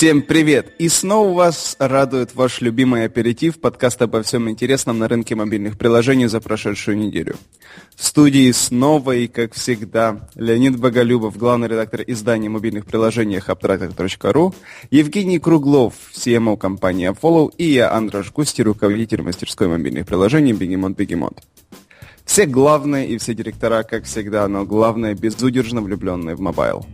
Всем 0.00 0.22
привет! 0.22 0.72
И 0.78 0.88
снова 0.88 1.34
вас 1.34 1.76
радует 1.78 2.34
ваш 2.34 2.62
любимый 2.62 3.04
аперитив, 3.04 3.60
подкаст 3.60 4.00
обо 4.00 4.22
всем 4.22 4.48
интересном 4.48 4.98
на 4.98 5.08
рынке 5.08 5.34
мобильных 5.34 5.76
приложений 5.76 6.28
за 6.28 6.40
прошедшую 6.40 6.96
неделю. 6.96 7.36
В 7.96 8.06
студии 8.06 8.50
снова 8.52 9.12
и, 9.12 9.26
как 9.26 9.52
всегда, 9.52 10.26
Леонид 10.36 10.80
Боголюбов, 10.80 11.36
главный 11.36 11.68
редактор 11.68 12.02
издания 12.06 12.48
мобильных 12.48 12.86
приложений 12.86 13.42
apptractor.ru, 13.46 14.54
Евгений 14.90 15.38
Круглов, 15.38 15.92
CMO 16.14 16.56
компании 16.56 17.10
Follow 17.10 17.50
и 17.58 17.64
я, 17.64 17.92
Андраш 17.92 18.32
Густи, 18.32 18.62
руководитель 18.62 19.20
мастерской 19.20 19.68
мобильных 19.68 20.06
приложений 20.06 20.54
Бегемот 20.54 20.96
Бегемот. 20.96 21.42
Все 22.24 22.46
главные 22.46 23.06
и 23.06 23.18
все 23.18 23.34
директора, 23.34 23.82
как 23.82 24.04
всегда, 24.04 24.48
но 24.48 24.64
главное, 24.64 25.14
безудержно 25.14 25.82
влюбленные 25.82 26.36
в 26.36 26.40
mobile. 26.40 26.86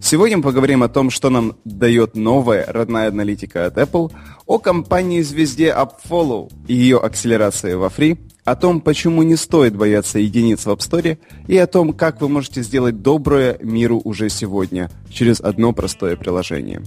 Сегодня 0.00 0.36
мы 0.38 0.44
поговорим 0.44 0.82
о 0.82 0.88
том, 0.88 1.10
что 1.10 1.28
нам 1.28 1.56
дает 1.64 2.14
новая 2.14 2.64
родная 2.66 3.08
аналитика 3.08 3.66
от 3.66 3.76
Apple, 3.76 4.12
о 4.46 4.58
компании-звезде 4.58 5.74
AppFollow 5.76 6.50
и 6.66 6.74
ее 6.74 6.98
акселерации 6.98 7.74
во 7.74 7.88
Free, 7.88 8.16
о 8.44 8.56
том, 8.56 8.80
почему 8.80 9.22
не 9.22 9.36
стоит 9.36 9.76
бояться 9.76 10.18
единиц 10.18 10.64
в 10.64 10.68
App 10.68 10.78
Store, 10.78 11.18
и 11.48 11.56
о 11.58 11.66
том, 11.66 11.92
как 11.92 12.20
вы 12.20 12.28
можете 12.28 12.62
сделать 12.62 13.02
доброе 13.02 13.58
миру 13.60 14.00
уже 14.04 14.30
сегодня 14.30 14.90
через 15.10 15.40
одно 15.40 15.72
простое 15.72 16.16
приложение. 16.16 16.82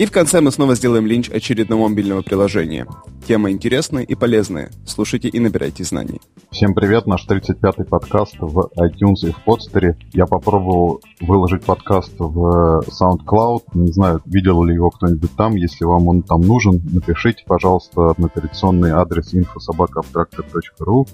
И 0.00 0.06
в 0.06 0.12
конце 0.12 0.40
мы 0.40 0.50
снова 0.50 0.76
сделаем 0.76 1.04
линч 1.04 1.28
очередного 1.28 1.86
мобильного 1.86 2.22
приложения. 2.22 2.86
Тема 3.28 3.50
интересная 3.50 4.02
и 4.02 4.14
полезная. 4.14 4.70
Слушайте 4.86 5.28
и 5.28 5.38
набирайте 5.38 5.84
знаний. 5.84 6.22
Всем 6.50 6.72
привет, 6.72 7.06
наш 7.06 7.28
35-й 7.28 7.84
подкаст 7.84 8.34
в 8.40 8.70
iTunes 8.78 9.28
и 9.28 9.30
в 9.30 9.44
подстере. 9.44 9.98
Я 10.14 10.24
попробовал 10.24 11.02
выложить 11.20 11.64
подкаст 11.64 12.14
в 12.18 12.82
SoundCloud. 12.88 13.64
Не 13.74 13.92
знаю, 13.92 14.22
видел 14.24 14.64
ли 14.64 14.72
его 14.72 14.88
кто-нибудь 14.88 15.36
там. 15.36 15.54
Если 15.56 15.84
вам 15.84 16.08
он 16.08 16.22
там 16.22 16.40
нужен, 16.40 16.80
напишите, 16.82 17.44
пожалуйста, 17.46 18.14
на 18.16 18.28
операционный 18.28 18.92
адрес 18.92 19.34
infosobakaabstractor.ru 19.34 21.06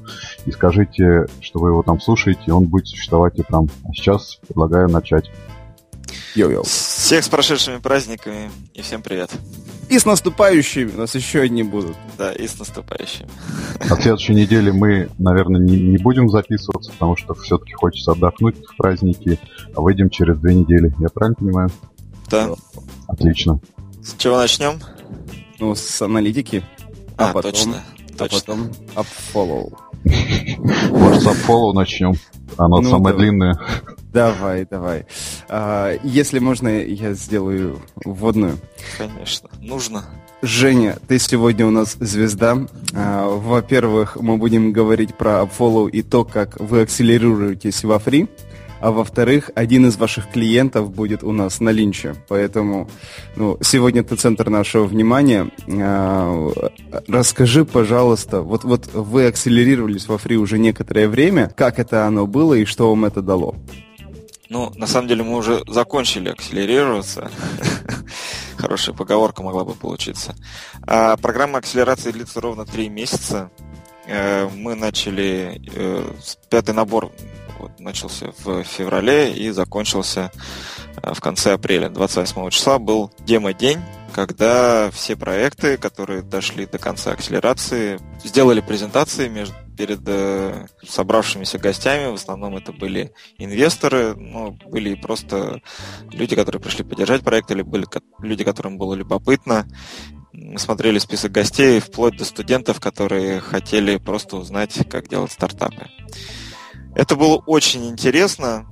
и 0.47 0.53
скажите, 0.53 1.27
что 1.41 1.59
вы 1.59 1.71
его 1.71 1.83
там 1.83 1.99
слушаете, 1.99 2.43
и 2.47 2.51
он 2.53 2.67
будет 2.67 2.87
существовать 2.87 3.37
и 3.37 3.43
там. 3.43 3.67
А 3.83 3.93
сейчас 3.93 4.39
предлагаю 4.47 4.89
начать. 4.89 5.29
Йо-йо. 6.35 6.63
Всех 6.65 7.25
с 7.25 7.29
прошедшими 7.29 7.79
праздниками 7.79 8.51
и 8.75 8.83
всем 8.83 9.03
привет. 9.03 9.31
И 9.89 9.99
с 9.99 10.05
наступающими, 10.05 10.91
у 10.97 10.99
нас 10.99 11.15
еще 11.15 11.41
одни 11.41 11.63
будут. 11.63 11.97
Да, 12.19 12.33
и 12.33 12.47
с 12.47 12.59
наступающими. 12.59 13.29
На 13.89 13.97
следующей 13.97 14.35
неделе 14.35 14.73
мы, 14.73 15.09
наверное, 15.19 15.61
не, 15.61 15.77
не 15.77 15.99
будем 15.99 16.29
записываться, 16.29 16.91
потому 16.93 17.17
что 17.17 17.35
все-таки 17.35 17.73
хочется 17.73 18.13
отдохнуть 18.13 18.57
в 18.67 18.77
праздники, 18.77 19.39
а 19.75 19.81
выйдем 19.81 20.11
через 20.11 20.39
две 20.39 20.55
недели. 20.55 20.93
Я 20.99 21.09
правильно 21.09 21.37
понимаю? 21.37 21.71
Да. 22.29 22.51
Отлично. 23.07 23.61
С 24.03 24.15
чего 24.19 24.37
начнем? 24.39 24.81
Ну, 25.61 25.75
с 25.75 26.03
аналитики. 26.03 26.65
А, 27.17 27.31
а 27.31 27.33
потом, 27.33 27.53
точно. 27.53 27.85
А 28.15 28.19
точно. 28.19 28.41
потом 28.41 28.71
upfollow. 28.95 29.73
Может, 30.91 31.23
с 31.23 31.27
upfollow 31.27 31.73
начнем? 31.73 32.15
Оно 32.57 32.81
ну, 32.81 32.91
самое 32.91 33.15
давай. 33.15 33.19
длинное. 33.19 33.59
Давай, 34.13 34.67
давай. 34.69 35.07
А, 35.49 35.97
если 36.03 36.39
можно, 36.39 36.69
я 36.69 37.13
сделаю 37.15 37.81
вводную. 38.05 38.59
Конечно, 38.99 39.49
нужно. 39.61 40.05
Женя, 40.43 40.99
ты 41.09 41.19
сегодня 41.19 41.67
у 41.67 41.71
нас 41.71 41.97
звезда. 41.99 42.67
А, 42.95 43.27
во-первых, 43.29 44.17
мы 44.17 44.37
будем 44.37 44.73
говорить 44.73 45.15
про 45.15 45.43
Upfollow 45.43 45.91
и 45.91 46.03
то, 46.03 46.25
как 46.25 46.61
вы 46.61 46.83
акселерируетесь 46.83 47.85
во 47.85 47.99
фри. 47.99 48.29
А 48.79 48.91
во-вторых, 48.91 49.51
один 49.55 49.87
из 49.87 49.97
ваших 49.97 50.31
клиентов 50.31 50.93
будет 50.93 51.25
у 51.25 51.33
нас 51.33 51.61
на 51.61 51.71
линче. 51.71 52.15
Поэтому 52.29 52.91
ну, 53.35 53.57
сегодня 53.63 54.05
ты 54.05 54.17
центр 54.17 54.51
нашего 54.51 54.85
внимания. 54.85 55.51
А, 55.69 56.53
расскажи, 57.09 57.65
пожалуйста, 57.65 58.43
вот, 58.43 58.65
вот 58.65 58.87
вы 58.93 59.27
акселерировались 59.27 60.07
во 60.09 60.19
фри 60.19 60.37
уже 60.37 60.59
некоторое 60.59 61.09
время. 61.09 61.53
Как 61.57 61.79
это 61.79 62.07
оно 62.07 62.27
было 62.27 62.55
и 62.55 62.65
что 62.65 62.91
вам 62.91 63.07
это 63.07 63.23
дало? 63.23 63.57
Ну, 64.49 64.73
на 64.77 64.87
самом 64.87 65.09
деле 65.09 65.25
мы 65.25 65.37
уже 65.37 65.63
закончили 65.67 66.29
акселерироваться. 66.29 67.31
Хорошая 68.57 68.95
поговорка 68.95 69.43
могла 69.43 69.65
бы 69.65 69.75
получиться. 69.75 70.35
А 70.87 71.17
программа 71.17 71.59
акселерации 71.59 72.13
длится 72.13 72.41
ровно 72.41 72.65
три 72.65 72.89
месяца. 72.89 73.51
Э, 74.07 74.49
мы 74.49 74.75
начали, 74.75 75.61
э, 75.75 76.13
пятый 76.49 76.75
набор 76.75 77.13
вот, 77.59 77.79
начался 77.81 78.33
в 78.45 78.63
феврале 78.63 79.33
и 79.33 79.51
закончился 79.51 80.31
э, 81.03 81.13
в 81.13 81.21
конце 81.21 81.55
апреля. 81.55 81.89
28 81.89 82.51
числа 82.51 82.79
был 82.79 83.11
демо-день, 83.21 83.81
когда 84.15 84.91
все 84.93 85.17
проекты, 85.17 85.77
которые 85.77 86.23
дошли 86.23 86.67
до 86.67 86.79
конца 86.79 87.13
акселерации, 87.13 87.99
сделали 88.25 88.61
презентации 88.61 89.29
между 89.29 89.55
перед 89.77 90.01
э, 90.07 90.67
собравшимися 90.87 91.59
гостями. 91.59 92.11
В 92.11 92.15
основном 92.15 92.57
это 92.57 92.73
были 92.73 93.13
инвесторы, 93.39 94.15
но 94.17 94.51
были 94.51 94.91
и 94.91 95.01
просто 95.01 95.61
люди, 96.13 96.35
которые 96.37 96.61
пришли 96.61 96.85
поддержать 96.85 97.23
проект, 97.23 97.51
или 97.51 97.63
были 97.63 97.87
люди, 98.21 98.45
которым 98.45 98.79
было 98.79 98.95
любопытно. 98.95 99.67
Мы 100.33 100.59
смотрели 100.59 100.99
список 100.99 101.33
гостей 101.33 101.81
вплоть 101.81 102.17
до 102.17 102.25
студентов, 102.25 102.81
которые 102.81 103.41
хотели 103.41 103.97
просто 103.97 104.37
узнать, 104.37 104.79
как 104.91 105.09
делать 105.09 105.33
стартапы. 105.33 105.89
Это 106.95 107.17
было 107.17 107.37
очень 107.47 107.89
интересно. 107.89 108.67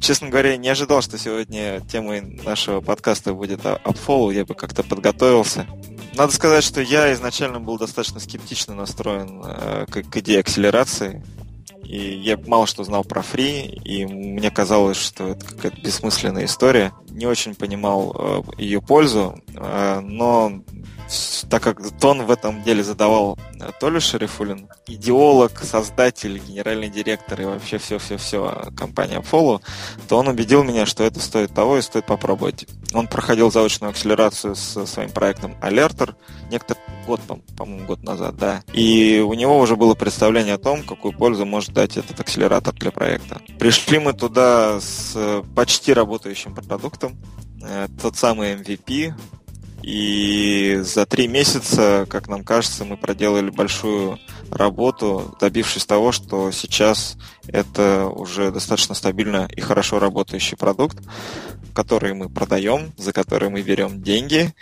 Честно 0.00 0.30
говоря, 0.30 0.56
не 0.56 0.68
ожидал, 0.68 1.02
что 1.02 1.18
сегодня 1.18 1.80
темой 1.80 2.22
нашего 2.22 2.80
подкаста 2.80 3.34
будет 3.34 3.60
Upfollow. 3.60 4.32
Я 4.32 4.44
бы 4.44 4.54
как-то 4.54 4.82
подготовился. 4.82 5.66
Надо 6.16 6.32
сказать, 6.32 6.64
что 6.64 6.80
я 6.80 7.12
изначально 7.12 7.60
был 7.60 7.76
достаточно 7.76 8.20
скептично 8.20 8.74
настроен 8.74 9.42
э, 9.44 9.84
к, 9.86 10.02
к 10.02 10.16
идее 10.16 10.40
акселерации. 10.40 11.22
И 11.84 11.98
я 11.98 12.38
мало 12.46 12.66
что 12.66 12.84
знал 12.84 13.04
про 13.04 13.20
фри, 13.20 13.66
и 13.84 14.06
мне 14.06 14.50
казалось, 14.50 14.96
что 14.96 15.28
это 15.28 15.44
какая-то 15.44 15.80
бессмысленная 15.82 16.46
история. 16.46 16.92
Не 17.10 17.26
очень 17.26 17.54
понимал 17.54 18.16
э, 18.58 18.62
ее 18.62 18.80
пользу, 18.80 19.38
э, 19.54 20.00
но 20.00 20.62
так 21.48 21.62
как 21.62 21.78
тон 22.00 22.24
в 22.24 22.30
этом 22.30 22.62
деле 22.62 22.82
задавал 22.82 23.38
э, 23.60 23.70
Толя 23.78 24.00
Шерифулин, 24.00 24.68
идеолог, 24.86 25.58
создатель, 25.62 26.38
генеральный 26.38 26.88
директор 26.88 27.40
и 27.40 27.44
вообще 27.44 27.78
все-все-все 27.78 28.70
компания 28.76 29.20
Follow, 29.20 29.60
то 30.08 30.18
он 30.18 30.28
убедил 30.28 30.64
меня, 30.64 30.86
что 30.86 31.04
это 31.04 31.20
стоит 31.20 31.54
того 31.54 31.78
и 31.78 31.82
стоит 31.82 32.06
попробовать. 32.06 32.66
Он 32.92 33.06
проходил 33.06 33.50
заочную 33.50 33.90
акселерацию 33.90 34.56
со 34.56 34.86
своим 34.86 35.10
проектом 35.10 35.54
Alerter, 35.62 36.14
некоторый 36.50 36.78
год, 37.06 37.20
по-моему, 37.56 37.86
год 37.86 38.02
назад, 38.02 38.36
да. 38.36 38.62
И 38.72 39.22
у 39.24 39.32
него 39.34 39.58
уже 39.58 39.76
было 39.76 39.94
представление 39.94 40.54
о 40.54 40.58
том, 40.58 40.82
какую 40.82 41.12
пользу 41.12 41.46
может 41.46 41.72
дать 41.72 41.96
этот 41.96 42.18
акселератор 42.18 42.74
для 42.74 42.90
проекта. 42.90 43.40
Пришли 43.58 43.98
мы 43.98 44.12
туда 44.12 44.80
с 44.80 45.42
почти 45.54 45.92
работающим 45.92 46.54
продуктом, 46.54 47.16
э, 47.62 47.88
тот 48.00 48.16
самый 48.16 48.54
MVP, 48.54 49.14
и 49.86 50.80
за 50.82 51.06
три 51.06 51.28
месяца, 51.28 52.06
как 52.10 52.26
нам 52.26 52.42
кажется, 52.42 52.84
мы 52.84 52.96
проделали 52.96 53.50
большую 53.50 54.18
работу, 54.50 55.36
добившись 55.40 55.86
того, 55.86 56.10
что 56.10 56.50
сейчас 56.50 57.16
это 57.46 58.08
уже 58.08 58.50
достаточно 58.50 58.96
стабильно 58.96 59.48
и 59.54 59.60
хорошо 59.60 60.00
работающий 60.00 60.56
продукт, 60.56 60.98
который 61.72 62.14
мы 62.14 62.28
продаем, 62.28 62.94
за 62.96 63.12
который 63.12 63.48
мы 63.48 63.62
берем 63.62 64.02
деньги 64.02 64.52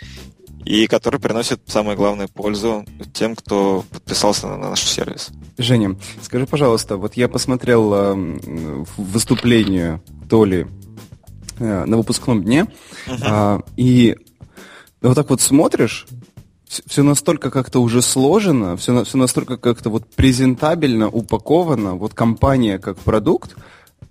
и 0.63 0.85
который 0.85 1.19
приносит 1.19 1.59
самое 1.65 1.97
главное 1.97 2.27
пользу 2.27 2.85
тем, 3.11 3.35
кто 3.35 3.83
подписался 3.89 4.45
на 4.45 4.57
наш 4.57 4.83
сервис. 4.83 5.31
Женя, 5.57 5.97
скажи, 6.21 6.45
пожалуйста, 6.45 6.97
вот 6.97 7.15
я 7.15 7.27
посмотрел 7.27 7.93
э, 7.95 8.13
выступление 8.97 10.03
Толи 10.29 10.67
э, 11.57 11.85
на 11.85 11.97
выпускном 11.97 12.43
дне, 12.43 12.67
uh-huh. 13.07 13.63
э, 13.65 13.71
и 13.75 14.15
вот 15.09 15.15
так 15.15 15.29
вот 15.29 15.41
смотришь, 15.41 16.05
все 16.67 17.03
настолько 17.03 17.51
как-то 17.51 17.81
уже 17.81 18.01
сложено, 18.01 18.75
все, 18.77 19.03
все 19.03 19.17
настолько 19.17 19.57
как-то 19.57 19.89
вот 19.89 20.07
презентабельно 20.15 21.09
упаковано, 21.09 21.95
вот 21.95 22.13
компания 22.13 22.79
как 22.79 22.97
продукт, 22.97 23.55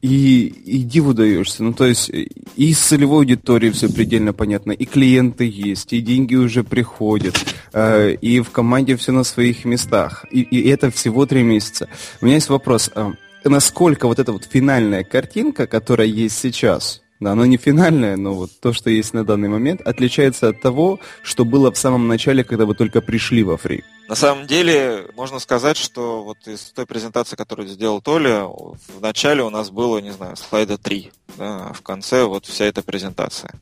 и, 0.02 0.46
и 0.67 0.82
диву 0.82 1.14
даешься. 1.14 1.62
Ну, 1.62 1.73
то 1.73 1.87
есть 1.87 2.11
и 2.11 2.75
с 2.75 2.79
целевой 2.79 3.20
аудиторией 3.20 3.73
все 3.73 3.91
предельно 3.91 4.35
понятно, 4.35 4.73
и 4.73 4.85
клиенты 4.85 5.49
есть, 5.49 5.93
и 5.94 6.00
деньги 6.00 6.35
уже 6.35 6.62
приходят, 6.62 7.35
э, 7.73 8.12
и 8.12 8.40
в 8.40 8.50
команде 8.50 8.97
все 8.97 9.12
на 9.12 9.25
своих 9.25 9.64
местах. 9.64 10.26
И, 10.31 10.43
и 10.43 10.69
это 10.69 10.90
всего 10.90 11.25
три 11.25 11.43
месяца. 11.43 11.88
У 12.20 12.26
меня 12.26 12.35
есть 12.35 12.50
вопрос. 12.50 12.90
Э, 12.94 13.12
насколько 13.44 14.06
вот 14.06 14.19
эта 14.19 14.32
вот 14.32 14.44
финальная 14.44 15.05
картинка, 15.05 15.67
которая 15.67 16.06
есть 16.06 16.38
сейчас, 16.38 17.00
да, 17.25 17.32
оно 17.32 17.44
не 17.47 17.56
финальное, 17.56 18.17
но 18.17 18.35
вот 18.35 18.50
то, 18.61 18.73
что 18.73 18.91
есть 18.91 19.15
на 19.15 19.25
данный 19.25 19.49
момент, 19.49 19.81
отличается 19.81 20.49
от 20.49 20.61
того, 20.61 21.00
что 21.23 21.44
было 21.44 21.73
в 21.73 21.79
самом 21.79 22.06
начале, 22.06 22.44
когда 22.44 22.67
вы 22.67 22.75
только 22.75 23.00
пришли 23.00 23.43
во 23.43 23.56
фри. 23.56 23.82
На 24.09 24.15
самом 24.15 24.47
деле, 24.47 25.06
можно 25.17 25.38
сказать, 25.38 25.76
что 25.76 26.23
вот 26.23 26.37
из 26.47 26.61
той 26.73 26.87
презентации, 26.87 27.37
которую 27.37 27.69
сделал 27.69 28.03
Толя, 28.03 28.44
в 28.44 29.00
начале 29.00 29.43
у 29.43 29.50
нас 29.50 29.71
было, 29.71 29.99
не 29.99 30.12
знаю, 30.12 30.37
слайда 30.37 30.76
3, 30.76 31.11
да, 31.38 31.69
а 31.69 31.73
в 31.73 31.81
конце 31.81 32.25
вот 32.25 32.44
вся 32.47 32.67
эта 32.67 32.82
презентация. 32.82 33.55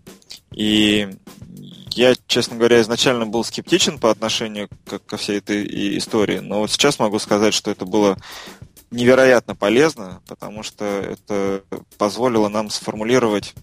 И 0.52 1.08
я, 1.90 2.14
честно 2.26 2.56
говоря, 2.56 2.80
изначально 2.80 3.26
был 3.26 3.44
скептичен 3.44 3.98
по 3.98 4.10
отношению 4.10 4.68
к, 4.86 4.98
ко 4.98 5.16
всей 5.16 5.38
этой 5.38 5.96
истории, 5.98 6.38
но 6.38 6.60
вот 6.60 6.70
сейчас 6.70 6.98
могу 6.98 7.18
сказать, 7.18 7.54
что 7.54 7.70
это 7.70 7.84
было 7.84 8.16
невероятно 8.92 9.54
полезно, 9.54 10.20
потому 10.28 10.62
что 10.62 10.84
это 10.84 11.62
позволило 11.98 12.48
нам 12.48 12.70
сформулировать 12.70 13.54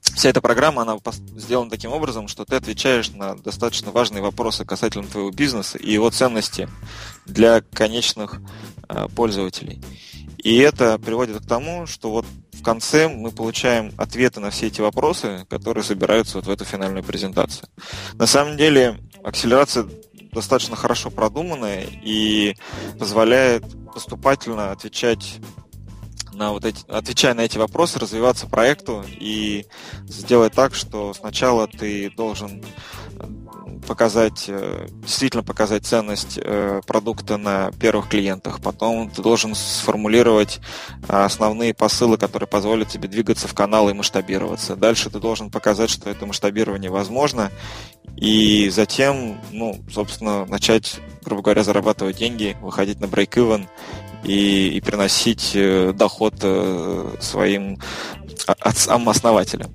вся 0.00 0.30
эта 0.30 0.40
программа, 0.40 0.82
она 0.82 0.98
сделана 1.36 1.70
таким 1.70 1.92
образом, 1.92 2.28
что 2.28 2.44
ты 2.44 2.56
отвечаешь 2.56 3.10
на 3.10 3.36
достаточно 3.36 3.90
важные 3.90 4.22
вопросы 4.22 4.64
касательно 4.64 5.06
твоего 5.06 5.30
бизнеса 5.30 5.78
и 5.78 5.92
его 5.92 6.10
ценности 6.10 6.68
для 7.26 7.60
конечных 7.60 8.40
э, 8.88 9.06
пользователей. 9.14 9.80
И 10.38 10.56
это 10.58 10.98
приводит 10.98 11.40
к 11.40 11.46
тому, 11.46 11.86
что 11.86 12.10
вот 12.10 12.26
в 12.52 12.62
конце 12.62 13.08
мы 13.08 13.30
получаем 13.30 13.92
ответы 13.96 14.40
на 14.40 14.50
все 14.50 14.66
эти 14.66 14.80
вопросы, 14.80 15.46
которые 15.48 15.84
собираются 15.84 16.38
вот 16.38 16.46
в 16.46 16.50
эту 16.50 16.64
финальную 16.64 17.04
презентацию. 17.04 17.68
На 18.14 18.26
самом 18.26 18.56
деле, 18.56 18.98
акселерация 19.22 19.86
достаточно 20.32 20.76
хорошо 20.76 21.10
продуманная 21.10 21.86
и 22.02 22.56
позволяет 22.98 23.64
поступательно 23.92 24.72
отвечать 24.72 25.40
на 26.32 26.52
вот 26.52 26.64
эти, 26.64 26.84
отвечая 26.88 27.34
на 27.34 27.40
эти 27.40 27.58
вопросы, 27.58 27.98
развиваться 27.98 28.46
проекту 28.46 29.04
и 29.08 29.66
сделать 30.06 30.52
так, 30.52 30.74
что 30.74 31.12
сначала 31.12 31.66
ты 31.66 32.10
должен 32.10 32.62
показать, 33.86 34.44
э, 34.48 34.86
действительно 35.02 35.42
показать 35.42 35.86
ценность 35.86 36.38
э, 36.40 36.80
продукта 36.86 37.36
на 37.36 37.72
первых 37.72 38.08
клиентах. 38.08 38.60
Потом 38.60 39.10
ты 39.10 39.22
должен 39.22 39.54
сформулировать 39.54 40.60
основные 41.06 41.74
посылы, 41.74 42.18
которые 42.18 42.48
позволят 42.48 42.88
тебе 42.88 43.08
двигаться 43.08 43.48
в 43.48 43.54
канал 43.54 43.88
и 43.88 43.94
масштабироваться. 43.94 44.76
Дальше 44.76 45.10
ты 45.10 45.18
должен 45.18 45.50
показать, 45.50 45.90
что 45.90 46.10
это 46.10 46.26
масштабирование 46.26 46.90
возможно. 46.90 47.50
И 48.20 48.68
затем, 48.70 49.40
ну, 49.52 49.78
собственно, 49.92 50.44
начать, 50.46 51.00
грубо 51.24 51.42
говоря, 51.42 51.62
зарабатывать 51.62 52.16
деньги, 52.16 52.56
выходить 52.60 53.00
на 53.00 53.04
break-even 53.04 53.66
и, 54.24 54.70
и 54.70 54.80
приносить 54.80 55.52
э, 55.54 55.92
доход 55.92 56.34
э, 56.42 57.14
своим 57.20 57.78
основателям. 59.06 59.72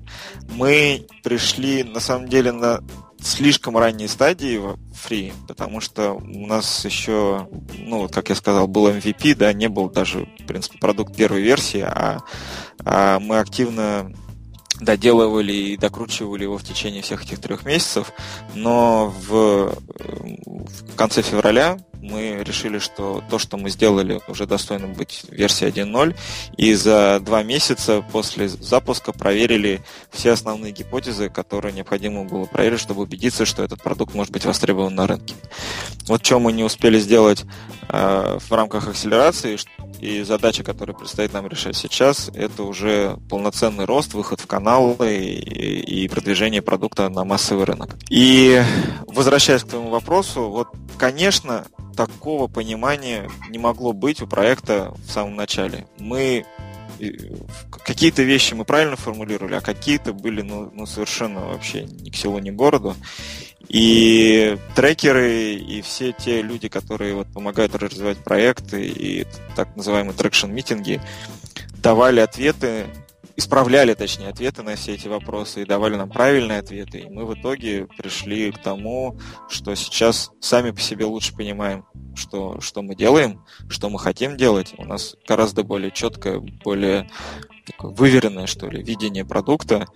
Мы 0.50 1.06
пришли, 1.22 1.84
на 1.84 2.00
самом 2.00 2.28
деле, 2.28 2.52
на 2.52 2.80
слишком 3.22 3.78
ранней 3.78 4.08
стадии 4.08 4.60
фри, 4.94 5.32
потому 5.48 5.80
что 5.80 6.12
у 6.12 6.46
нас 6.46 6.84
еще, 6.84 7.48
ну, 7.78 8.08
как 8.08 8.28
я 8.28 8.34
сказал, 8.34 8.68
был 8.68 8.88
MVP, 8.88 9.34
да, 9.34 9.52
не 9.54 9.68
был 9.68 9.88
даже, 9.88 10.28
в 10.38 10.46
принципе, 10.46 10.78
продукт 10.78 11.16
первой 11.16 11.40
версии, 11.40 11.80
а, 11.80 12.20
а 12.84 13.18
мы 13.20 13.38
активно 13.38 14.12
доделывали 14.80 15.52
и 15.52 15.76
докручивали 15.76 16.44
его 16.44 16.58
в 16.58 16.64
течение 16.64 17.02
всех 17.02 17.24
этих 17.24 17.40
трех 17.40 17.64
месяцев, 17.64 18.12
но 18.54 19.12
в, 19.28 19.74
в 19.86 20.96
конце 20.96 21.22
февраля 21.22 21.78
мы 22.04 22.44
решили, 22.44 22.78
что 22.78 23.22
то, 23.30 23.38
что 23.38 23.56
мы 23.56 23.70
сделали, 23.70 24.20
уже 24.28 24.46
достойно 24.46 24.88
быть 24.88 25.24
версией 25.30 25.72
1.0, 25.72 26.14
и 26.56 26.74
за 26.74 27.20
два 27.20 27.42
месяца 27.42 28.04
после 28.12 28.48
запуска 28.48 29.12
проверили 29.12 29.80
все 30.10 30.32
основные 30.32 30.72
гипотезы, 30.72 31.30
которые 31.30 31.72
необходимо 31.72 32.24
было 32.24 32.44
проверить, 32.44 32.80
чтобы 32.80 33.02
убедиться, 33.02 33.44
что 33.44 33.62
этот 33.62 33.82
продукт 33.82 34.14
может 34.14 34.32
быть 34.32 34.44
востребован 34.44 34.94
на 34.94 35.06
рынке. 35.06 35.34
Вот 36.06 36.24
что 36.24 36.38
мы 36.38 36.52
не 36.52 36.62
успели 36.62 36.98
сделать 36.98 37.44
э, 37.88 38.38
в 38.38 38.52
рамках 38.52 38.88
акселерации, 38.88 39.58
и 40.00 40.22
задача, 40.22 40.62
которая 40.62 40.94
предстоит 40.94 41.32
нам 41.32 41.46
решать 41.46 41.76
сейчас, 41.76 42.30
это 42.34 42.64
уже 42.64 43.16
полноценный 43.30 43.86
рост, 43.86 44.12
выход 44.12 44.40
в 44.40 44.46
каналы 44.46 45.16
и, 45.16 46.02
и 46.04 46.08
продвижение 46.08 46.60
продукта 46.60 47.08
на 47.08 47.24
массовый 47.24 47.64
рынок. 47.64 47.96
И 48.10 48.62
возвращаясь 49.06 49.62
к 49.62 49.68
твоему 49.68 49.88
вопросу, 49.88 50.50
вот, 50.50 50.68
конечно, 50.98 51.64
такого 51.96 52.46
понимания 52.48 53.30
не 53.50 53.58
могло 53.58 53.92
быть 53.92 54.22
у 54.22 54.26
проекта 54.26 54.94
в 55.06 55.10
самом 55.10 55.36
начале. 55.36 55.86
Мы 55.98 56.44
какие-то 57.84 58.22
вещи 58.22 58.54
мы 58.54 58.64
правильно 58.64 58.96
формулировали, 58.96 59.54
а 59.54 59.60
какие-то 59.60 60.12
были 60.12 60.42
ну, 60.42 60.70
ну 60.72 60.86
совершенно 60.86 61.40
вообще 61.40 61.84
ни 61.84 62.10
к 62.10 62.16
селу, 62.16 62.38
ни 62.38 62.50
к 62.50 62.54
городу. 62.54 62.94
И 63.68 64.58
трекеры, 64.76 65.54
и 65.54 65.80
все 65.80 66.12
те 66.12 66.42
люди, 66.42 66.68
которые 66.68 67.14
вот 67.14 67.28
помогают 67.32 67.74
развивать 67.74 68.18
проекты, 68.18 68.86
и 68.86 69.26
так 69.56 69.74
называемые 69.74 70.14
traction-митинги, 70.14 71.00
давали 71.82 72.20
ответы, 72.20 72.86
исправляли, 73.36 73.94
точнее, 73.94 74.28
ответы 74.28 74.62
на 74.62 74.76
все 74.76 74.94
эти 74.94 75.08
вопросы 75.08 75.62
и 75.62 75.66
давали 75.66 75.96
нам 75.96 76.10
правильные 76.10 76.60
ответы. 76.60 77.00
И 77.00 77.08
мы 77.08 77.24
в 77.26 77.34
итоге 77.34 77.86
пришли 77.98 78.50
к 78.52 78.58
тому, 78.58 79.18
что 79.48 79.74
сейчас 79.74 80.30
сами 80.40 80.70
по 80.70 80.80
себе 80.80 81.04
лучше 81.04 81.34
понимаем, 81.34 81.84
что, 82.14 82.60
что 82.60 82.82
мы 82.82 82.94
делаем, 82.94 83.44
что 83.68 83.90
мы 83.90 83.98
хотим 83.98 84.36
делать. 84.36 84.74
У 84.78 84.84
нас 84.84 85.16
гораздо 85.26 85.64
более 85.64 85.90
четкое, 85.90 86.40
более 86.64 87.08
такое 87.66 87.92
выверенное, 87.92 88.46
что 88.46 88.68
ли, 88.68 88.82
видение 88.82 89.24
продукта, 89.24 89.86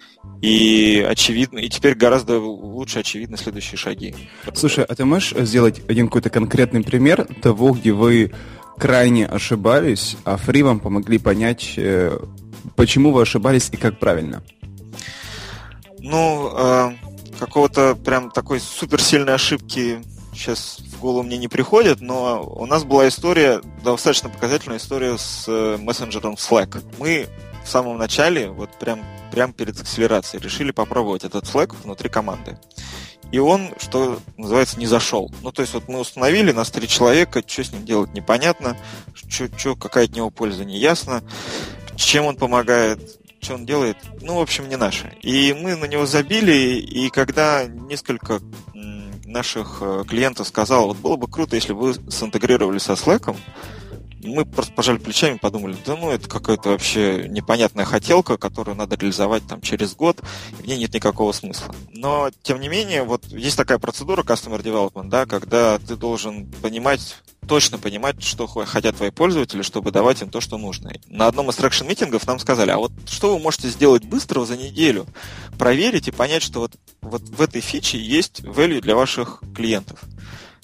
и 0.40 1.04
очевидно, 1.06 1.58
и 1.58 1.68
теперь 1.68 1.94
гораздо 1.94 2.38
лучше 2.38 3.00
очевидны 3.00 3.36
следующие 3.36 3.76
шаги. 3.76 4.14
Слушай, 4.54 4.84
а 4.84 4.94
ты 4.94 5.04
можешь 5.04 5.34
сделать 5.46 5.82
один 5.88 6.06
какой-то 6.06 6.30
конкретный 6.30 6.82
пример 6.82 7.26
того, 7.42 7.72
где 7.72 7.92
вы 7.92 8.32
крайне 8.78 9.26
ошибались, 9.26 10.16
а 10.24 10.36
фри 10.36 10.62
вам 10.62 10.80
помогли 10.80 11.18
понять, 11.18 11.74
э, 11.76 12.16
почему 12.76 13.12
вы 13.12 13.22
ошибались 13.22 13.68
и 13.72 13.76
как 13.76 13.98
правильно? 13.98 14.42
Ну, 15.98 16.52
э, 16.56 16.92
какого-то 17.38 17.94
прям 17.94 18.30
такой 18.30 18.60
суперсильной 18.60 19.34
ошибки 19.34 20.00
сейчас 20.32 20.78
в 20.78 21.00
голову 21.00 21.24
мне 21.24 21.36
не 21.36 21.48
приходит, 21.48 22.00
но 22.00 22.42
у 22.42 22.66
нас 22.66 22.84
была 22.84 23.08
история, 23.08 23.60
достаточно 23.82 24.28
показательная 24.28 24.78
история 24.78 25.18
с 25.18 25.44
э, 25.48 25.76
мессенджером 25.78 26.34
Slack. 26.34 26.82
Мы 26.98 27.28
в 27.64 27.68
самом 27.68 27.98
начале, 27.98 28.48
вот 28.48 28.70
прям, 28.78 29.00
прям 29.32 29.52
перед 29.52 29.78
акселерацией, 29.80 30.42
решили 30.42 30.70
попробовать 30.70 31.24
этот 31.24 31.46
флаг 31.46 31.74
внутри 31.82 32.08
команды. 32.08 32.58
И 33.30 33.38
он, 33.38 33.74
что 33.78 34.20
называется, 34.38 34.78
не 34.78 34.86
зашел. 34.86 35.30
Ну, 35.42 35.52
то 35.52 35.60
есть 35.60 35.74
вот 35.74 35.86
мы 35.88 35.98
установили, 35.98 36.50
нас 36.52 36.70
три 36.70 36.88
человека, 36.88 37.42
что 37.46 37.62
с 37.62 37.72
ним 37.72 37.84
делать 37.84 38.14
непонятно, 38.14 38.76
что, 39.12 39.48
что, 39.54 39.76
какая 39.76 40.06
от 40.06 40.12
него 40.12 40.30
польза 40.30 40.64
не 40.64 40.78
ясно, 40.78 41.22
чем 42.04 42.26
он 42.26 42.36
помогает, 42.36 43.00
что 43.40 43.54
он 43.54 43.66
делает, 43.66 43.96
ну, 44.20 44.36
в 44.36 44.40
общем, 44.40 44.68
не 44.68 44.76
наше. 44.76 45.16
И 45.22 45.54
мы 45.58 45.76
на 45.76 45.84
него 45.84 46.06
забили, 46.06 46.78
и 46.78 47.10
когда 47.10 47.64
несколько 47.66 48.40
наших 49.28 49.78
э, 49.80 50.04
клиентов 50.08 50.48
сказал, 50.48 50.88
вот 50.88 50.96
было 50.96 51.16
бы 51.16 51.28
круто, 51.28 51.54
если 51.54 51.72
бы 51.72 51.80
вы 51.80 51.94
синтегрировали 52.10 52.78
со 52.78 52.94
Slack, 52.94 53.36
мы 54.22 54.44
просто 54.44 54.72
пожали 54.72 54.98
плечами 54.98 55.36
и 55.36 55.38
подумали, 55.38 55.76
да 55.84 55.96
ну 55.96 56.10
это 56.10 56.28
какая-то 56.28 56.70
вообще 56.70 57.26
непонятная 57.28 57.84
хотелка, 57.84 58.36
которую 58.36 58.76
надо 58.76 58.96
реализовать 58.96 59.46
там 59.46 59.60
через 59.60 59.94
год, 59.94 60.20
и 60.58 60.62
в 60.62 60.66
ней 60.66 60.78
нет 60.78 60.94
никакого 60.94 61.32
смысла. 61.32 61.74
Но, 61.92 62.30
тем 62.42 62.60
не 62.60 62.68
менее, 62.68 63.02
вот 63.02 63.24
есть 63.26 63.56
такая 63.56 63.78
процедура 63.78 64.22
Customer 64.22 64.62
Development, 64.62 65.08
да, 65.08 65.26
когда 65.26 65.78
ты 65.78 65.96
должен 65.96 66.46
понимать, 66.62 67.16
точно 67.46 67.78
понимать, 67.78 68.22
что 68.22 68.46
хотят 68.46 68.96
твои 68.96 69.10
пользователи, 69.10 69.62
чтобы 69.62 69.90
давать 69.90 70.22
им 70.22 70.30
то, 70.30 70.40
что 70.40 70.58
нужно. 70.58 70.92
На 71.06 71.26
одном 71.26 71.50
из 71.50 71.56
traction-митингов 71.56 72.26
нам 72.26 72.38
сказали, 72.38 72.70
а 72.70 72.78
вот 72.78 72.92
что 73.06 73.34
вы 73.34 73.42
можете 73.42 73.68
сделать 73.68 74.04
быстро 74.04 74.44
за 74.44 74.56
неделю? 74.56 75.06
Проверить 75.58 76.08
и 76.08 76.12
понять, 76.12 76.42
что 76.42 76.60
вот, 76.60 76.72
вот 77.00 77.22
в 77.22 77.40
этой 77.40 77.60
фиче 77.60 77.98
есть 77.98 78.40
value 78.40 78.80
для 78.80 78.94
ваших 78.94 79.42
клиентов. 79.54 80.00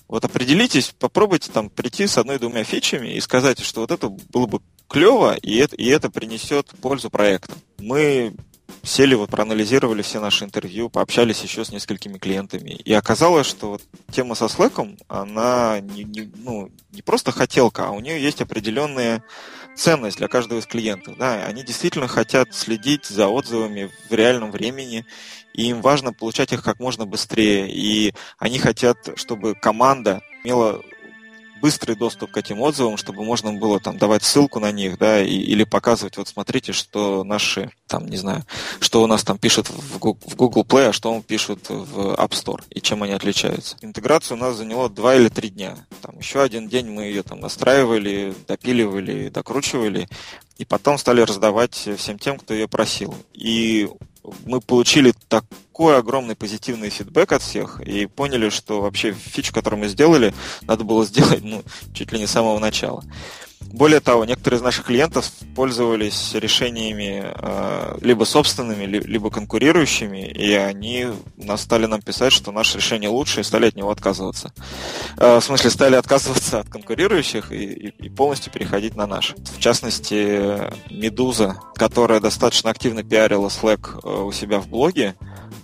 Вот 0.08 0.24
определитесь, 0.24 0.94
попробуйте 0.98 1.50
там 1.50 1.70
прийти 1.70 2.06
с 2.06 2.18
одной-двумя 2.18 2.64
фичами 2.64 3.14
и 3.14 3.20
сказать, 3.20 3.60
что 3.60 3.80
вот 3.80 3.90
это 3.90 4.08
было 4.08 4.46
бы 4.46 4.60
клево, 4.88 5.34
и 5.36 5.56
это, 5.56 5.76
и 5.76 5.86
это 5.86 6.10
принесет 6.10 6.68
пользу 6.80 7.10
проекту. 7.10 7.54
Мы 7.78 8.34
сели, 8.82 9.14
вот 9.14 9.30
проанализировали 9.30 10.02
все 10.02 10.20
наши 10.20 10.44
интервью, 10.44 10.90
пообщались 10.90 11.42
еще 11.42 11.64
с 11.64 11.72
несколькими 11.72 12.18
клиентами. 12.18 12.70
И 12.70 12.92
оказалось, 12.92 13.46
что 13.46 13.70
вот 13.70 13.82
тема 14.10 14.34
со 14.34 14.46
Slack, 14.46 14.98
она 15.08 15.80
не, 15.80 16.04
не, 16.04 16.30
ну, 16.36 16.70
не 16.92 17.02
просто 17.02 17.32
хотелка, 17.32 17.86
а 17.88 17.90
у 17.90 18.00
нее 18.00 18.22
есть 18.22 18.40
определенная 18.42 19.24
ценность 19.76 20.18
для 20.18 20.28
каждого 20.28 20.58
из 20.58 20.66
клиентов. 20.66 21.16
Да? 21.18 21.44
Они 21.44 21.62
действительно 21.62 22.08
хотят 22.08 22.54
следить 22.54 23.06
за 23.06 23.28
отзывами 23.28 23.90
в 24.08 24.14
реальном 24.14 24.50
времени 24.50 25.04
и 25.52 25.68
им 25.68 25.80
важно 25.80 26.12
получать 26.12 26.52
их 26.52 26.62
как 26.62 26.80
можно 26.80 27.06
быстрее. 27.06 27.70
И 27.70 28.14
они 28.38 28.58
хотят, 28.58 28.98
чтобы 29.16 29.54
команда 29.54 30.22
имела 30.42 30.82
быстрый 31.64 31.96
доступ 31.96 32.30
к 32.32 32.36
этим 32.36 32.60
отзывам, 32.60 32.98
чтобы 32.98 33.24
можно 33.24 33.54
было 33.54 33.80
там 33.80 33.96
давать 33.96 34.22
ссылку 34.22 34.60
на 34.60 34.70
них, 34.70 34.98
да, 34.98 35.22
и, 35.22 35.34
или 35.34 35.64
показывать, 35.64 36.18
вот 36.18 36.28
смотрите, 36.28 36.74
что 36.74 37.24
наши, 37.24 37.70
там, 37.86 38.06
не 38.06 38.18
знаю, 38.18 38.44
что 38.80 39.02
у 39.02 39.06
нас 39.06 39.24
там 39.24 39.38
пишут 39.38 39.70
в 39.70 39.98
Google 39.98 40.62
Play, 40.62 40.88
а 40.88 40.92
что 40.92 41.10
он 41.10 41.22
пишет 41.22 41.70
в 41.70 42.16
App 42.16 42.32
Store, 42.32 42.62
и 42.68 42.82
чем 42.82 43.02
они 43.02 43.14
отличаются. 43.14 43.78
Интеграция 43.80 44.36
у 44.36 44.38
нас 44.38 44.56
заняла 44.56 44.90
два 44.90 45.14
или 45.14 45.30
три 45.30 45.48
дня. 45.48 45.78
Там 46.02 46.18
еще 46.18 46.42
один 46.42 46.68
день 46.68 46.90
мы 46.90 47.04
ее 47.04 47.22
там 47.22 47.40
настраивали, 47.40 48.34
допиливали, 48.46 49.30
докручивали, 49.30 50.06
и 50.58 50.66
потом 50.66 50.98
стали 50.98 51.22
раздавать 51.22 51.88
всем 51.96 52.18
тем, 52.18 52.36
кто 52.36 52.52
ее 52.52 52.68
просил. 52.68 53.14
И 53.32 53.88
мы 54.44 54.60
получили 54.60 55.14
так, 55.28 55.46
такой 55.74 55.98
огромный 55.98 56.36
позитивный 56.36 56.88
фидбэк 56.88 57.32
от 57.32 57.42
всех, 57.42 57.80
и 57.80 58.06
поняли, 58.06 58.48
что 58.48 58.80
вообще 58.80 59.12
фичу, 59.12 59.52
которую 59.52 59.80
мы 59.80 59.88
сделали, 59.88 60.32
надо 60.62 60.84
было 60.84 61.04
сделать 61.04 61.42
ну, 61.42 61.64
чуть 61.92 62.12
ли 62.12 62.20
не 62.20 62.28
с 62.28 62.30
самого 62.30 62.60
начала. 62.60 63.02
Более 63.60 63.98
того, 63.98 64.24
некоторые 64.24 64.58
из 64.58 64.62
наших 64.62 64.86
клиентов 64.86 65.28
пользовались 65.56 66.32
решениями 66.34 67.24
э, 67.24 67.98
либо 68.02 68.22
собственными, 68.22 68.84
либо 68.84 69.30
конкурирующими, 69.30 70.28
и 70.28 70.52
они 70.52 71.08
стали 71.56 71.86
нам 71.86 72.00
писать, 72.00 72.32
что 72.32 72.52
наше 72.52 72.78
решение 72.78 73.10
лучше, 73.10 73.40
и 73.40 73.42
стали 73.42 73.66
от 73.66 73.74
него 73.74 73.90
отказываться. 73.90 74.52
Э, 75.16 75.40
в 75.40 75.44
смысле, 75.44 75.70
стали 75.70 75.96
отказываться 75.96 76.60
от 76.60 76.68
конкурирующих 76.68 77.50
и, 77.50 77.64
и, 77.64 77.88
и 77.88 78.08
полностью 78.10 78.52
переходить 78.52 78.94
на 78.94 79.08
наш. 79.08 79.34
В 79.56 79.58
частности, 79.58 80.70
Медуза, 80.92 81.56
которая 81.74 82.20
достаточно 82.20 82.70
активно 82.70 83.02
пиарила 83.02 83.48
Slack 83.48 84.00
э, 84.04 84.22
у 84.22 84.30
себя 84.30 84.60
в 84.60 84.68
блоге, 84.68 85.16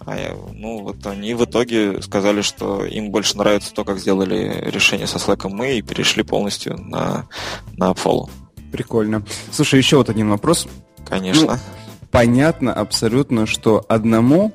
а 0.07 0.37
ну, 0.53 0.83
вот 0.83 1.07
они 1.07 1.35
в 1.35 1.45
итоге 1.45 2.01
сказали, 2.03 2.43
что 2.43 2.85
им 2.85 3.11
больше 3.11 3.37
нравится 3.37 3.73
то, 3.75 3.85
как 3.85 3.99
сделали 3.99 4.65
решение 4.67 5.07
со 5.07 5.19
Slack 5.19 5.49
мы 5.49 5.79
и 5.79 5.83
перешли 5.83 6.23
полностью 6.23 6.77
на, 6.79 7.29
на 7.77 7.91
Apollo. 7.91 8.29
Прикольно. 8.73 9.25
Слушай, 9.51 9.79
еще 9.79 9.97
вот 9.97 10.11
один 10.11 10.31
вопрос. 10.31 10.67
Конечно. 11.07 11.55
Ну, 11.55 12.07
понятно 12.11 12.73
абсолютно, 12.73 13.47
что 13.47 13.85
одному 13.89 14.53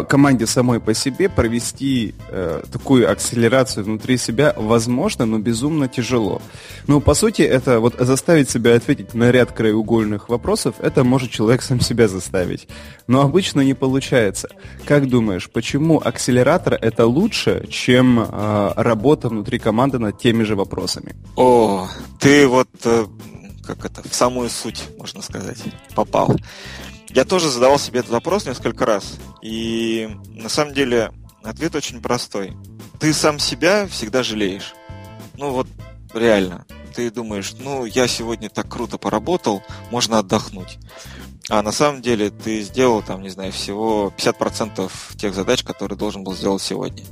команде 0.00 0.46
самой 0.46 0.80
по 0.80 0.94
себе 0.94 1.28
провести 1.28 2.14
э, 2.28 2.62
такую 2.72 3.10
акселерацию 3.10 3.84
внутри 3.84 4.16
себя 4.16 4.54
возможно, 4.56 5.26
но 5.26 5.38
безумно 5.38 5.88
тяжело. 5.88 6.40
Но 6.86 7.00
по 7.00 7.14
сути 7.14 7.42
это 7.42 7.80
вот 7.80 7.96
заставить 7.98 8.48
себя 8.48 8.74
ответить 8.74 9.14
на 9.14 9.30
ряд 9.30 9.52
краеугольных 9.52 10.28
вопросов, 10.28 10.76
это 10.78 11.04
может 11.04 11.30
человек 11.30 11.62
сам 11.62 11.80
себя 11.80 12.08
заставить. 12.08 12.68
Но 13.06 13.20
обычно 13.20 13.60
не 13.60 13.74
получается. 13.74 14.48
Как 14.86 15.08
думаешь, 15.08 15.50
почему 15.50 16.00
акселератор 16.02 16.74
это 16.74 17.06
лучше, 17.06 17.66
чем 17.68 18.20
э, 18.20 18.72
работа 18.76 19.28
внутри 19.28 19.58
команды 19.58 19.98
над 19.98 20.18
теми 20.18 20.44
же 20.44 20.56
вопросами? 20.56 21.14
О, 21.36 21.88
ты 22.18 22.46
вот 22.48 22.68
э, 22.84 23.06
как 23.62 23.84
это 23.84 24.06
в 24.08 24.14
самую 24.14 24.50
суть, 24.50 24.82
можно 24.98 25.22
сказать, 25.22 25.58
попал. 25.94 26.36
Я 27.14 27.24
тоже 27.26 27.50
задавал 27.50 27.78
себе 27.78 28.00
этот 28.00 28.10
вопрос 28.10 28.46
несколько 28.46 28.86
раз, 28.86 29.16
и 29.42 30.08
на 30.28 30.48
самом 30.48 30.72
деле 30.72 31.12
ответ 31.42 31.74
очень 31.74 32.00
простой. 32.00 32.56
Ты 33.00 33.12
сам 33.12 33.38
себя 33.38 33.86
всегда 33.86 34.22
жалеешь. 34.22 34.72
Ну 35.36 35.50
вот 35.50 35.66
реально. 36.14 36.64
Ты 36.94 37.10
думаешь, 37.10 37.54
ну 37.58 37.84
я 37.84 38.08
сегодня 38.08 38.48
так 38.48 38.68
круто 38.68 38.96
поработал, 38.96 39.62
можно 39.90 40.18
отдохнуть. 40.20 40.78
А 41.50 41.60
на 41.62 41.72
самом 41.72 42.00
деле 42.00 42.30
ты 42.30 42.62
сделал 42.62 43.02
там, 43.02 43.20
не 43.20 43.28
знаю, 43.28 43.52
всего 43.52 44.12
50% 44.16 44.90
тех 45.16 45.34
задач, 45.34 45.64
которые 45.64 45.98
должен 45.98 46.24
был 46.24 46.34
сделать 46.34 46.62
сегодня. 46.62 47.04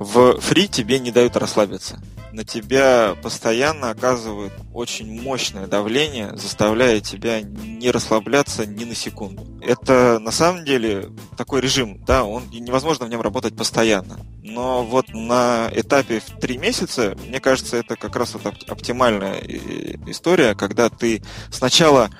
В 0.00 0.40
фри 0.40 0.66
тебе 0.66 0.98
не 0.98 1.12
дают 1.12 1.36
расслабиться 1.36 2.00
на 2.32 2.44
тебя 2.44 3.16
постоянно 3.22 3.90
оказывают 3.90 4.52
очень 4.72 5.20
мощное 5.20 5.66
давление, 5.66 6.36
заставляя 6.36 7.00
тебя 7.00 7.40
не 7.42 7.90
расслабляться 7.90 8.66
ни 8.66 8.84
на 8.84 8.94
секунду. 8.94 9.46
Это 9.60 10.18
на 10.18 10.30
самом 10.30 10.64
деле 10.64 11.10
такой 11.36 11.60
режим, 11.60 12.02
да, 12.04 12.24
он 12.24 12.44
невозможно 12.50 13.06
в 13.06 13.08
нем 13.08 13.20
работать 13.20 13.56
постоянно. 13.56 14.18
Но 14.42 14.84
вот 14.84 15.08
на 15.10 15.70
этапе 15.74 16.20
в 16.20 16.40
три 16.40 16.58
месяца, 16.58 17.16
мне 17.26 17.40
кажется, 17.40 17.76
это 17.76 17.96
как 17.96 18.16
раз 18.16 18.34
вот 18.34 18.46
оптимальная 18.68 19.34
э, 19.34 19.96
история, 20.06 20.54
когда 20.54 20.88
ты 20.88 21.22
сначала 21.50 22.10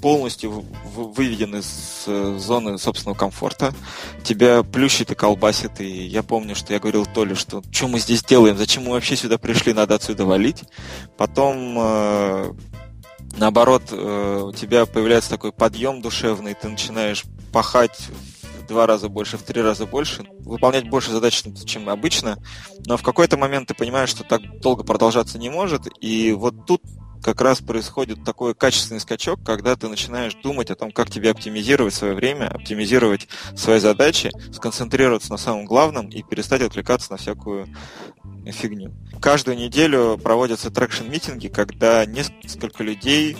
полностью 0.00 0.64
выведен 1.04 1.56
из 1.56 2.04
э, 2.06 2.36
зоны 2.38 2.78
собственного 2.78 3.16
комфорта. 3.16 3.72
Тебя 4.24 4.62
плющит 4.62 5.10
и 5.10 5.14
колбасит. 5.14 5.80
И 5.80 6.06
я 6.06 6.22
помню, 6.22 6.54
что 6.54 6.72
я 6.72 6.80
говорил 6.80 7.06
Толе, 7.06 7.34
что 7.34 7.62
что 7.70 7.88
мы 7.88 7.98
здесь 7.98 8.24
делаем, 8.24 8.56
зачем 8.56 8.84
мы 8.84 8.92
вообще 8.92 9.16
сюда 9.16 9.38
пришли, 9.38 9.72
надо 9.72 9.94
отсюда 9.94 10.24
валить. 10.24 10.64
Потом 11.16 11.76
э, 11.78 12.52
наоборот, 13.36 13.84
э, 13.90 14.42
у 14.44 14.52
тебя 14.52 14.86
появляется 14.86 15.30
такой 15.30 15.52
подъем 15.52 16.00
душевный, 16.00 16.54
ты 16.54 16.68
начинаешь 16.68 17.24
пахать 17.52 18.08
два 18.66 18.86
раза 18.86 19.08
больше, 19.08 19.38
в 19.38 19.42
три 19.42 19.62
раза 19.62 19.86
больше, 19.86 20.24
выполнять 20.40 20.88
больше 20.88 21.12
задач, 21.12 21.42
чем 21.64 21.88
обычно, 21.88 22.38
но 22.84 22.96
в 22.96 23.02
какой-то 23.02 23.36
момент 23.36 23.68
ты 23.68 23.74
понимаешь, 23.74 24.08
что 24.08 24.24
так 24.24 24.60
долго 24.60 24.82
продолжаться 24.82 25.38
не 25.38 25.48
может, 25.48 25.82
и 26.00 26.32
вот 26.32 26.66
тут 26.66 26.82
как 27.26 27.40
раз 27.40 27.60
происходит 27.60 28.22
такой 28.22 28.54
качественный 28.54 29.00
скачок, 29.00 29.40
когда 29.44 29.74
ты 29.74 29.88
начинаешь 29.88 30.36
думать 30.44 30.70
о 30.70 30.76
том, 30.76 30.92
как 30.92 31.10
тебе 31.10 31.32
оптимизировать 31.32 31.92
свое 31.92 32.14
время, 32.14 32.46
оптимизировать 32.46 33.26
свои 33.56 33.80
задачи, 33.80 34.30
сконцентрироваться 34.52 35.32
на 35.32 35.36
самом 35.36 35.64
главном 35.64 36.08
и 36.08 36.22
перестать 36.22 36.62
отвлекаться 36.62 37.10
на 37.10 37.16
всякую 37.16 37.66
фигню. 38.46 38.94
Каждую 39.20 39.56
неделю 39.56 40.20
проводятся 40.22 40.70
traction-митинги, 40.70 41.48
когда 41.48 42.06
несколько 42.06 42.84
людей 42.84 43.36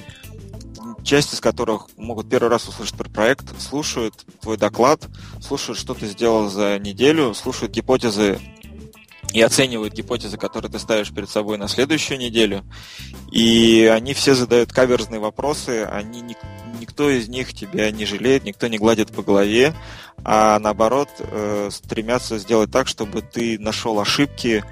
часть 1.04 1.32
из 1.34 1.40
которых 1.40 1.86
могут 1.96 2.28
первый 2.28 2.48
раз 2.48 2.66
услышать 2.66 2.96
про 2.96 3.08
проект, 3.08 3.60
слушают 3.60 4.14
твой 4.40 4.56
доклад, 4.56 5.06
слушают, 5.40 5.78
что 5.78 5.94
ты 5.94 6.06
сделал 6.06 6.50
за 6.50 6.80
неделю, 6.80 7.34
слушают 7.34 7.72
гипотезы 7.72 8.40
и 9.36 9.42
оценивают 9.42 9.92
гипотезы, 9.92 10.38
которые 10.38 10.72
ты 10.72 10.78
ставишь 10.78 11.12
перед 11.12 11.28
собой 11.28 11.58
на 11.58 11.68
следующую 11.68 12.18
неделю. 12.18 12.64
И 13.30 13.84
они 13.84 14.14
все 14.14 14.34
задают 14.34 14.72
каверзные 14.72 15.20
вопросы, 15.20 15.84
они 15.84 16.22
никто 16.80 17.10
из 17.10 17.28
них 17.28 17.52
тебя 17.52 17.90
не 17.90 18.06
жалеет, 18.06 18.44
никто 18.44 18.66
не 18.66 18.78
гладит 18.78 19.12
по 19.12 19.22
голове, 19.22 19.74
а 20.24 20.58
наоборот 20.58 21.10
э, 21.18 21.68
стремятся 21.70 22.38
сделать 22.38 22.70
так, 22.70 22.88
чтобы 22.88 23.20
ты 23.20 23.58
нашел 23.58 24.00
ошибки 24.00 24.64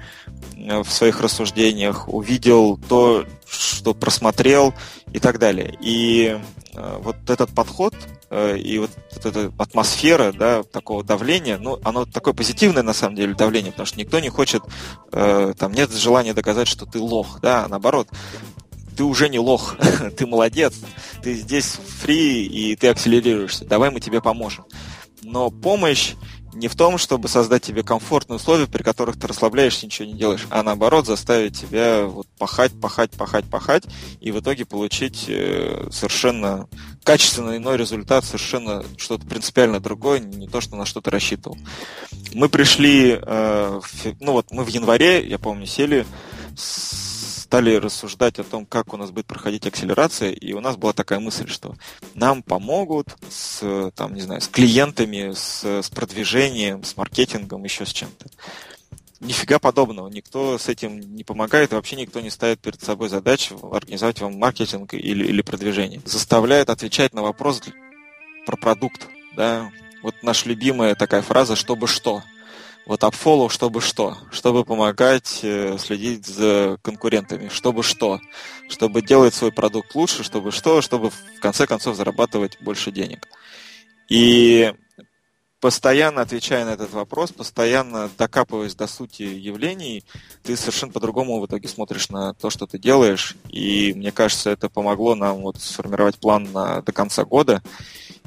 э, 0.55 0.81
в 0.81 0.91
своих 0.91 1.21
рассуждениях, 1.21 2.09
увидел 2.09 2.79
то, 2.89 3.23
что 3.47 3.93
просмотрел 3.93 4.73
и 5.13 5.19
так 5.19 5.37
далее. 5.37 5.77
И 5.79 6.39
э, 6.73 6.99
вот 7.03 7.17
этот 7.29 7.51
подход 7.51 7.93
и 8.31 8.79
вот 8.79 8.91
эта 9.23 9.51
атмосфера 9.57 10.31
да, 10.31 10.63
такого 10.63 11.03
давления, 11.03 11.57
ну, 11.57 11.79
оно 11.83 12.05
такое 12.05 12.33
позитивное 12.33 12.83
на 12.83 12.93
самом 12.93 13.15
деле 13.15 13.33
давление, 13.33 13.71
потому 13.71 13.85
что 13.85 13.99
никто 13.99 14.19
не 14.19 14.29
хочет, 14.29 14.63
там 15.11 15.71
нет 15.73 15.91
желания 15.91 16.33
доказать, 16.33 16.67
что 16.67 16.85
ты 16.85 16.99
лох, 16.99 17.39
да, 17.41 17.65
а 17.65 17.67
наоборот, 17.67 18.09
ты 18.95 19.03
уже 19.03 19.29
не 19.29 19.39
лох, 19.39 19.75
ты 20.17 20.25
молодец, 20.25 20.73
ты 21.21 21.35
здесь 21.35 21.77
фри 21.99 22.45
и 22.45 22.75
ты 22.75 22.87
акселерируешься, 22.87 23.65
давай 23.65 23.91
мы 23.91 23.99
тебе 23.99 24.21
поможем. 24.21 24.65
Но 25.21 25.49
помощь 25.49 26.13
не 26.55 26.67
в 26.67 26.75
том, 26.75 26.97
чтобы 26.97 27.27
создать 27.27 27.63
тебе 27.63 27.83
комфортные 27.83 28.37
условия, 28.37 28.65
при 28.65 28.81
которых 28.81 29.19
ты 29.19 29.27
расслабляешься, 29.27 29.85
ничего 29.85 30.07
не 30.07 30.13
делаешь, 30.13 30.47
а 30.49 30.63
наоборот 30.63 31.05
заставить 31.05 31.59
тебя 31.59 32.05
вот 32.05 32.27
пахать, 32.37 32.71
пахать, 32.79 33.11
пахать, 33.11 33.45
пахать, 33.45 33.83
и 34.21 34.31
в 34.31 34.39
итоге 34.39 34.65
получить 34.65 35.25
э, 35.27 35.87
совершенно 35.91 36.67
качественно 37.03 37.57
иной 37.57 37.77
результат, 37.77 38.25
совершенно 38.25 38.83
что-то 38.97 39.25
принципиально 39.27 39.79
другое, 39.79 40.19
не 40.19 40.47
то, 40.47 40.61
что 40.61 40.75
на 40.75 40.85
что 40.85 41.01
ты 41.01 41.11
рассчитывал. 41.11 41.57
Мы 42.33 42.49
пришли, 42.49 43.19
э, 43.21 43.81
ну 44.21 44.31
вот 44.31 44.47
мы 44.51 44.63
в 44.63 44.69
январе, 44.69 45.27
я 45.27 45.37
помню, 45.37 45.65
сели 45.65 46.05
с 46.57 47.14
стали 47.45 47.75
рассуждать 47.75 48.39
о 48.39 48.43
том, 48.43 48.65
как 48.65 48.91
у 48.91 48.97
нас 48.97 49.11
будет 49.11 49.27
проходить 49.27 49.67
акселерация, 49.67 50.31
и 50.31 50.53
у 50.53 50.61
нас 50.61 50.77
была 50.77 50.93
такая 50.93 51.19
мысль, 51.19 51.47
что 51.47 51.75
нам 52.15 52.41
помогут 52.41 53.15
с, 53.29 53.91
там, 53.95 54.15
не 54.15 54.21
знаю, 54.21 54.41
с 54.41 54.47
клиентами, 54.47 55.31
с, 55.31 55.63
с 55.63 55.89
продвижением, 55.91 56.83
с 56.83 56.97
маркетингом, 56.97 57.63
еще 57.63 57.85
с 57.85 57.93
чем-то. 57.93 58.25
Нифига 59.19 59.59
подобного. 59.59 60.09
Никто 60.09 60.57
с 60.57 60.67
этим 60.69 60.99
не 60.99 61.23
помогает, 61.23 61.71
и 61.71 61.75
вообще 61.75 61.95
никто 61.97 62.19
не 62.19 62.31
ставит 62.31 62.59
перед 62.61 62.81
собой 62.81 63.09
задачу 63.09 63.59
организовать 63.71 64.19
вам 64.21 64.39
маркетинг 64.39 64.95
или, 64.95 65.27
или 65.27 65.41
продвижение. 65.43 66.01
Заставляет 66.03 66.71
отвечать 66.71 67.13
на 67.13 67.21
вопрос 67.21 67.61
про 68.47 68.57
продукт. 68.57 69.07
Да? 69.37 69.69
Вот 70.01 70.15
наша 70.23 70.49
любимая 70.49 70.95
такая 70.95 71.21
фраза 71.21 71.55
«чтобы 71.55 71.85
что?». 71.85 72.23
Вот 72.85 73.01
AppFollow, 73.01 73.49
чтобы 73.49 73.81
что? 73.81 74.17
Чтобы 74.31 74.63
помогать 74.63 75.39
э, 75.41 75.77
следить 75.79 76.27
за 76.27 76.77
конкурентами. 76.83 77.49
Чтобы 77.49 77.81
что? 77.81 78.19
Чтобы 78.69 79.01
делать 79.01 79.33
свой 79.33 79.51
продукт 79.51 79.95
лучше, 79.95 80.23
чтобы 80.23 80.51
что? 80.51 80.81
Чтобы 80.81 81.09
в 81.09 81.39
конце 81.39 81.65
концов 81.65 81.95
зарабатывать 81.95 82.61
больше 82.61 82.91
денег. 82.91 83.27
И 84.07 84.71
постоянно 85.59 86.21
отвечая 86.21 86.63
на 86.63 86.73
этот 86.73 86.93
вопрос, 86.93 87.31
постоянно 87.31 88.07
докапываясь 88.19 88.75
до 88.75 88.85
сути 88.85 89.23
явлений, 89.23 90.03
ты 90.43 90.55
совершенно 90.55 90.91
по-другому 90.91 91.39
в 91.39 91.47
итоге 91.47 91.67
смотришь 91.67 92.09
на 92.09 92.35
то, 92.35 92.51
что 92.51 92.67
ты 92.67 92.77
делаешь. 92.77 93.35
И 93.49 93.93
мне 93.95 94.11
кажется, 94.11 94.51
это 94.51 94.69
помогло 94.69 95.15
нам 95.15 95.41
вот 95.41 95.59
сформировать 95.59 96.19
план 96.19 96.51
на, 96.53 96.83
до 96.83 96.91
конца 96.91 97.25
года. 97.25 97.63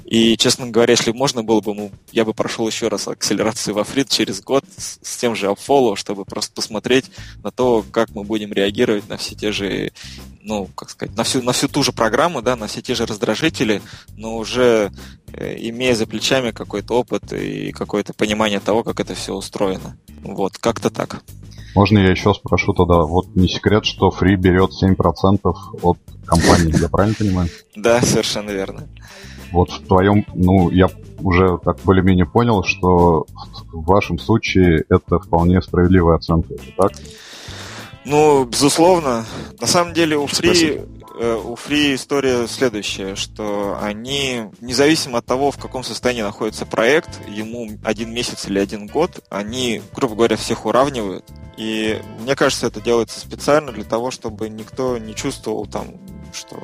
И, 0.08 0.38
честно 0.38 0.66
говоря, 0.66 0.92
если 0.92 1.12
можно 1.12 1.44
было 1.44 1.60
бы, 1.60 1.74
ну, 1.74 1.90
я 2.12 2.24
бы 2.24 2.32
прошел 2.32 2.66
еще 2.66 2.88
раз 2.88 3.06
акселерацию 3.08 3.74
во 3.74 3.84
фрит 3.84 4.08
через 4.08 4.40
год 4.40 4.64
с, 4.74 4.98
с 5.02 5.16
тем 5.18 5.36
же 5.36 5.48
Upfollow, 5.48 5.96
чтобы 5.96 6.24
просто 6.24 6.54
посмотреть 6.54 7.10
на 7.44 7.50
то, 7.50 7.84
как 7.90 8.14
мы 8.14 8.24
будем 8.24 8.50
реагировать 8.54 9.06
на 9.10 9.18
все 9.18 9.34
те 9.34 9.52
же, 9.52 9.92
ну, 10.42 10.66
как 10.74 10.88
сказать, 10.88 11.14
на 11.14 11.24
всю, 11.24 11.42
на 11.42 11.52
всю 11.52 11.68
ту 11.68 11.82
же 11.82 11.92
программу, 11.92 12.40
да, 12.40 12.56
на 12.56 12.68
все 12.68 12.80
те 12.80 12.94
же 12.94 13.04
раздражители, 13.04 13.82
но 14.16 14.38
уже 14.38 14.90
э, 15.34 15.56
имея 15.68 15.94
за 15.94 16.06
плечами 16.06 16.52
какой-то 16.52 16.94
опыт 16.94 17.30
и 17.34 17.72
какое-то 17.72 18.14
понимание 18.14 18.60
того, 18.60 18.84
как 18.84 19.00
это 19.00 19.14
все 19.14 19.34
устроено. 19.34 19.98
Вот, 20.22 20.56
как-то 20.56 20.88
так. 20.88 21.22
Можно 21.74 21.98
я 21.98 22.12
еще 22.12 22.32
спрошу 22.32 22.72
тогда, 22.72 23.02
вот 23.02 23.36
не 23.36 23.46
секрет, 23.46 23.84
что 23.84 24.08
Free 24.08 24.36
берет 24.36 24.70
7% 24.82 25.54
от 25.82 25.98
компании, 26.24 26.80
я 26.80 26.88
правильно 26.88 27.14
понимаю? 27.14 27.50
Да, 27.76 28.00
совершенно 28.00 28.50
верно. 28.50 28.88
Вот 29.52 29.70
в 29.70 29.86
твоем, 29.86 30.24
ну, 30.34 30.70
я 30.70 30.88
уже 31.20 31.58
так 31.64 31.78
более-менее 31.84 32.26
понял, 32.26 32.62
что 32.64 33.26
в 33.72 33.84
вашем 33.84 34.18
случае 34.18 34.84
это 34.88 35.18
вполне 35.18 35.60
справедливая 35.62 36.16
оценка, 36.16 36.54
это 36.54 36.72
так? 36.76 36.92
Ну, 38.04 38.44
безусловно. 38.44 39.26
На 39.60 39.66
самом 39.66 39.92
деле 39.92 40.16
у 40.16 40.26
Free, 40.26 40.88
э, 41.18 41.40
у 41.44 41.54
Free 41.54 41.94
история 41.94 42.46
следующая, 42.46 43.16
что 43.16 43.78
они, 43.82 44.44
независимо 44.60 45.18
от 45.18 45.26
того, 45.26 45.50
в 45.50 45.58
каком 45.58 45.82
состоянии 45.82 46.22
находится 46.22 46.64
проект, 46.64 47.10
ему 47.28 47.70
один 47.84 48.12
месяц 48.12 48.46
или 48.46 48.58
один 48.58 48.86
год, 48.86 49.22
они, 49.28 49.82
грубо 49.94 50.14
говоря, 50.14 50.36
всех 50.36 50.64
уравнивают. 50.64 51.24
И 51.58 52.00
мне 52.20 52.36
кажется, 52.36 52.68
это 52.68 52.80
делается 52.80 53.18
специально 53.18 53.72
для 53.72 53.84
того, 53.84 54.10
чтобы 54.10 54.48
никто 54.48 54.96
не 54.96 55.14
чувствовал 55.14 55.66
там, 55.66 55.88
что 56.32 56.56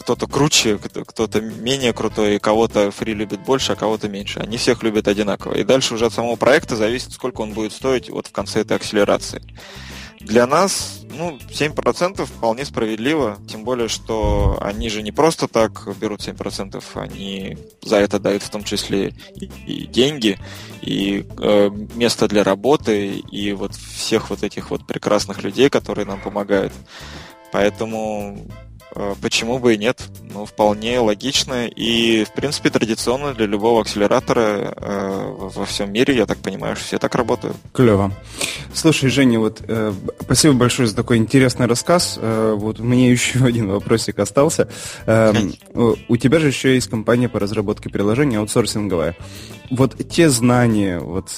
кто-то 0.00 0.26
круче, 0.26 0.78
кто-то 0.78 1.40
менее 1.40 1.92
крутой, 1.92 2.36
и 2.36 2.38
кого-то 2.38 2.90
фри 2.90 3.14
любит 3.14 3.40
больше, 3.40 3.72
а 3.72 3.76
кого-то 3.76 4.08
меньше. 4.08 4.40
Они 4.40 4.56
всех 4.56 4.82
любят 4.82 5.06
одинаково. 5.08 5.54
И 5.54 5.64
дальше 5.64 5.94
уже 5.94 6.06
от 6.06 6.14
самого 6.14 6.36
проекта 6.36 6.74
зависит, 6.74 7.12
сколько 7.12 7.42
он 7.42 7.52
будет 7.52 7.72
стоить 7.72 8.10
вот 8.10 8.26
в 8.26 8.32
конце 8.32 8.60
этой 8.60 8.76
акселерации. 8.76 9.42
Для 10.20 10.46
нас, 10.46 11.00
ну, 11.10 11.38
7% 11.50 12.26
вполне 12.26 12.66
справедливо, 12.66 13.38
тем 13.48 13.64
более, 13.64 13.88
что 13.88 14.58
они 14.60 14.90
же 14.90 15.02
не 15.02 15.12
просто 15.12 15.48
так 15.48 15.88
берут 15.98 16.20
7%, 16.20 16.82
они 16.94 17.56
за 17.82 17.96
это 17.96 18.18
дают 18.18 18.42
в 18.42 18.50
том 18.50 18.62
числе 18.62 19.14
и, 19.34 19.50
и 19.66 19.86
деньги, 19.86 20.38
и 20.82 21.26
э, 21.38 21.70
место 21.94 22.28
для 22.28 22.44
работы, 22.44 23.16
и 23.16 23.52
вот 23.52 23.74
всех 23.74 24.28
вот 24.28 24.42
этих 24.42 24.70
вот 24.70 24.86
прекрасных 24.86 25.42
людей, 25.42 25.70
которые 25.70 26.06
нам 26.06 26.20
помогают. 26.20 26.72
Поэтому 27.50 28.46
почему 29.20 29.58
бы 29.58 29.74
и 29.74 29.78
нет? 29.78 30.02
Ну, 30.32 30.46
вполне 30.46 31.00
логично 31.00 31.66
и, 31.66 32.24
в 32.24 32.32
принципе, 32.32 32.70
традиционно 32.70 33.34
для 33.34 33.46
любого 33.46 33.80
акселератора 33.80 34.74
э, 34.76 35.34
во 35.36 35.64
всем 35.64 35.92
мире, 35.92 36.14
я 36.16 36.26
так 36.26 36.38
понимаю, 36.38 36.76
что 36.76 36.84
все 36.84 36.98
так 36.98 37.14
работают. 37.14 37.56
Клево. 37.72 38.12
Слушай, 38.72 39.10
Женя, 39.10 39.40
вот 39.40 39.62
э, 39.66 39.92
спасибо 40.20 40.54
большое 40.54 40.88
за 40.88 40.94
такой 40.94 41.16
интересный 41.16 41.66
рассказ. 41.66 42.18
Э, 42.20 42.54
вот 42.56 42.78
у 42.80 42.84
меня 42.84 43.10
еще 43.10 43.44
один 43.44 43.70
вопросик 43.70 44.18
остался. 44.18 44.68
Э, 45.06 45.32
у 45.74 46.16
тебя 46.16 46.38
же 46.38 46.48
еще 46.48 46.74
есть 46.74 46.88
компания 46.88 47.28
по 47.28 47.40
разработке 47.40 47.90
приложений 47.90 48.36
аутсорсинговая. 48.36 49.16
Вот 49.70 49.96
те 50.08 50.28
знания, 50.28 50.98
вот 50.98 51.30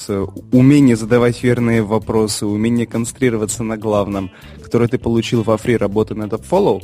умение 0.53 0.97
задавать 0.97 1.43
верные 1.43 1.83
вопросы, 1.83 2.47
умение 2.47 2.87
концентрироваться 2.87 3.63
на 3.63 3.77
главном, 3.77 4.31
которые 4.63 4.89
ты 4.89 4.99
получил 4.99 5.43
во 5.43 5.59
фри 5.59 5.77
работы 5.77 6.15
на 6.15 6.25
follow. 6.25 6.83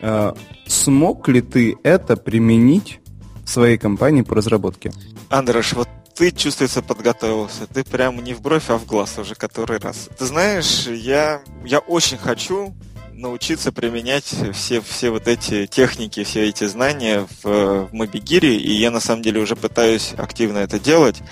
Э, 0.00 0.34
смог 0.66 1.28
ли 1.28 1.40
ты 1.40 1.76
это 1.82 2.16
применить 2.16 3.00
в 3.44 3.50
своей 3.50 3.78
компании 3.78 4.22
по 4.22 4.34
разработке? 4.34 4.92
Андреш, 5.28 5.72
вот 5.72 5.88
ты, 6.14 6.30
чувствуется, 6.30 6.82
подготовился. 6.82 7.66
Ты 7.66 7.84
прямо 7.84 8.22
не 8.22 8.34
в 8.34 8.40
бровь, 8.40 8.70
а 8.70 8.78
в 8.78 8.86
глаз 8.86 9.18
уже 9.18 9.34
который 9.34 9.78
раз. 9.78 10.08
Ты 10.18 10.24
знаешь, 10.24 10.86
я, 10.86 11.42
я 11.64 11.78
очень 11.78 12.16
хочу 12.16 12.74
научиться 13.16 13.72
применять 13.72 14.34
все, 14.52 14.80
все 14.80 15.10
вот 15.10 15.26
эти 15.26 15.66
техники, 15.66 16.22
все 16.24 16.48
эти 16.48 16.66
знания 16.66 17.26
в, 17.42 17.86
в 17.86 17.92
Мобигире, 17.92 18.56
и 18.56 18.72
я 18.72 18.90
на 18.90 19.00
самом 19.00 19.22
деле 19.22 19.40
уже 19.40 19.56
пытаюсь 19.56 20.14
активно 20.16 20.58
это 20.58 20.78
делать. 20.78 21.22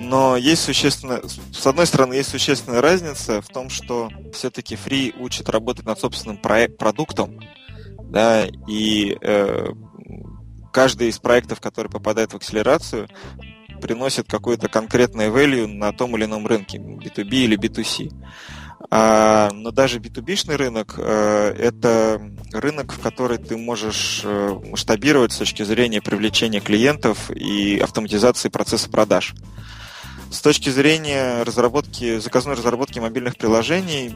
Но 0.00 0.36
есть 0.36 0.62
существенная, 0.62 1.22
с 1.52 1.66
одной 1.66 1.86
стороны, 1.86 2.14
есть 2.14 2.30
существенная 2.30 2.80
разница 2.80 3.40
в 3.40 3.48
том, 3.48 3.70
что 3.70 4.10
все-таки 4.32 4.76
Free 4.76 5.14
учит 5.18 5.48
работать 5.48 5.86
над 5.86 5.98
собственным 5.98 6.36
проект, 6.36 6.76
продуктом, 6.76 7.40
да, 8.08 8.46
и 8.66 9.16
э, 9.20 9.66
каждый 10.72 11.08
из 11.08 11.18
проектов, 11.18 11.60
который 11.60 11.90
попадает 11.90 12.32
в 12.32 12.36
акселерацию, 12.36 13.08
приносит 13.80 14.28
какую-то 14.28 14.68
конкретную 14.68 15.30
value 15.32 15.66
на 15.66 15.92
том 15.92 16.16
или 16.16 16.24
ином 16.24 16.46
рынке, 16.46 16.78
B2B 16.78 17.30
или 17.30 17.58
B2C. 17.58 18.12
А, 18.90 19.50
но 19.52 19.70
даже 19.70 19.98
B2B-шный 19.98 20.56
рынок 20.56 20.94
э, 20.96 21.54
это 21.58 22.20
рынок, 22.52 22.92
в 22.92 23.00
который 23.00 23.36
ты 23.36 23.56
можешь 23.56 24.22
э, 24.24 24.60
масштабировать 24.70 25.32
с 25.32 25.38
точки 25.38 25.62
зрения 25.62 26.00
привлечения 26.00 26.60
клиентов 26.60 27.30
и 27.30 27.78
автоматизации 27.78 28.48
процесса 28.48 28.88
продаж. 28.88 29.34
С 30.30 30.40
точки 30.40 30.70
зрения 30.70 31.42
разработки, 31.42 32.18
заказной 32.18 32.54
разработки 32.54 32.98
мобильных 32.98 33.36
приложений, 33.36 34.14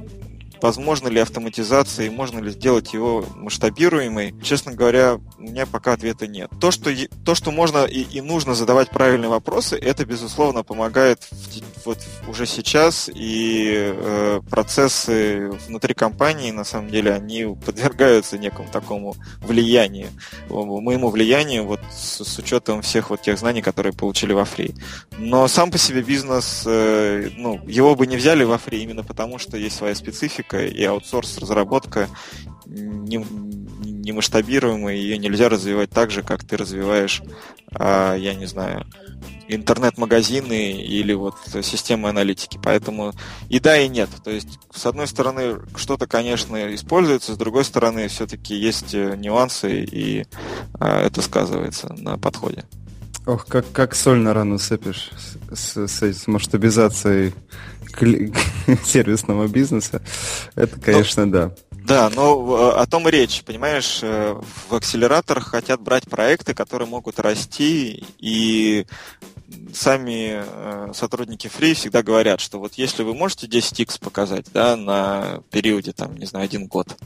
возможно 0.63 1.09
ли 1.09 1.21
автоматизация 1.21 2.07
и 2.07 2.11
можно 2.11 2.39
ли 2.39 2.51
сделать 2.51 2.93
его 2.95 3.25
масштабируемой, 3.37 4.35
честно 4.43 4.73
говоря, 4.73 5.19
у 5.39 5.43
меня 5.43 5.67
пока 5.67 5.93
ответа 5.93 6.27
нет. 6.27 6.51
То, 6.61 6.71
что, 6.71 6.91
то, 7.25 7.35
что 7.35 7.51
можно 7.51 7.85
и, 7.85 8.03
и 8.03 8.21
нужно 8.21 8.55
задавать 8.55 8.91
правильные 8.91 9.29
вопросы, 9.29 9.77
это, 9.77 10.05
безусловно, 10.07 10.63
помогает 10.63 11.23
в, 11.31 11.87
вот 11.87 11.99
уже 12.29 12.47
сейчас, 12.47 13.11
и 13.13 13.93
э, 13.95 14.41
процессы 14.49 15.51
внутри 15.67 15.95
компании, 15.95 16.51
на 16.51 16.65
самом 16.65 16.91
деле, 16.91 17.13
они 17.13 17.45
подвергаются 17.65 18.39
некому 18.39 18.69
такому 18.71 19.17
влиянию, 19.41 20.09
моему 20.49 21.11
влиянию, 21.11 21.67
вот 21.67 21.81
с, 21.93 22.25
с 22.25 22.39
учетом 22.39 22.83
всех 22.83 23.11
вот 23.11 23.23
тех 23.23 23.39
знаний, 23.39 23.63
которые 23.63 23.93
получили 23.93 24.33
во 24.33 24.45
фри. 24.45 24.75
Но 25.19 25.49
сам 25.49 25.71
по 25.71 25.79
себе 25.79 26.03
бизнес, 26.03 26.63
э, 26.67 27.31
ну, 27.37 27.61
его 27.67 27.95
бы 27.95 28.07
не 28.07 28.17
взяли 28.17 28.45
во 28.45 28.59
фри 28.59 28.83
именно 28.83 29.03
потому, 29.03 29.39
что 29.39 29.57
есть 29.57 29.77
своя 29.77 29.95
специфика, 29.95 30.52
разработка 30.53 30.65
и 30.67 30.85
аутсорс-разработка 30.85 32.09
не, 32.67 33.25
не 33.83 34.13
масштабируемая, 34.13 34.95
ее 34.95 35.19
нельзя 35.19 35.49
развивать 35.49 35.91
так 35.91 36.11
же, 36.11 36.23
как 36.23 36.45
ты 36.45 36.57
развиваешь, 36.57 37.23
а, 37.75 38.15
я 38.15 38.35
не 38.35 38.47
знаю, 38.47 38.87
интернет-магазины 39.49 40.81
или 40.81 41.13
вот 41.13 41.35
системы 41.63 42.09
аналитики. 42.09 42.59
Поэтому 42.63 43.13
и 43.51 43.61
да, 43.61 43.79
и 43.79 43.89
нет. 43.89 44.09
То 44.25 44.31
есть, 44.31 44.59
с 44.73 44.87
одной 44.87 45.07
стороны, 45.07 45.59
что-то, 45.77 46.07
конечно, 46.07 46.75
используется, 46.75 47.35
с 47.35 47.37
другой 47.37 47.65
стороны, 47.65 48.09
все-таки 48.09 48.55
есть 48.55 48.95
э, 48.95 49.17
нюансы, 49.17 49.85
и 49.85 50.27
а, 50.79 51.05
это 51.05 51.21
сказывается 51.21 51.93
на 51.93 52.17
подходе. 52.17 52.65
Ох, 53.27 53.47
как, 53.47 53.71
как 53.73 53.95
соль 53.95 54.19
на 54.19 54.35
рану 54.35 54.59
сыпешь 54.59 55.11
с, 55.53 55.87
с, 55.87 56.03
с 56.03 56.27
масштабизацией 56.27 57.35
сервисного 58.85 59.49
бизнеса. 59.49 60.03
Это, 60.55 60.77
ну, 60.77 60.83
конечно, 60.83 61.31
да. 61.31 61.53
Да, 61.71 62.11
но 62.11 62.77
о 62.77 62.87
том 62.87 63.09
и 63.09 63.11
речь, 63.11 63.43
понимаешь, 63.45 64.01
э, 64.03 64.41
в 64.69 64.75
акселераторах 64.75 65.49
хотят 65.49 65.81
брать 65.81 66.05
проекты, 66.05 66.55
которые 66.55 66.89
могут 66.89 67.19
расти, 67.19 68.05
и 68.19 68.87
сами 69.73 70.43
э, 70.45 70.93
сотрудники 70.95 71.49
Free 71.49 71.75
всегда 71.75 72.03
говорят, 72.03 72.41
что 72.41 72.59
вот 72.59 72.75
если 72.75 73.03
вы 73.03 73.15
можете 73.15 73.47
10x 73.47 74.01
показать, 74.01 74.47
да, 74.53 74.77
на 74.77 75.43
периоде, 75.51 75.93
там, 75.93 76.17
не 76.17 76.27
знаю, 76.27 76.45
один 76.45 76.67
год, 76.67 76.97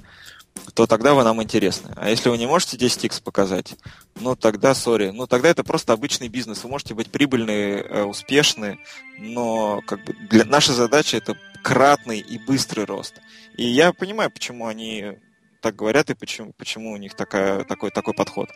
то 0.75 0.87
тогда 0.87 1.15
вы 1.15 1.25
нам 1.25 1.43
интересны. 1.43 1.93
А 1.97 2.11
если 2.11 2.29
вы 2.29 2.39
не 2.39 2.47
можете 2.47 2.77
10x 2.77 3.23
показать, 3.23 3.75
ну 4.21 4.37
тогда, 4.37 4.75
сори, 4.75 5.11
ну 5.11 5.27
тогда 5.27 5.49
это 5.49 5.65
просто 5.65 5.93
обычный 5.93 6.29
бизнес. 6.29 6.65
Вы 6.65 6.71
можете 6.71 6.95
быть 6.95 7.11
прибыльны, 7.11 7.51
э, 7.51 8.03
успешны, 8.03 8.79
но 9.19 9.81
как 9.87 10.05
бы 10.05 10.15
для 10.29 10.45
наша 10.45 10.73
задача 10.73 11.17
это 11.17 11.37
кратный 11.63 12.21
и 12.21 12.39
быстрый 12.39 12.85
рост. 12.85 13.15
И 13.57 13.67
я 13.67 13.93
понимаю, 13.93 14.31
почему 14.31 14.67
они 14.67 15.19
так 15.61 15.75
говорят 15.75 16.11
и 16.11 16.15
почему, 16.15 16.53
почему 16.57 16.93
у 16.93 16.97
них 16.97 17.15
такая, 17.15 17.65
такой, 17.65 17.91
такой 17.91 18.15
подход. 18.15 18.49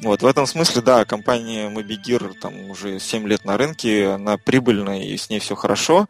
Вот, 0.00 0.20
в 0.22 0.26
этом 0.26 0.46
смысле, 0.46 0.82
да, 0.82 1.04
компания 1.04 1.70
Mobigir 1.70 2.34
там 2.40 2.70
уже 2.70 2.98
7 2.98 3.26
лет 3.26 3.44
на 3.44 3.56
рынке, 3.56 4.08
она 4.08 4.36
прибыльная 4.36 5.02
и 5.02 5.16
с 5.16 5.30
ней 5.30 5.38
все 5.38 5.54
хорошо, 5.54 6.08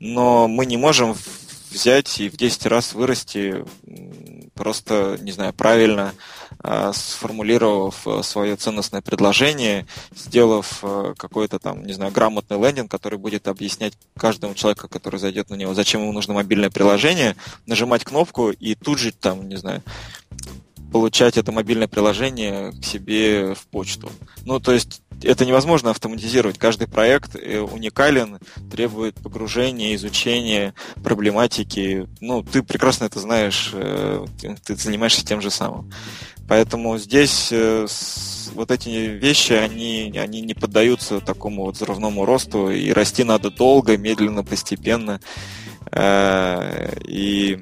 но 0.00 0.48
мы 0.48 0.66
не 0.66 0.76
можем 0.76 1.14
взять 1.70 2.20
и 2.20 2.28
в 2.28 2.36
10 2.36 2.66
раз 2.66 2.94
вырасти, 2.94 3.64
просто, 4.54 5.18
не 5.20 5.32
знаю, 5.32 5.52
правильно 5.52 6.14
э, 6.62 6.92
сформулировав 6.94 8.06
э, 8.06 8.22
свое 8.22 8.56
ценностное 8.56 9.02
предложение, 9.02 9.86
сделав 10.14 10.78
э, 10.82 11.14
какой-то 11.16 11.58
там, 11.58 11.84
не 11.84 11.92
знаю, 11.92 12.12
грамотный 12.12 12.58
лендинг, 12.58 12.90
который 12.90 13.18
будет 13.18 13.48
объяснять 13.48 13.94
каждому 14.16 14.54
человеку, 14.54 14.88
который 14.88 15.18
зайдет 15.18 15.50
на 15.50 15.56
него, 15.56 15.74
зачем 15.74 16.02
ему 16.02 16.12
нужно 16.12 16.34
мобильное 16.34 16.70
приложение, 16.70 17.36
нажимать 17.66 18.04
кнопку 18.04 18.50
и 18.50 18.74
тут 18.74 18.98
же 18.98 19.12
там, 19.12 19.48
не 19.48 19.56
знаю, 19.56 19.82
получать 20.94 21.36
это 21.36 21.50
мобильное 21.50 21.88
приложение 21.88 22.70
к 22.70 22.84
себе 22.84 23.54
в 23.54 23.66
почту. 23.66 24.12
Ну, 24.44 24.60
то 24.60 24.70
есть 24.70 25.02
это 25.24 25.44
невозможно 25.44 25.90
автоматизировать. 25.90 26.56
Каждый 26.56 26.86
проект 26.86 27.34
э, 27.34 27.58
уникален, 27.58 28.38
требует 28.70 29.16
погружения, 29.16 29.96
изучения 29.96 30.72
проблематики. 31.02 32.08
Ну, 32.20 32.44
ты 32.44 32.62
прекрасно 32.62 33.06
это 33.06 33.18
знаешь, 33.18 33.70
э, 33.72 34.24
ты 34.64 34.76
занимаешься 34.76 35.26
тем 35.26 35.40
же 35.40 35.50
самым. 35.50 35.90
Поэтому 36.46 36.96
здесь 36.98 37.48
э, 37.50 37.88
вот 38.54 38.70
эти 38.70 38.88
вещи, 38.88 39.52
они, 39.54 40.16
они 40.16 40.42
не 40.42 40.54
поддаются 40.54 41.18
такому 41.18 41.64
вот 41.64 41.74
взрывному 41.74 42.24
росту, 42.24 42.70
и 42.70 42.92
расти 42.92 43.24
надо 43.24 43.50
долго, 43.50 43.96
медленно, 43.96 44.44
постепенно. 44.44 45.20
И 45.92 47.60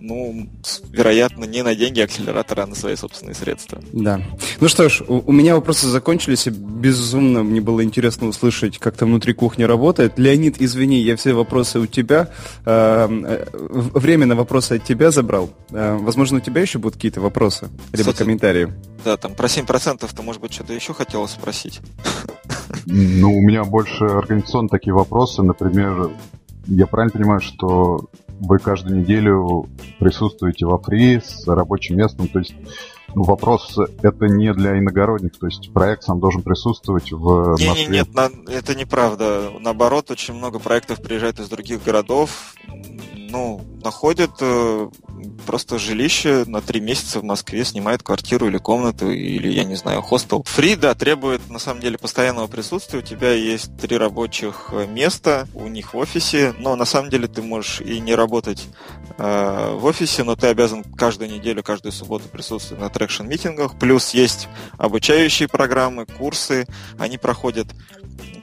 ну, 0.00 0.48
вероятно, 0.90 1.44
не 1.44 1.62
на 1.62 1.74
деньги 1.74 2.00
акселератора, 2.00 2.62
а 2.62 2.66
на 2.66 2.74
свои 2.74 2.96
собственные 2.96 3.34
средства. 3.34 3.80
Да. 3.92 4.20
Ну 4.60 4.68
что 4.68 4.88
ж, 4.88 5.02
у, 5.06 5.22
у 5.26 5.32
меня 5.32 5.54
вопросы 5.54 5.86
закончились, 5.88 6.46
и 6.46 6.50
безумно 6.50 7.42
мне 7.42 7.60
было 7.60 7.82
интересно 7.82 8.28
услышать, 8.28 8.78
как 8.78 8.96
там 8.96 9.10
внутри 9.10 9.32
кухни 9.32 9.64
работает. 9.64 10.18
Леонид, 10.18 10.56
извини, 10.60 11.00
я 11.00 11.16
все 11.16 11.32
вопросы 11.32 11.78
у 11.80 11.86
тебя, 11.86 12.30
эм, 12.64 13.24
э, 13.24 13.46
время 13.52 14.26
на 14.26 14.34
вопросы 14.34 14.74
от 14.74 14.84
тебя 14.84 15.10
забрал. 15.10 15.50
Э, 15.70 15.96
возможно, 15.96 16.38
у 16.38 16.40
тебя 16.40 16.60
еще 16.60 16.78
будут 16.78 16.94
какие-то 16.94 17.20
вопросы, 17.20 17.68
либо 17.92 18.10
Кстати, 18.10 18.18
комментарии. 18.18 18.72
Да, 19.04 19.16
там 19.16 19.34
про 19.34 19.46
7%-то, 19.46 20.22
может 20.22 20.40
быть, 20.40 20.52
что-то 20.52 20.72
еще 20.72 20.94
хотелось 20.94 21.32
спросить. 21.32 21.80
Ну, 22.86 23.36
у 23.36 23.40
меня 23.40 23.64
больше 23.64 24.04
организационные 24.04 24.70
такие 24.70 24.94
вопросы, 24.94 25.42
например, 25.42 26.10
я 26.66 26.86
правильно 26.86 27.12
понимаю, 27.12 27.40
что 27.40 28.08
вы 28.40 28.58
каждую 28.58 29.00
неделю 29.00 29.66
присутствуете 29.98 30.66
во 30.66 30.78
фри 30.78 31.20
с 31.20 31.46
рабочим 31.46 31.96
местом, 31.96 32.28
то 32.28 32.38
есть 32.38 32.54
ну, 33.14 33.22
вопрос 33.22 33.78
это 34.02 34.26
не 34.26 34.52
для 34.52 34.78
иногородних, 34.78 35.38
то 35.38 35.46
есть 35.46 35.72
проект 35.72 36.02
сам 36.02 36.20
должен 36.20 36.42
присутствовать 36.42 37.12
в 37.12 37.56
не, 37.58 37.68
Москве. 37.68 37.88
Нет, 37.88 38.08
нет, 38.14 38.32
это 38.48 38.74
неправда. 38.74 39.50
Наоборот, 39.58 40.10
очень 40.10 40.34
много 40.34 40.58
проектов 40.58 41.00
приезжает 41.00 41.40
из 41.40 41.48
других 41.48 41.82
городов, 41.82 42.54
ну, 43.30 43.60
находят 43.82 44.32
э, 44.40 44.88
просто 45.46 45.78
жилище 45.78 46.44
на 46.46 46.60
три 46.60 46.80
месяца 46.80 47.20
в 47.20 47.24
Москве, 47.24 47.64
снимает 47.64 48.02
квартиру 48.02 48.46
или 48.48 48.58
комнату, 48.58 49.10
или, 49.10 49.48
я 49.48 49.64
не 49.64 49.74
знаю, 49.74 50.02
хостел. 50.02 50.42
ФРИИ, 50.46 50.76
да, 50.76 50.94
требует, 50.94 51.48
на 51.50 51.58
самом 51.58 51.80
деле, 51.80 51.98
постоянного 51.98 52.46
присутствия. 52.46 53.00
У 53.00 53.02
тебя 53.02 53.32
есть 53.32 53.76
три 53.78 53.96
рабочих 53.96 54.68
э, 54.72 54.86
места 54.86 55.46
у 55.54 55.68
них 55.68 55.94
в 55.94 55.96
офисе, 55.96 56.54
но 56.58 56.76
на 56.76 56.84
самом 56.84 57.10
деле 57.10 57.28
ты 57.28 57.42
можешь 57.42 57.80
и 57.80 58.00
не 58.00 58.14
работать 58.14 58.66
э, 59.18 59.74
в 59.74 59.84
офисе, 59.84 60.24
но 60.24 60.36
ты 60.36 60.48
обязан 60.48 60.84
каждую 60.84 61.30
неделю, 61.30 61.62
каждую 61.62 61.92
субботу 61.92 62.28
присутствовать 62.28 62.82
на 62.82 62.88
traction-митингах. 62.88 63.78
Плюс 63.78 64.10
есть 64.14 64.48
обучающие 64.78 65.48
программы, 65.48 66.06
курсы. 66.06 66.66
Они 66.98 67.18
проходят 67.18 67.68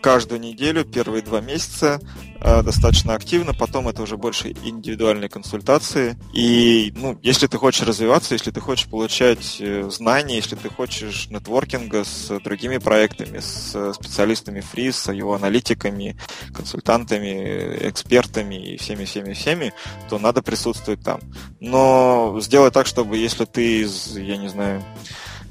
каждую 0.03 0.41
неделю, 0.41 0.83
первые 0.83 1.23
два 1.23 1.39
месяца 1.39 2.01
э, 2.41 2.61
достаточно 2.61 3.13
активно, 3.13 3.53
потом 3.53 3.87
это 3.87 4.01
уже 4.01 4.17
больше 4.17 4.53
индивидуальные 4.65 5.29
консультации. 5.29 6.17
И, 6.33 6.91
ну, 6.97 7.17
если 7.23 7.47
ты 7.47 7.57
хочешь 7.57 7.87
развиваться, 7.87 8.33
если 8.33 8.51
ты 8.51 8.59
хочешь 8.59 8.87
получать 8.87 9.57
э, 9.61 9.89
знания, 9.89 10.35
если 10.35 10.57
ты 10.57 10.67
хочешь 10.67 11.29
нетворкинга 11.29 12.03
с 12.03 12.37
другими 12.43 12.79
проектами, 12.79 13.39
с 13.39 13.93
специалистами 13.93 14.59
фри, 14.59 14.91
с 14.91 15.09
его 15.09 15.35
аналитиками, 15.35 16.17
консультантами, 16.53 17.77
экспертами 17.87 18.73
и 18.73 18.77
всеми-всеми-всеми, 18.77 19.73
то 20.09 20.19
надо 20.19 20.41
присутствовать 20.41 21.01
там. 21.01 21.21
Но 21.61 22.37
сделай 22.41 22.71
так, 22.71 22.87
чтобы 22.87 23.15
если 23.15 23.45
ты 23.45 23.83
из, 23.83 24.17
я 24.17 24.35
не 24.35 24.49
знаю, 24.49 24.83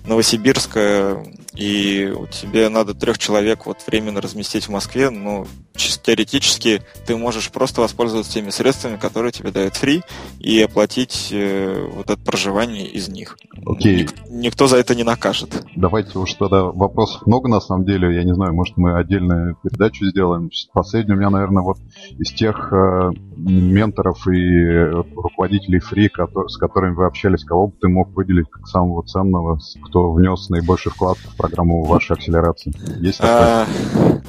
Новосибирска, 0.05 1.25
и 1.55 2.13
тебе 2.31 2.69
надо 2.69 2.95
трех 2.95 3.19
человек 3.19 3.67
вот 3.67 3.79
временно 3.87 4.21
разместить 4.21 4.69
в 4.69 4.71
Москве, 4.71 5.11
ну, 5.11 5.47
чисто 5.75 6.07
теоретически 6.07 6.83
ты 7.07 7.17
можешь 7.17 7.51
просто 7.51 7.81
воспользоваться 7.81 8.33
теми 8.33 8.51
средствами, 8.51 8.97
которые 8.97 9.33
тебе 9.33 9.51
дают 9.51 9.77
фри, 9.77 10.03
и 10.39 10.61
оплатить 10.61 11.29
э, 11.31 11.89
вот 11.95 12.11
это 12.11 12.21
проживание 12.23 12.87
из 12.87 13.09
них. 13.09 13.37
Окей. 13.67 14.03
Ник- 14.03 14.15
никто 14.29 14.67
за 14.67 14.79
это 14.79 14.95
не 14.95 15.05
накажет. 15.05 15.65
Давайте 15.77 16.19
уж 16.19 16.33
тогда 16.35 16.65
вопросов 16.65 17.27
много 17.27 17.49
на 17.49 17.61
самом 17.61 17.85
деле. 17.85 18.15
Я 18.15 18.25
не 18.25 18.35
знаю, 18.35 18.55
может 18.55 18.77
мы 18.77 18.99
отдельную 18.99 19.57
передачу 19.63 20.07
сделаем. 20.07 20.51
Последний 20.73 21.15
у 21.15 21.19
меня, 21.19 21.31
наверное, 21.31 21.63
вот 21.63 21.79
из 22.19 22.33
тех 22.33 22.73
э, 22.73 23.11
менторов 23.37 24.27
и 24.27 24.91
руководителей 25.15 25.81
фри, 25.81 26.11
с 26.49 26.57
которыми 26.57 26.95
вы 26.95 27.07
общались, 27.07 27.45
кого 27.45 27.69
бы 27.69 27.75
ты 27.81 27.89
мог 27.89 28.11
выделить 28.15 28.49
как 28.51 28.67
самого 28.67 29.03
ценного, 29.05 29.59
кто 29.85 30.13
внес 30.13 30.49
наибольший 30.49 30.93
вклад 30.93 31.19
в 31.19 31.37
программу 31.43 31.83
вашей 31.83 32.17
акселерации? 32.17 32.73
Есть 33.01 33.19
такое? 33.19 33.37
А, 33.37 33.67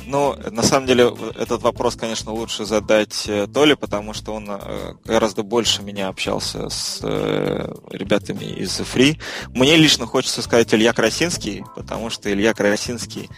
ну, 0.06 0.36
на 0.52 0.64
самом 0.64 0.88
деле, 0.88 1.14
этот 1.40 1.62
вопрос, 1.62 1.96
конечно, 1.96 2.32
лучше 2.32 2.66
задать 2.66 3.26
э, 3.28 3.48
Толе, 3.48 3.76
потому 3.76 4.14
что 4.14 4.34
он 4.34 4.50
э, 4.50 4.94
гораздо 5.06 5.44
больше 5.44 5.84
меня 5.84 6.08
общался 6.08 6.70
с 6.70 7.00
э, 7.04 7.74
ребятами 7.92 8.46
из 8.46 8.80
Free. 8.80 9.20
Мне 9.50 9.78
лично 9.78 10.06
хочется 10.06 10.42
сказать 10.42 10.74
Илья 10.74 10.94
Красинский, 10.94 11.64
потому 11.76 12.10
что 12.10 12.32
Илья 12.32 12.54
Красинский, 12.54 13.30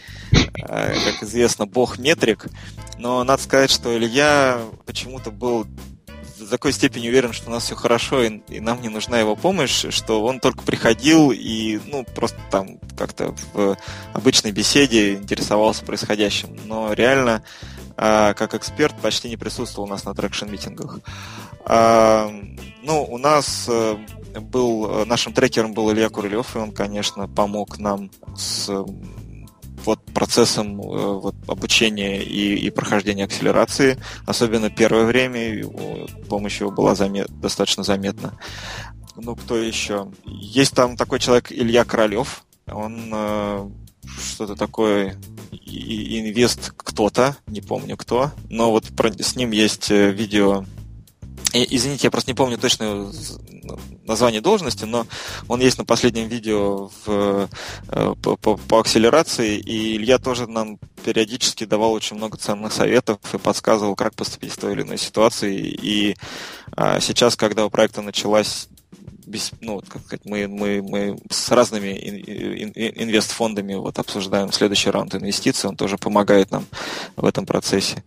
как 0.53 1.23
известно, 1.23 1.65
бог 1.65 1.99
метрик, 1.99 2.47
но 2.97 3.23
надо 3.23 3.43
сказать, 3.43 3.69
что 3.69 3.95
Илья 3.95 4.59
почему-то 4.85 5.31
был 5.31 5.67
до 6.45 6.51
такой 6.51 6.73
степени 6.73 7.09
уверен, 7.09 7.33
что 7.33 7.49
у 7.49 7.51
нас 7.51 7.63
все 7.63 7.75
хорошо, 7.75 8.23
и, 8.23 8.39
и 8.47 8.59
нам 8.59 8.81
не 8.81 8.89
нужна 8.89 9.19
его 9.19 9.35
помощь, 9.35 9.85
что 9.89 10.23
он 10.23 10.39
только 10.39 10.63
приходил 10.63 11.31
и, 11.31 11.79
ну, 11.87 12.05
просто 12.15 12.37
там 12.51 12.77
как-то 12.97 13.35
в 13.53 13.77
обычной 14.13 14.51
беседе 14.51 15.15
интересовался 15.15 15.83
происходящим. 15.83 16.57
Но 16.65 16.93
реально, 16.93 17.43
а, 17.97 18.33
как 18.33 18.53
эксперт, 18.53 18.95
почти 19.01 19.27
не 19.27 19.37
присутствовал 19.37 19.87
у 19.87 19.91
нас 19.91 20.05
на 20.05 20.13
traction-митингах. 20.13 20.99
А, 21.65 22.31
ну, 22.83 23.03
у 23.03 23.17
нас 23.17 23.65
э, 23.67 23.97
был, 24.39 25.05
нашим 25.05 25.33
трекером 25.33 25.73
был 25.73 25.91
Илья 25.91 26.09
Курылев, 26.09 26.55
и 26.55 26.59
он, 26.59 26.71
конечно, 26.71 27.27
помог 27.27 27.79
нам 27.79 28.11
с 28.37 28.69
вот 29.85 30.03
процессом 30.05 30.81
э, 30.81 30.83
вот, 30.83 31.35
обучения 31.47 32.21
и, 32.21 32.55
и 32.55 32.69
прохождения 32.69 33.25
акселерации, 33.25 33.97
особенно 34.25 34.69
первое 34.69 35.05
время, 35.05 35.53
его, 35.53 36.07
помощь 36.27 36.59
его 36.59 36.71
была 36.71 36.95
замет, 36.95 37.27
достаточно 37.39 37.83
заметна. 37.83 38.33
Ну, 39.15 39.35
кто 39.35 39.57
еще? 39.57 40.11
Есть 40.25 40.73
там 40.75 40.97
такой 40.97 41.19
человек 41.19 41.51
Илья 41.51 41.85
Королев, 41.85 42.43
он 42.67 43.09
э, 43.13 43.69
что-то 44.19 44.55
такое 44.55 45.17
инвест 45.51 46.73
кто-то, 46.75 47.37
не 47.47 47.61
помню 47.61 47.97
кто, 47.97 48.31
но 48.49 48.71
вот 48.71 48.85
про, 48.95 49.11
с 49.11 49.35
ним 49.35 49.51
есть 49.51 49.91
э, 49.91 50.11
видео 50.11 50.65
Извините, 51.55 52.07
я 52.07 52.11
просто 52.11 52.31
не 52.31 52.35
помню 52.35 52.57
точно 52.57 53.11
название 54.03 54.41
должности, 54.41 54.83
но 54.83 55.07
он 55.47 55.61
есть 55.61 55.77
на 55.77 55.85
последнем 55.85 56.27
видео 56.27 56.89
в, 57.05 57.49
э, 57.87 58.13
по, 58.21 58.35
по, 58.35 58.57
по 58.57 58.79
акселерации, 58.79 59.57
и 59.57 59.95
Илья 59.95 60.19
тоже 60.19 60.47
нам 60.47 60.77
периодически 61.03 61.63
давал 61.63 61.93
очень 61.93 62.17
много 62.17 62.37
ценных 62.37 62.73
советов 62.73 63.19
и 63.33 63.37
подсказывал, 63.37 63.95
как 63.95 64.15
поступить 64.15 64.51
в 64.51 64.57
той 64.57 64.73
или 64.73 64.81
иной 64.81 64.97
ситуации. 64.97 65.55
И 65.55 66.15
а, 66.75 66.99
сейчас, 66.99 67.35
когда 67.35 67.65
у 67.65 67.69
проекта 67.69 68.01
началась 68.01 68.67
без, 69.25 69.51
ну, 69.61 69.81
как 69.87 70.03
сказать, 70.03 70.25
мы, 70.25 70.47
мы, 70.47 70.81
мы 70.81 71.17
с 71.29 71.49
разными 71.51 71.89
инвестфондами 71.89 73.73
вот 73.75 73.97
обсуждаем 73.97 74.51
следующий 74.51 74.89
раунд 74.89 75.15
инвестиций, 75.15 75.69
он 75.69 75.75
тоже 75.75 75.97
помогает 75.97 76.51
нам 76.51 76.65
в 77.15 77.25
этом 77.25 77.45
процессе. 77.45 78.03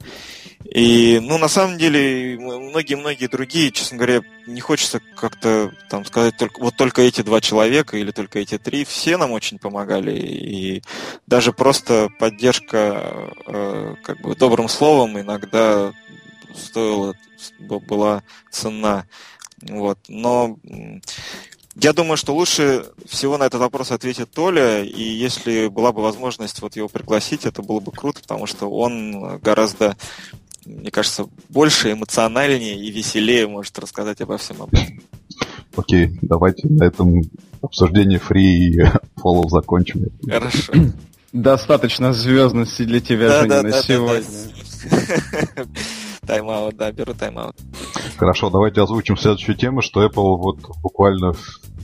И, 0.65 1.19
ну, 1.23 1.39
на 1.39 1.49
самом 1.49 1.79
деле, 1.79 2.37
многие-многие 2.39 3.27
другие, 3.27 3.71
честно 3.71 3.97
говоря, 3.97 4.23
не 4.47 4.61
хочется 4.61 5.01
как-то 5.17 5.73
там 5.89 6.05
сказать 6.05 6.37
только 6.37 6.61
вот 6.61 6.77
только 6.77 7.03
эти 7.03 7.23
два 7.23 7.41
человека 7.41 7.97
или 7.97 8.11
только 8.11 8.41
эти 8.41 8.59
три, 8.59 8.85
все 8.85 9.17
нам 9.17 9.31
очень 9.31 9.59
помогали. 9.59 10.19
И 10.19 10.83
даже 11.27 11.53
просто 11.53 12.11
поддержка 12.19 13.33
э, 13.47 13.95
как 14.03 14.21
бы 14.21 14.35
добрым 14.35 14.69
словом 14.69 15.19
иногда 15.21 15.93
стоила, 16.55 17.15
была 17.59 18.23
цена. 18.51 19.07
Вот. 19.63 19.99
Но 20.09 20.59
я 21.77 21.93
думаю, 21.93 22.17
что 22.17 22.35
лучше 22.35 22.87
всего 23.07 23.39
на 23.39 23.45
этот 23.45 23.61
вопрос 23.61 23.93
ответит 23.93 24.33
Толя, 24.33 24.83
и 24.83 25.03
если 25.03 25.69
была 25.69 25.93
бы 25.93 26.03
возможность 26.03 26.61
вот 26.61 26.75
его 26.75 26.89
пригласить, 26.89 27.47
это 27.47 27.63
было 27.63 27.79
бы 27.79 27.93
круто, 27.93 28.21
потому 28.21 28.47
что 28.47 28.69
он 28.69 29.39
гораздо 29.39 29.97
мне 30.69 30.91
кажется, 30.91 31.27
больше, 31.49 31.93
эмоциональнее 31.93 32.77
и 32.77 32.91
веселее 32.91 33.49
может 33.49 33.79
рассказать 33.79 34.21
обо 34.21 34.37
всем 34.39 34.63
об 34.63 34.75
этом. 34.75 35.01
Окей, 35.77 36.19
давайте 36.23 36.69
на 36.69 36.85
этом 36.85 37.23
обсуждение 37.63 38.19
фри 38.19 38.69
и 38.69 38.85
фоллоу 39.17 39.49
закончим. 39.49 40.07
Хорошо. 40.29 40.73
Достаточно 41.33 42.13
звездности 42.13 42.85
для 42.85 43.01
тебя, 43.01 43.29
да, 43.29 43.41
Женя, 43.41 43.49
да, 43.49 43.63
на 43.63 43.71
да, 43.71 43.83
сегодня. 43.83 44.27
Да, 45.55 45.65
Тайм-аут, 46.27 46.77
да, 46.77 46.93
беру 46.93 47.15
тайм-аут. 47.15 47.57
Хорошо, 48.17 48.51
давайте 48.51 48.83
озвучим 48.83 49.17
следующую 49.17 49.57
тему, 49.57 49.81
что 49.81 50.05
Apple 50.05 50.37
вот 50.37 50.59
буквально 50.83 51.33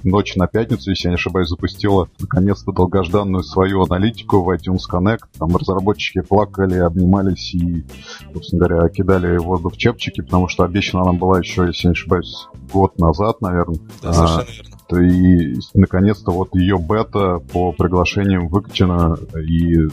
ночь 0.04 0.36
на 0.36 0.46
пятницу, 0.46 0.90
если 0.90 1.08
я 1.08 1.10
не 1.10 1.14
ошибаюсь, 1.16 1.48
запустила 1.48 2.08
наконец-то 2.18 2.72
долгожданную 2.72 3.42
свою 3.42 3.82
аналитику 3.82 4.42
в 4.42 4.50
iTunes 4.50 4.82
Connect. 4.90 5.24
Там 5.38 5.56
разработчики 5.56 6.20
плакали, 6.20 6.76
обнимались 6.76 7.54
и, 7.54 7.84
собственно 8.32 8.66
говоря, 8.66 8.88
кидали 8.88 9.36
воздух 9.38 9.74
в 9.74 9.76
чепчики, 9.76 10.20
потому 10.20 10.48
что 10.48 10.64
обещана 10.64 11.02
она 11.02 11.12
была 11.12 11.38
еще, 11.38 11.66
если 11.66 11.88
я 11.88 11.90
не 11.90 11.94
ошибаюсь, 11.94 12.46
год 12.72 12.98
назад, 12.98 13.40
наверное. 13.40 13.80
Да, 14.02 14.12
совершенно 14.12 14.68
верно. 14.68 14.74
И 14.94 15.56
наконец-то 15.74 16.30
вот 16.30 16.54
ее 16.54 16.78
бета 16.78 17.40
по 17.52 17.72
приглашениям 17.72 18.48
выкачана, 18.48 19.16
и 19.34 19.88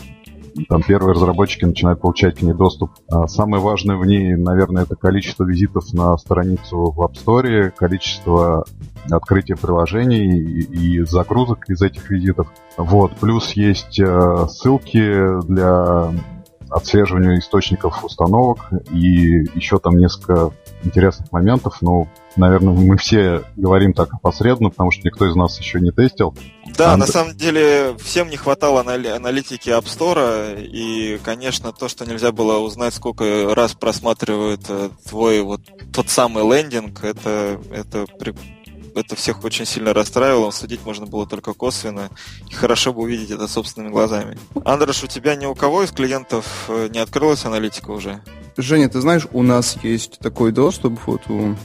там 0.67 0.81
первые 0.83 1.13
разработчики 1.13 1.65
начинают 1.65 2.01
получать 2.01 2.39
к 2.39 2.41
ней 2.41 2.53
доступ. 2.53 2.91
А 3.09 3.27
самое 3.27 3.61
важное 3.61 3.97
в 3.97 4.05
ней, 4.05 4.35
наверное, 4.35 4.83
это 4.83 4.95
количество 4.95 5.43
визитов 5.43 5.93
на 5.93 6.17
страницу 6.17 6.91
в 6.91 7.01
App 7.01 7.13
Store, 7.13 7.71
количество 7.71 8.65
открытия 9.09 9.55
приложений 9.55 10.61
и, 10.61 11.03
загрузок 11.05 11.69
из 11.69 11.81
этих 11.81 12.09
визитов. 12.09 12.47
Вот. 12.77 13.13
Плюс 13.17 13.53
есть 13.53 13.99
э, 13.99 14.45
ссылки 14.49 15.41
для 15.47 16.11
отслеживания 16.71 17.37
источников 17.37 18.03
установок 18.03 18.69
и 18.91 19.43
еще 19.55 19.77
там 19.79 19.97
несколько 19.97 20.51
интересных 20.83 21.31
моментов, 21.31 21.77
но, 21.81 22.07
наверное, 22.35 22.73
мы 22.73 22.97
все 22.97 23.43
говорим 23.55 23.93
так 23.93 24.13
опосредованно, 24.13 24.69
потому 24.69 24.91
что 24.91 25.05
никто 25.05 25.27
из 25.27 25.35
нас 25.35 25.59
еще 25.59 25.79
не 25.79 25.91
тестил. 25.91 26.35
Да, 26.77 26.93
а, 26.93 26.97
на 26.97 27.05
самом 27.05 27.35
деле 27.35 27.95
всем 27.99 28.29
не 28.29 28.37
хватало 28.37 28.81
аналитики 28.81 29.69
App 29.69 29.85
Store, 29.85 30.59
и, 30.63 31.19
конечно, 31.23 31.71
то, 31.71 31.87
что 31.87 32.05
нельзя 32.05 32.31
было 32.31 32.57
узнать, 32.59 32.93
сколько 32.93 33.53
раз 33.53 33.73
просматривает 33.73 34.61
э, 34.69 34.89
твой 35.07 35.41
вот 35.41 35.61
тот 35.93 36.09
самый 36.09 36.43
лендинг, 36.43 37.03
это, 37.03 37.59
это 37.71 38.05
это 38.95 39.15
всех 39.15 39.43
очень 39.43 39.65
сильно 39.65 39.93
расстраивало, 39.93 40.51
судить 40.51 40.85
можно 40.85 41.05
было 41.05 41.25
только 41.27 41.53
косвенно, 41.53 42.09
и 42.49 42.53
хорошо 42.53 42.93
бы 42.93 43.01
увидеть 43.01 43.31
это 43.31 43.47
собственными 43.47 43.91
глазами. 43.91 44.37
Андреш, 44.65 45.03
у 45.03 45.07
тебя 45.07 45.35
ни 45.35 45.45
у 45.45 45.55
кого 45.55 45.83
из 45.83 45.91
клиентов 45.91 46.65
э, 46.67 46.89
не 46.91 46.99
открылась 46.99 47.45
аналитика 47.45 47.91
уже? 47.91 48.21
Женя, 48.57 48.89
ты 48.89 49.01
знаешь, 49.01 49.27
у 49.31 49.43
нас 49.43 49.77
есть 49.83 50.19
такой 50.19 50.51
доступ, 50.51 50.99
вот 51.05 51.21
у 51.29 51.55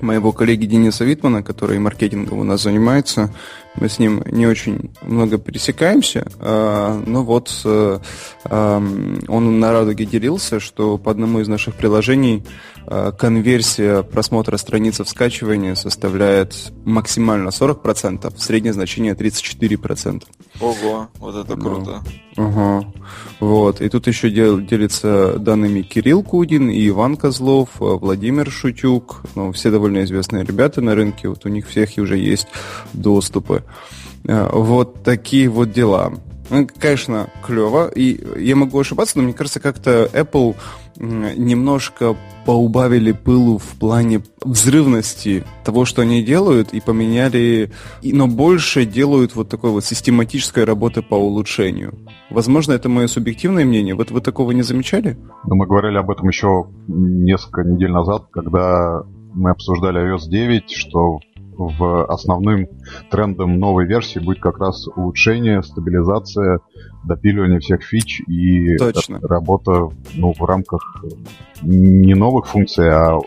моего 0.00 0.32
коллеги 0.32 0.66
Дениса 0.66 1.04
Витмана, 1.04 1.42
который 1.42 1.78
маркетингом 1.78 2.38
у 2.38 2.44
нас 2.44 2.62
занимается. 2.62 3.32
Мы 3.76 3.88
с 3.88 3.98
ним 3.98 4.22
не 4.26 4.46
очень 4.46 4.90
много 5.02 5.38
пересекаемся, 5.38 6.26
а, 6.38 7.00
но 7.06 7.22
вот 7.22 7.50
э, 7.64 7.98
он 8.48 9.60
на 9.60 9.72
радуге 9.72 10.06
делился, 10.06 10.60
что 10.60 10.98
по 10.98 11.10
одному 11.10 11.40
из 11.40 11.48
наших 11.48 11.76
приложений 11.76 12.44
а, 12.86 13.12
конверсия 13.12 14.02
просмотра 14.02 14.56
страницы 14.56 15.04
в 15.04 15.08
скачивании 15.08 15.74
составляет 15.74 16.72
максимально 16.84 17.50
40%, 17.50 18.36
среднее 18.38 18.72
значение 18.72 19.14
34%. 19.14 20.24
Ого, 20.60 21.08
вот 21.18 21.36
это 21.36 21.56
круто. 21.56 22.02
Ага. 22.40 22.86
Вот. 23.38 23.80
И 23.80 23.88
тут 23.88 24.06
еще 24.06 24.30
дел, 24.30 24.60
делится 24.60 25.38
данными 25.38 25.82
Кирилл 25.82 26.22
Кудин 26.22 26.70
и 26.70 26.88
Иван 26.88 27.16
Козлов, 27.16 27.68
э, 27.80 27.84
Владимир 27.84 28.50
Шутюк. 28.50 29.22
Ну, 29.34 29.52
все 29.52 29.70
довольно 29.70 30.04
известные 30.04 30.44
ребята 30.44 30.80
на 30.80 30.94
рынке. 30.94 31.28
Вот 31.28 31.44
у 31.44 31.48
них 31.48 31.68
всех 31.68 31.90
уже 31.98 32.16
есть 32.16 32.48
доступы. 32.92 33.62
Э, 34.24 34.48
вот 34.52 35.02
такие 35.02 35.48
вот 35.48 35.72
дела. 35.72 36.14
Конечно, 36.78 37.28
клево. 37.44 37.88
И 37.94 38.20
я 38.42 38.56
могу 38.56 38.78
ошибаться, 38.78 39.18
но 39.18 39.24
мне 39.24 39.34
кажется, 39.34 39.60
как-то 39.60 40.10
Apple 40.12 40.56
немножко 41.00 42.14
поубавили 42.44 43.12
пылу 43.12 43.58
в 43.58 43.78
плане 43.78 44.22
взрывности 44.44 45.44
того, 45.64 45.84
что 45.84 46.02
они 46.02 46.22
делают, 46.22 46.72
и 46.74 46.80
поменяли, 46.80 47.72
но 48.02 48.26
больше 48.26 48.84
делают 48.84 49.34
вот 49.34 49.48
такой 49.48 49.70
вот 49.70 49.84
систематической 49.84 50.64
работы 50.64 51.02
по 51.02 51.14
улучшению. 51.14 51.94
Возможно, 52.30 52.72
это 52.72 52.88
мое 52.88 53.06
субъективное 53.06 53.64
мнение. 53.64 53.94
Вот 53.94 54.10
вы 54.10 54.20
такого 54.20 54.52
не 54.52 54.62
замечали? 54.62 55.16
Ну, 55.46 55.54
мы 55.54 55.66
говорили 55.66 55.96
об 55.96 56.10
этом 56.10 56.28
еще 56.28 56.66
несколько 56.88 57.62
недель 57.62 57.90
назад, 57.90 58.26
когда 58.30 59.02
мы 59.32 59.50
обсуждали 59.50 60.14
iOS 60.14 60.28
9, 60.28 60.70
что 60.70 61.20
в 61.68 62.04
основным 62.06 62.68
трендом 63.10 63.58
новой 63.58 63.86
версии 63.86 64.18
будет 64.18 64.40
как 64.40 64.58
раз 64.58 64.88
улучшение, 64.88 65.62
стабилизация, 65.62 66.60
допиливание 67.04 67.60
всех 67.60 67.82
фич 67.82 68.20
и 68.26 68.76
Точно. 68.76 69.20
работа 69.22 69.88
ну, 70.14 70.32
в 70.32 70.42
рамках 70.42 71.04
не 71.62 72.14
новых 72.14 72.46
функций, 72.46 72.90
а 72.90 73.18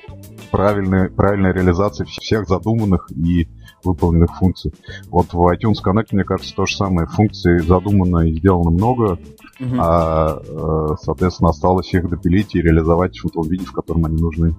правильной, 0.51 1.09
правильной 1.09 1.53
реализации 1.53 2.05
всех 2.05 2.47
задуманных 2.47 3.11
и 3.11 3.47
выполненных 3.83 4.35
функций. 4.37 4.73
Вот 5.09 5.33
в 5.33 5.39
iTunes 5.53 5.83
Connect, 5.83 6.07
мне 6.11 6.23
кажется, 6.23 6.55
то 6.55 6.65
же 6.65 6.75
самое. 6.75 7.07
Функций 7.07 7.59
задумано 7.59 8.27
и 8.27 8.33
сделано 8.33 8.71
много, 8.71 9.17
угу. 9.59 9.75
а, 9.79 10.41
э, 10.45 10.95
соответственно, 11.01 11.49
осталось 11.49 11.93
их 11.93 12.09
допилить 12.09 12.55
и 12.55 12.61
реализовать 12.61 13.17
в 13.17 13.29
том 13.29 13.47
виде, 13.47 13.65
в 13.65 13.71
котором 13.71 14.05
они 14.05 14.21
нужны. 14.21 14.55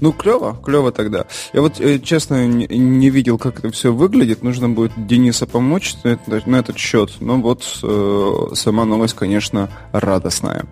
Ну, 0.00 0.12
клево, 0.12 0.56
клево 0.62 0.92
тогда. 0.92 1.26
Я 1.52 1.60
вот, 1.60 1.80
э, 1.80 1.98
честно, 1.98 2.46
не 2.46 3.10
видел, 3.10 3.38
как 3.38 3.58
это 3.58 3.70
все 3.70 3.92
выглядит. 3.92 4.42
Нужно 4.42 4.68
будет 4.68 4.92
Дениса 5.06 5.46
помочь 5.46 5.96
на 6.04 6.56
этот 6.56 6.78
счет. 6.78 7.12
Но 7.20 7.40
вот 7.40 7.80
э, 7.82 8.54
сама 8.54 8.84
новость, 8.84 9.14
конечно, 9.14 9.70
радостная. 9.92 10.66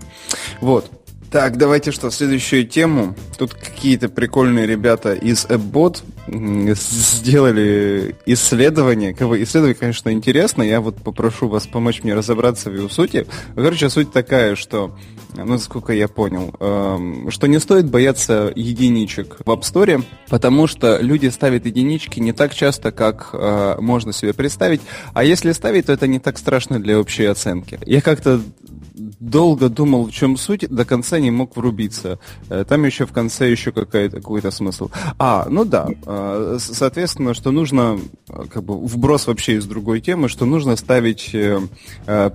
Вот. 0.60 0.90
Так, 1.32 1.56
давайте 1.56 1.92
что, 1.92 2.10
следующую 2.10 2.66
тему. 2.66 3.16
Тут 3.38 3.54
какие-то 3.54 4.10
прикольные 4.10 4.66
ребята 4.66 5.14
из 5.14 5.46
AppBot 5.46 6.02
сделали 6.28 8.14
исследование. 8.26 9.12
Исследование, 9.12 9.74
конечно, 9.74 10.12
интересно. 10.12 10.62
Я 10.62 10.82
вот 10.82 11.02
попрошу 11.02 11.48
вас 11.48 11.66
помочь 11.66 12.02
мне 12.02 12.12
разобраться 12.12 12.68
в 12.68 12.74
его 12.74 12.90
сути. 12.90 13.26
Короче, 13.54 13.88
суть 13.88 14.12
такая, 14.12 14.56
что, 14.56 14.94
ну, 15.34 15.46
насколько 15.46 15.94
я 15.94 16.06
понял, 16.06 16.54
эм, 16.60 17.30
что 17.30 17.46
не 17.46 17.60
стоит 17.60 17.88
бояться 17.88 18.52
единичек 18.54 19.38
в 19.38 19.48
App 19.48 19.62
Store, 19.62 20.04
потому 20.28 20.66
что 20.66 20.98
люди 21.00 21.28
ставят 21.28 21.64
единички 21.64 22.20
не 22.20 22.32
так 22.32 22.54
часто, 22.54 22.92
как 22.92 23.30
э, 23.32 23.76
можно 23.80 24.12
себе 24.12 24.34
представить. 24.34 24.82
А 25.14 25.24
если 25.24 25.52
ставить, 25.52 25.86
то 25.86 25.94
это 25.94 26.06
не 26.06 26.18
так 26.18 26.36
страшно 26.36 26.78
для 26.78 27.00
общей 27.00 27.24
оценки. 27.24 27.78
Я 27.86 28.02
как-то 28.02 28.42
долго 29.22 29.68
думал, 29.68 30.06
в 30.06 30.12
чем 30.12 30.36
суть, 30.36 30.68
до 30.68 30.84
конца 30.84 31.18
не 31.18 31.30
мог 31.30 31.56
врубиться. 31.56 32.18
Э, 32.48 32.64
там 32.68 32.84
еще 32.84 33.06
в 33.06 33.12
конце 33.12 33.50
еще 33.50 33.70
какой-то 33.72 34.16
какой 34.16 34.42
смысл. 34.52 34.90
А, 35.18 35.46
ну 35.48 35.64
да, 35.64 35.88
э, 36.06 36.58
соответственно, 36.60 37.34
что 37.34 37.52
нужно, 37.52 38.00
э, 38.28 38.44
как 38.52 38.64
бы 38.64 38.76
вброс 38.76 39.26
вообще 39.26 39.54
из 39.54 39.66
другой 39.66 40.00
темы, 40.00 40.28
что 40.28 40.44
нужно 40.44 40.76
ставить 40.76 41.34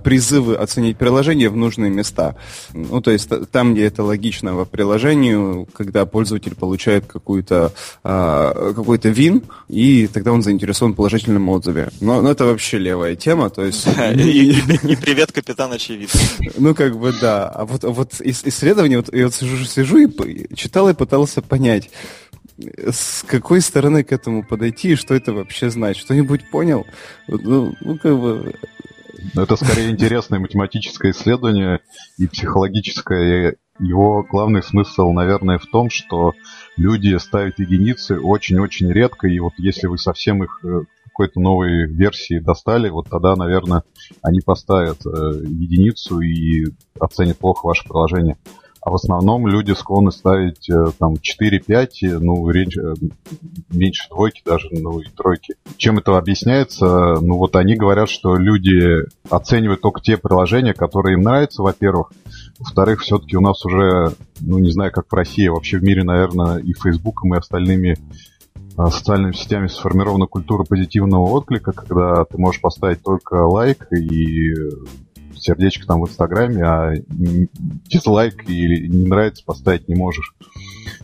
призывы 0.02 0.56
оценить 0.56 0.96
приложение 0.96 1.50
в 1.50 1.56
нужные 1.56 1.90
места. 1.90 2.36
Ну, 2.72 3.00
то 3.00 3.10
есть 3.10 3.28
там, 3.50 3.74
где 3.74 3.86
это 3.86 4.02
логично 4.02 4.54
по 4.54 4.64
приложению, 4.64 5.68
когда 5.72 6.06
пользователь 6.06 6.54
получает 6.54 7.06
какую-то 7.06 7.72
какой-то 8.02 9.08
вин, 9.08 9.42
и 9.68 10.06
тогда 10.06 10.32
он 10.32 10.42
заинтересован 10.42 10.92
в 10.92 10.96
положительном 10.96 11.48
отзыве. 11.48 11.90
Но, 12.00 12.22
но 12.22 12.30
это 12.30 12.44
вообще 12.44 12.78
левая 12.78 13.16
тема, 13.16 13.50
то 13.50 13.64
есть... 13.64 13.86
И 13.98 14.96
привет, 14.96 15.32
капитан 15.32 15.72
очевидно. 15.72 16.20
Ну, 16.56 16.74
как 16.78 16.96
бы, 16.96 17.12
да. 17.20 17.48
А 17.48 17.64
вот, 17.66 17.82
вот 17.82 18.20
исследование, 18.20 18.98
вот 18.98 19.12
я 19.12 19.24
вот 19.24 19.34
сижу, 19.34 19.64
сижу 19.64 19.98
и 19.98 20.54
читал 20.54 20.88
и 20.88 20.94
пытался 20.94 21.42
понять, 21.42 21.90
с 22.56 23.24
какой 23.24 23.60
стороны 23.60 24.04
к 24.04 24.12
этому 24.12 24.44
подойти 24.44 24.92
и 24.92 24.94
что 24.94 25.14
это 25.14 25.32
вообще 25.32 25.70
значит. 25.70 26.04
Что-нибудь 26.04 26.48
понял? 26.50 26.86
Ну, 27.26 27.74
ну 27.80 27.98
как 27.98 28.16
бы... 28.16 28.54
Ну, 29.34 29.42
это 29.42 29.56
скорее 29.56 29.90
интересное 29.90 30.38
математическое 30.38 31.10
исследование 31.10 31.80
и 32.16 32.28
психологическое. 32.28 33.56
Его 33.80 34.22
главный 34.22 34.62
смысл, 34.62 35.10
наверное, 35.10 35.58
в 35.58 35.66
том, 35.66 35.90
что 35.90 36.34
люди 36.76 37.16
ставят 37.18 37.58
единицы 37.58 38.20
очень-очень 38.20 38.92
редко, 38.92 39.26
и 39.26 39.40
вот 39.40 39.54
если 39.56 39.88
вы 39.88 39.98
совсем 39.98 40.44
их 40.44 40.60
э, 40.62 40.82
какой-то 41.18 41.40
новой 41.40 41.86
версии 41.86 42.38
достали, 42.38 42.88
вот 42.90 43.08
тогда, 43.10 43.34
наверное, 43.34 43.82
они 44.22 44.38
поставят 44.40 45.04
э, 45.04 45.08
единицу 45.44 46.20
и 46.20 46.66
оценят 47.00 47.38
плохо 47.38 47.66
ваше 47.66 47.82
приложение. 47.88 48.36
А 48.80 48.90
в 48.90 48.94
основном 48.94 49.48
люди 49.48 49.72
склонны 49.72 50.12
ставить 50.12 50.70
э, 50.70 50.92
там 50.96 51.14
4-5, 51.14 52.20
ну, 52.20 52.48
речь, 52.50 52.78
э, 52.78 52.94
меньше 53.70 54.08
двойки 54.10 54.42
даже, 54.44 54.68
ну, 54.70 55.00
и 55.00 55.06
тройки. 55.08 55.56
Чем 55.76 55.98
это 55.98 56.16
объясняется? 56.16 56.86
Ну, 57.20 57.36
вот 57.36 57.56
они 57.56 57.74
говорят, 57.74 58.08
что 58.08 58.36
люди 58.36 59.04
оценивают 59.28 59.80
только 59.80 60.00
те 60.00 60.18
приложения, 60.18 60.72
которые 60.72 61.14
им 61.14 61.22
нравятся, 61.22 61.64
во-первых. 61.64 62.12
Во-вторых, 62.60 63.00
все-таки 63.00 63.36
у 63.36 63.40
нас 63.40 63.66
уже, 63.66 64.12
ну, 64.38 64.60
не 64.60 64.70
знаю, 64.70 64.92
как 64.92 65.06
в 65.10 65.14
России, 65.14 65.48
а 65.48 65.52
вообще 65.52 65.78
в 65.78 65.82
мире, 65.82 66.04
наверное, 66.04 66.58
и 66.58 66.72
Фейсбуком, 66.74 67.34
и 67.34 67.38
остальными 67.38 67.98
социальными 68.86 69.32
сетями 69.32 69.66
сформирована 69.66 70.26
культура 70.26 70.64
позитивного 70.64 71.28
отклика, 71.30 71.72
когда 71.72 72.24
ты 72.24 72.38
можешь 72.38 72.60
поставить 72.60 73.02
только 73.02 73.34
лайк 73.46 73.88
и 73.92 74.54
сердечко 75.36 75.86
там 75.86 76.00
в 76.02 76.08
Инстаграме, 76.08 76.64
а 76.64 76.94
дизлайк 77.08 78.48
или 78.48 78.86
не 78.88 79.06
нравится 79.06 79.44
поставить 79.44 79.88
не 79.88 79.94
можешь. 79.94 80.34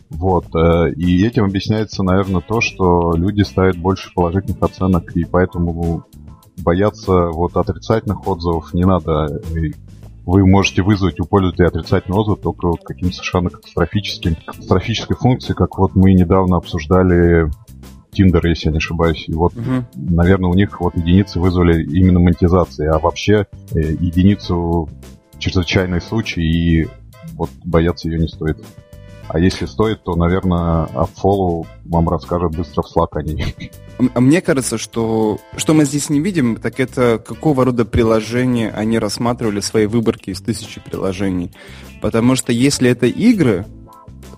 Вот. 0.09 0.45
Э, 0.55 0.91
и 0.91 1.25
этим 1.25 1.45
объясняется, 1.45 2.03
наверное, 2.03 2.41
то, 2.41 2.61
что 2.61 3.13
люди 3.15 3.41
ставят 3.41 3.77
больше 3.77 4.13
положительных 4.13 4.61
оценок, 4.61 5.15
и 5.15 5.25
поэтому 5.25 6.05
бояться 6.57 7.29
вот 7.31 7.57
отрицательных 7.57 8.27
отзывов 8.27 8.73
не 8.73 8.85
надо. 8.85 9.41
Вы 10.25 10.47
можете 10.47 10.81
вызвать 10.81 11.19
у 11.19 11.25
пользователя 11.25 11.67
отрицательный 11.67 12.17
отзыв 12.17 12.39
только 12.41 12.71
каким-то 12.83 13.13
совершенно 13.13 13.49
катастрофическим, 13.51 14.35
катастрофической 14.43 15.15
функцией, 15.15 15.55
как 15.55 15.77
вот 15.77 15.95
мы 15.95 16.13
недавно 16.13 16.57
обсуждали 16.57 17.47
Tinder, 18.15 18.47
если 18.47 18.67
я 18.67 18.71
не 18.71 18.77
ошибаюсь. 18.77 19.25
И 19.27 19.33
вот, 19.33 19.53
угу. 19.53 19.85
наверное, 19.95 20.49
у 20.49 20.53
них 20.53 20.79
вот 20.81 20.95
единицы 20.95 21.39
вызвали 21.39 21.83
именно 21.83 22.19
монетизации, 22.19 22.87
а 22.87 22.99
вообще 22.99 23.47
э, 23.71 23.79
единицу 23.79 24.89
чрезвычайный 25.37 26.01
случай, 26.01 26.41
и 26.41 26.87
вот 27.33 27.49
бояться 27.63 28.09
ее 28.09 28.19
не 28.19 28.27
стоит. 28.27 28.63
А 29.27 29.39
если 29.39 29.65
стоит, 29.65 30.03
то, 30.03 30.15
наверное, 30.15 30.85
Upfollow 30.93 31.65
вам 31.85 32.09
расскажет 32.09 32.55
быстро 32.55 32.83
в 32.83 32.95
Slack 32.95 33.09
о 33.13 33.23
ней. 33.23 33.55
А 34.13 34.19
мне 34.19 34.41
кажется, 34.41 34.77
что 34.77 35.39
что 35.57 35.73
мы 35.73 35.85
здесь 35.85 36.09
не 36.09 36.19
видим, 36.19 36.57
так 36.57 36.79
это 36.79 37.21
какого 37.25 37.65
рода 37.65 37.85
приложения 37.85 38.69
они 38.69 38.99
рассматривали 38.99 39.61
в 39.61 39.65
своей 39.65 39.87
выборке 39.87 40.31
из 40.31 40.41
тысячи 40.41 40.79
приложений. 40.81 41.53
Потому 42.01 42.35
что 42.35 42.51
если 42.51 42.89
это 42.89 43.07
игры, 43.07 43.65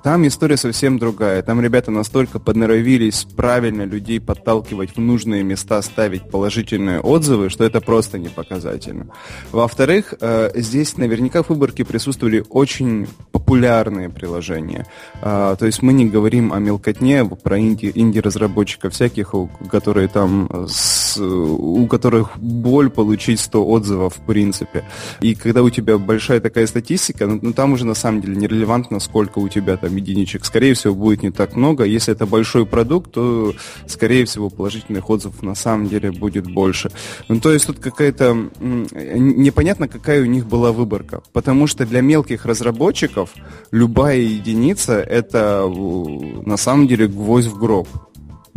там 0.07 0.25
история 0.25 0.55
совсем 0.55 0.99
другая. 0.99 1.41
Там 1.41 1.59
ребята 1.59 1.91
настолько 1.91 2.39
подноровились 2.39 3.25
правильно 3.35 3.81
людей 3.81 4.21
подталкивать 4.21 4.95
в 4.95 5.01
нужные 5.01 5.43
места, 5.43 5.81
ставить 5.81 6.29
положительные 6.29 7.01
отзывы, 7.01 7.49
что 7.49 7.65
это 7.65 7.81
просто 7.81 8.17
не 8.17 8.29
показательно. 8.29 9.07
Во-вторых, 9.51 10.13
э, 10.21 10.51
здесь 10.55 10.95
наверняка 10.95 11.43
в 11.43 11.49
выборке 11.49 11.83
присутствовали 11.83 12.41
очень 12.49 13.05
популярные 13.33 14.09
приложения. 14.09 14.87
Э, 15.21 15.57
то 15.59 15.65
есть 15.65 15.81
мы 15.81 15.91
не 15.91 16.05
говорим 16.05 16.53
о 16.53 16.59
мелкотне, 16.59 17.25
про 17.25 17.59
инди, 17.59 17.91
инди-разработчиков 17.93 18.93
всяких, 18.93 19.33
которые 19.69 20.07
там 20.07 20.67
с, 20.69 21.17
у 21.19 21.85
которых 21.87 22.39
боль 22.39 22.89
получить 22.89 23.41
100 23.41 23.67
отзывов 23.67 24.15
в 24.15 24.21
принципе. 24.21 24.85
И 25.19 25.35
когда 25.35 25.63
у 25.63 25.69
тебя 25.69 25.97
большая 25.97 26.39
такая 26.39 26.65
статистика, 26.65 27.27
ну, 27.27 27.39
ну 27.41 27.51
там 27.51 27.73
уже 27.73 27.85
на 27.85 27.93
самом 27.93 28.21
деле 28.21 28.37
нерелевантно, 28.37 29.01
сколько 29.01 29.39
у 29.39 29.49
тебя 29.49 29.75
там 29.75 29.96
единичек, 29.97 30.45
скорее 30.45 30.73
всего, 30.73 30.95
будет 30.95 31.23
не 31.23 31.31
так 31.31 31.55
много. 31.55 31.83
Если 31.83 32.13
это 32.13 32.25
большой 32.25 32.65
продукт, 32.65 33.11
то, 33.11 33.53
скорее 33.85 34.25
всего, 34.25 34.49
положительных 34.49 35.09
отзывов 35.09 35.43
на 35.43 35.55
самом 35.55 35.87
деле 35.89 36.11
будет 36.11 36.51
больше. 36.51 36.91
Ну, 37.27 37.39
то 37.39 37.51
есть 37.51 37.67
тут 37.67 37.79
какая-то... 37.79 38.33
Непонятно, 38.59 39.87
какая 39.87 40.21
у 40.21 40.25
них 40.25 40.47
была 40.47 40.71
выборка. 40.71 41.21
Потому 41.33 41.67
что 41.67 41.85
для 41.85 42.01
мелких 42.01 42.45
разработчиков 42.45 43.31
любая 43.71 44.19
единица— 44.19 44.93
это 45.01 45.67
на 45.67 46.57
самом 46.57 46.87
деле 46.87 47.07
гвоздь 47.07 47.47
в 47.47 47.57
гроб. 47.57 47.87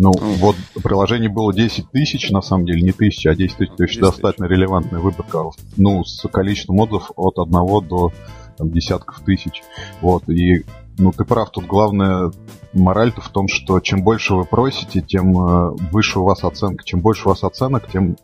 Ну, 0.03 0.13
mm. 0.13 0.37
вот 0.37 0.57
приложений 0.83 1.29
было 1.29 1.53
10 1.53 1.91
тысяч, 1.91 2.31
на 2.31 2.41
самом 2.41 2.65
деле, 2.65 2.81
не 2.81 2.93
тысячи, 2.93 3.29
а 3.29 3.35
10 3.35 3.57
тысяч, 3.59 3.71
то 3.77 3.85
есть 3.85 4.01
достаточно 4.01 4.47
релевантная 4.47 4.99
выборка. 4.99 5.51
Ну, 5.77 6.05
с 6.05 6.27
количеством 6.29 6.81
отзывов 6.81 7.13
от 7.17 7.39
одного 7.39 7.83
до 7.83 8.11
там, 8.57 8.71
десятков 8.71 9.21
тысяч. 9.21 9.63
Вот, 10.01 10.27
и 10.31 10.65
ну, 11.01 11.13
ты 11.13 11.25
прав, 11.25 11.51
тут 11.51 11.67
главное 11.67 12.31
мораль-то 12.73 13.21
в 13.21 13.29
том, 13.31 13.49
что 13.49 13.81
чем 13.81 14.03
больше 14.03 14.35
вы 14.35 14.45
просите, 14.45 15.01
тем 15.01 15.37
э, 15.37 15.71
выше 15.91 16.21
у 16.21 16.25
вас 16.25 16.45
оценка. 16.45 16.85
Чем 16.85 17.01
больше 17.01 17.25
у 17.27 17.31
вас 17.31 17.43
оценок, 17.43 17.91
тем 17.91 18.17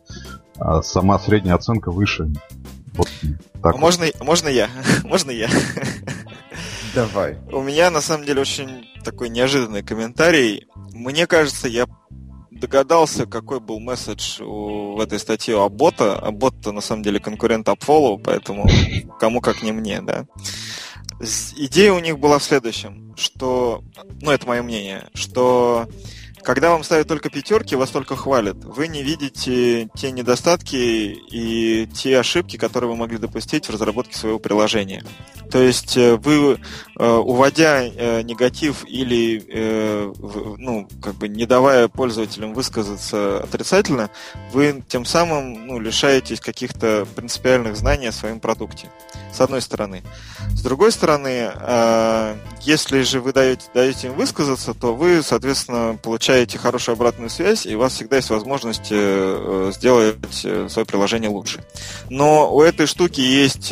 а, 0.59 0.81
сама 0.81 1.19
средняя 1.19 1.55
оценка 1.55 1.91
выше. 1.91 2.29
Вот 2.93 3.09
так. 3.61 3.75
А 3.75 3.77
можно, 3.77 4.05
можно 4.21 4.47
я? 4.47 4.69
можно 5.03 5.31
я? 5.31 5.49
Давай. 6.95 7.37
У 7.51 7.61
меня 7.61 7.89
на 7.91 8.01
самом 8.01 8.25
деле 8.25 8.41
очень 8.41 8.85
такой 9.03 9.29
неожиданный 9.29 9.83
комментарий. 9.83 10.67
Мне 10.93 11.27
кажется, 11.27 11.67
я 11.67 11.85
догадался, 12.51 13.25
какой 13.25 13.59
был 13.59 13.79
месседж 13.79 14.41
у, 14.41 14.95
в 14.95 15.01
этой 15.01 15.19
статье 15.19 15.55
у 15.55 15.61
Абота. 15.61 16.17
Абот-то 16.17 16.71
на 16.71 16.81
самом 16.81 17.03
деле 17.03 17.19
конкурент 17.19 17.67
Upfollow, 17.67 18.19
поэтому 18.23 18.67
кому 19.19 19.41
как 19.41 19.63
не 19.63 19.71
мне, 19.71 20.01
да. 20.01 20.25
Идея 21.19 21.93
у 21.93 21.99
них 21.99 22.19
была 22.19 22.39
в 22.39 22.43
следующем, 22.43 23.13
что, 23.17 23.83
ну 24.21 24.31
это 24.31 24.47
мое 24.47 24.61
мнение, 24.61 25.09
что 25.13 25.87
когда 26.43 26.69
вам 26.69 26.83
ставят 26.83 27.09
только 27.09 27.29
пятерки, 27.29 27.75
вас 27.75 27.89
только 27.89 28.15
хвалят. 28.15 28.63
Вы 28.63 28.87
не 28.87 29.03
видите 29.03 29.89
те 29.95 30.11
недостатки 30.11 30.75
и 30.75 31.87
те 31.87 32.19
ошибки, 32.19 32.55
которые 32.55 32.89
вы 32.89 32.95
могли 32.95 33.17
допустить 33.17 33.65
в 33.65 33.69
разработке 33.69 34.15
своего 34.17 34.39
приложения. 34.39 35.03
То 35.51 35.61
есть 35.61 35.97
э, 35.97 36.15
вы, 36.15 36.57
уводя 36.99 37.83
э, 37.83 38.21
негатив 38.23 38.83
или 38.87 39.43
ну, 40.57 40.87
как 41.01 41.15
бы 41.15 41.27
не 41.27 41.45
давая 41.45 41.87
пользователям 41.87 42.53
высказаться 42.53 43.39
отрицательно, 43.43 44.09
вы 44.51 44.83
тем 44.87 45.05
самым 45.05 45.67
ну, 45.67 45.79
лишаетесь 45.79 46.39
каких-то 46.39 47.07
принципиальных 47.15 47.77
знаний 47.77 48.07
о 48.07 48.11
своем 48.11 48.39
продукте. 48.39 48.89
С 49.33 49.41
одной 49.41 49.61
стороны. 49.61 50.01
С 50.55 50.61
другой 50.61 50.91
стороны, 50.91 51.51
если 52.61 53.01
же 53.03 53.21
вы 53.21 53.33
даете, 53.33 53.65
даете 53.73 54.07
им 54.07 54.13
высказаться, 54.13 54.73
то 54.73 54.95
вы, 54.95 55.21
соответственно, 55.21 55.99
получаете 56.01 56.57
хорошую 56.57 56.93
обратную 56.93 57.29
связь, 57.29 57.65
и 57.65 57.75
у 57.75 57.79
вас 57.79 57.93
всегда 57.93 58.15
есть 58.15 58.29
возможность 58.29 58.87
сделать 58.87 60.17
свое 60.31 60.85
приложение 60.85 61.29
лучше. 61.29 61.63
Но 62.09 62.53
у 62.53 62.61
этой 62.61 62.87
штуки 62.87 63.21
есть 63.21 63.71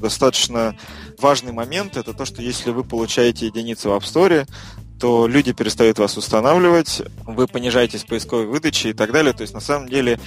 достаточно 0.00 0.74
важный 1.20 1.52
момент 1.52 1.96
это 1.96 2.12
то, 2.12 2.24
что 2.24 2.42
если 2.42 2.70
вы 2.70 2.84
получаете 2.84 3.46
единицы 3.46 3.88
в 3.88 3.92
App 3.92 4.02
Store, 4.02 4.48
то 4.98 5.26
люди 5.26 5.52
перестают 5.52 5.98
вас 5.98 6.16
устанавливать, 6.16 7.02
вы 7.24 7.46
понижаетесь 7.46 8.02
в 8.02 8.06
поисковой 8.06 8.46
выдаче 8.46 8.90
и 8.90 8.92
так 8.92 9.12
далее. 9.12 9.32
То 9.32 9.42
есть 9.42 9.54
на 9.54 9.60
самом 9.60 9.88
деле 9.88 10.20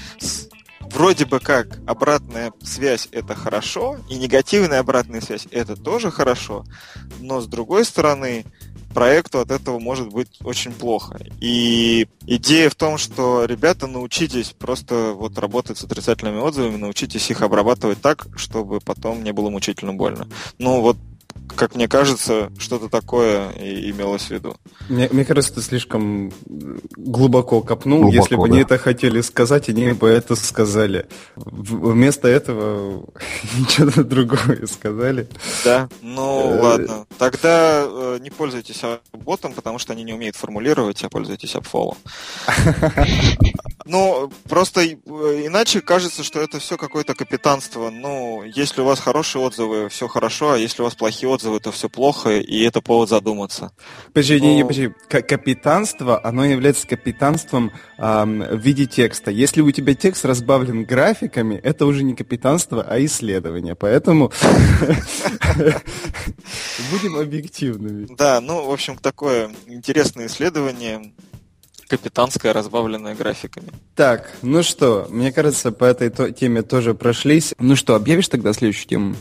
вроде 0.79 1.25
бы 1.25 1.39
как 1.39 1.79
обратная 1.87 2.53
связь 2.63 3.07
это 3.11 3.35
хорошо, 3.35 3.97
и 4.09 4.15
негативная 4.15 4.79
обратная 4.79 5.21
связь 5.21 5.47
это 5.51 5.75
тоже 5.75 6.11
хорошо, 6.11 6.65
но 7.19 7.41
с 7.41 7.47
другой 7.47 7.85
стороны, 7.85 8.45
проекту 8.93 9.39
от 9.39 9.51
этого 9.51 9.79
может 9.79 10.09
быть 10.09 10.29
очень 10.43 10.71
плохо. 10.71 11.19
И 11.39 12.07
идея 12.25 12.69
в 12.69 12.75
том, 12.75 12.97
что 12.97 13.45
ребята 13.45 13.87
научитесь 13.87 14.53
просто 14.57 15.13
вот 15.13 15.37
работать 15.37 15.77
с 15.77 15.83
отрицательными 15.83 16.39
отзывами, 16.39 16.77
научитесь 16.77 17.29
их 17.29 17.41
обрабатывать 17.41 18.01
так, 18.01 18.27
чтобы 18.35 18.79
потом 18.79 19.23
не 19.23 19.33
было 19.33 19.49
мучительно 19.49 19.93
больно. 19.93 20.27
Ну 20.59 20.81
вот 20.81 20.97
как 21.55 21.75
мне 21.75 21.87
кажется, 21.87 22.51
что-то 22.57 22.89
такое 22.89 23.51
и 23.51 23.91
имелось 23.91 24.23
в 24.23 24.31
виду. 24.31 24.55
Мне, 24.89 25.09
мне 25.11 25.25
кажется, 25.25 25.53
ты 25.53 25.61
слишком 25.61 26.31
глубоко 26.45 27.61
копнул. 27.61 28.01
Глубоко, 28.01 28.21
Если 28.21 28.35
бы 28.35 28.47
да. 28.47 28.53
они 28.53 28.61
это 28.63 28.77
хотели 28.77 29.21
сказать, 29.21 29.69
они 29.69 29.91
бы 29.93 30.09
это 30.09 30.35
сказали. 30.35 31.07
Вместо 31.35 32.27
этого 32.27 33.05
ничего 33.57 34.03
другое 34.03 34.65
сказали. 34.67 35.27
Да, 35.63 35.89
ну 36.01 36.55
э, 36.55 36.61
ладно. 36.61 37.05
Тогда 37.17 37.83
э, 37.85 38.17
не 38.21 38.29
пользуйтесь 38.29 38.81
ботом, 39.11 39.53
потому 39.53 39.79
что 39.79 39.93
они 39.93 40.03
не 40.03 40.13
умеют 40.13 40.35
формулировать, 40.35 41.03
а 41.03 41.09
пользуйтесь 41.09 41.55
апфолом. 41.55 41.97
Ну, 43.85 44.31
просто 44.47 44.81
э, 44.81 44.95
иначе 44.95 45.81
кажется, 45.81 46.23
что 46.23 46.39
это 46.39 46.59
все 46.59 46.77
какое-то 46.77 47.15
капитанство. 47.15 47.89
Ну, 47.89 48.43
если 48.43 48.81
у 48.81 48.85
вас 48.85 48.99
хорошие 48.99 49.41
отзывы, 49.41 49.89
все 49.89 50.07
хорошо, 50.07 50.51
а 50.53 50.57
если 50.57 50.81
у 50.81 50.85
вас 50.85 50.95
плохие 50.95 51.29
отзывы, 51.33 51.59
то 51.59 51.71
все 51.71 51.89
плохо, 51.89 52.39
и 52.39 52.63
это 52.63 52.81
повод 52.81 53.09
задуматься. 53.09 53.71
Подожди, 54.07 54.39
Но... 54.39 54.45
не, 54.45 54.55
не, 54.55 54.61
подожди. 54.63 54.91
Капитанство, 55.09 56.19
оно 56.23 56.45
является 56.45 56.87
капитанством 56.87 57.71
эм, 57.97 58.39
в 58.41 58.59
виде 58.59 58.85
текста. 58.85 59.31
Если 59.31 59.61
у 59.61 59.71
тебя 59.71 59.95
текст 59.95 60.25
разбавлен 60.25 60.85
графиками, 60.85 61.55
это 61.55 61.85
уже 61.85 62.03
не 62.03 62.15
капитанство, 62.15 62.85
а 62.87 63.03
исследование. 63.03 63.75
Поэтому 63.75 64.31
будем 66.91 67.17
объективными. 67.17 68.07
Да, 68.15 68.39
ну, 68.41 68.65
в 68.65 68.71
общем, 68.71 68.97
такое 68.97 69.51
интересное 69.67 70.27
исследование 70.27 71.13
капитанская, 71.87 72.53
разбавленная 72.53 73.15
графиками. 73.15 73.67
Так, 73.95 74.31
ну 74.41 74.63
что, 74.63 75.07
мне 75.09 75.31
кажется, 75.31 75.71
по 75.71 75.85
этой 75.85 76.09
то- 76.09 76.31
теме 76.31 76.63
тоже 76.63 76.93
прошлись. 76.95 77.53
Ну 77.59 77.75
что, 77.75 77.95
объявишь 77.95 78.29
тогда 78.29 78.53
следующую 78.53 78.87
тему? 78.87 79.15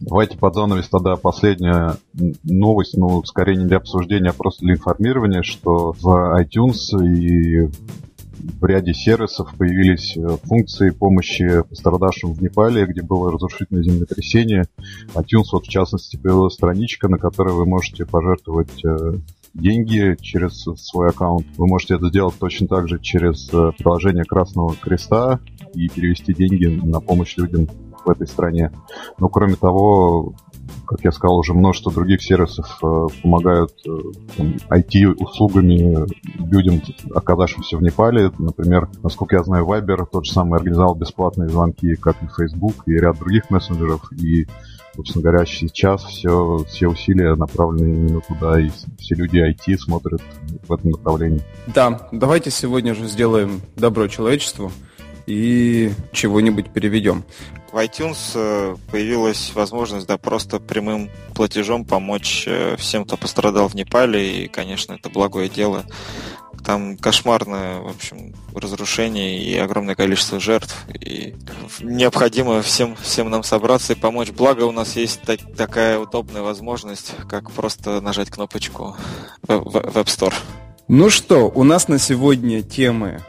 Давайте 0.00 0.38
под 0.38 0.54
занавес 0.54 0.88
тогда 0.88 1.16
последняя 1.16 1.96
новость, 2.44 2.96
ну, 2.96 3.22
скорее 3.24 3.56
не 3.56 3.66
для 3.66 3.78
обсуждения, 3.78 4.30
а 4.30 4.32
просто 4.32 4.64
для 4.64 4.74
информирования, 4.74 5.42
что 5.42 5.92
в 5.92 6.40
iTunes 6.40 6.96
и 7.04 7.68
в 8.60 8.64
ряде 8.64 8.94
сервисов 8.94 9.52
появились 9.56 10.16
э, 10.16 10.36
функции 10.44 10.90
помощи 10.90 11.62
пострадавшим 11.68 12.32
в 12.32 12.42
Непале, 12.42 12.86
где 12.86 13.02
было 13.02 13.32
разрушительное 13.32 13.82
землетрясение. 13.82 14.64
iTunes, 15.14 15.46
вот 15.52 15.66
в 15.66 15.68
частности, 15.68 16.16
появилась 16.16 16.54
страничка, 16.54 17.08
на 17.08 17.18
которой 17.18 17.54
вы 17.54 17.66
можете 17.66 18.06
пожертвовать 18.06 18.84
э, 18.84 19.14
деньги 19.54 20.16
через 20.20 20.62
свой 20.76 21.10
аккаунт. 21.10 21.46
Вы 21.56 21.66
можете 21.66 21.96
это 21.96 22.08
сделать 22.08 22.36
точно 22.38 22.68
так 22.68 22.88
же 22.88 22.98
через 23.00 23.48
э, 23.52 23.72
приложение 23.76 24.24
Красного 24.24 24.74
Креста 24.74 25.40
и 25.74 25.88
перевести 25.88 26.32
деньги 26.32 26.66
на 26.66 27.00
помощь 27.00 27.36
людям 27.36 27.68
в 28.04 28.10
этой 28.10 28.26
стране. 28.26 28.72
Но 29.18 29.28
кроме 29.28 29.54
того, 29.54 30.34
как 30.88 31.00
я 31.04 31.12
сказал, 31.12 31.38
уже 31.38 31.52
множество 31.52 31.92
других 31.92 32.22
сервисов 32.22 32.78
э, 32.82 33.06
помогают 33.22 33.72
э, 33.86 33.90
IT-услугами 34.70 36.06
людям, 36.50 36.80
оказавшимся 37.14 37.76
в 37.76 37.82
Непале. 37.82 38.32
Например, 38.38 38.88
насколько 39.02 39.36
я 39.36 39.42
знаю, 39.42 39.66
Viber 39.66 40.06
тот 40.10 40.24
же 40.24 40.32
самый 40.32 40.56
организовал 40.56 40.94
бесплатные 40.94 41.50
звонки, 41.50 41.94
как 41.94 42.16
и 42.22 42.26
Facebook, 42.26 42.74
и 42.86 42.92
ряд 42.92 43.18
других 43.18 43.50
мессенджеров. 43.50 44.10
И, 44.12 44.46
собственно 44.96 45.24
говоря, 45.24 45.44
сейчас 45.44 46.04
все, 46.04 46.64
все 46.66 46.88
усилия 46.88 47.34
направлены 47.34 47.94
именно 47.94 48.20
туда, 48.22 48.58
и 48.58 48.70
все 48.98 49.14
люди 49.14 49.38
IT 49.38 49.76
смотрят 49.76 50.22
в 50.66 50.72
этом 50.72 50.92
направлении. 50.92 51.42
Да, 51.66 52.08
давайте 52.12 52.50
сегодня 52.50 52.94
же 52.94 53.06
сделаем 53.06 53.60
добро 53.76 54.08
человечеству 54.08 54.72
и 55.28 55.92
чего-нибудь 56.12 56.70
переведем. 56.70 57.24
В 57.70 57.76
iTunes 57.76 58.32
э, 58.34 58.76
появилась 58.90 59.52
возможность, 59.54 60.06
да, 60.06 60.16
просто 60.16 60.58
прямым 60.58 61.10
платежом 61.34 61.84
помочь 61.84 62.44
э, 62.46 62.76
всем, 62.78 63.04
кто 63.04 63.18
пострадал 63.18 63.68
в 63.68 63.74
Непале, 63.74 64.44
и, 64.44 64.48
конечно, 64.48 64.94
это 64.94 65.10
благое 65.10 65.50
дело. 65.50 65.84
Там 66.64 66.96
кошмарное, 66.96 67.80
в 67.80 67.88
общем, 67.88 68.34
разрушение 68.54 69.38
и 69.38 69.56
огромное 69.58 69.94
количество 69.94 70.40
жертв, 70.40 70.74
и 70.94 71.34
необходимо 71.80 72.62
всем, 72.62 72.96
всем 72.96 73.28
нам 73.28 73.42
собраться 73.44 73.92
и 73.92 73.96
помочь. 73.96 74.30
Благо 74.30 74.62
у 74.62 74.72
нас 74.72 74.96
есть 74.96 75.20
так, 75.22 75.40
такая 75.54 75.98
удобная 75.98 76.40
возможность, 76.40 77.12
как 77.28 77.50
просто 77.50 78.00
нажать 78.00 78.30
кнопочку 78.30 78.96
в, 79.42 79.58
в, 79.58 79.72
в 79.72 79.96
App 79.96 80.06
Store. 80.06 80.34
Ну 80.88 81.10
что, 81.10 81.50
у 81.54 81.64
нас 81.64 81.86
на 81.88 81.98
сегодня 81.98 82.62
темы 82.62 83.20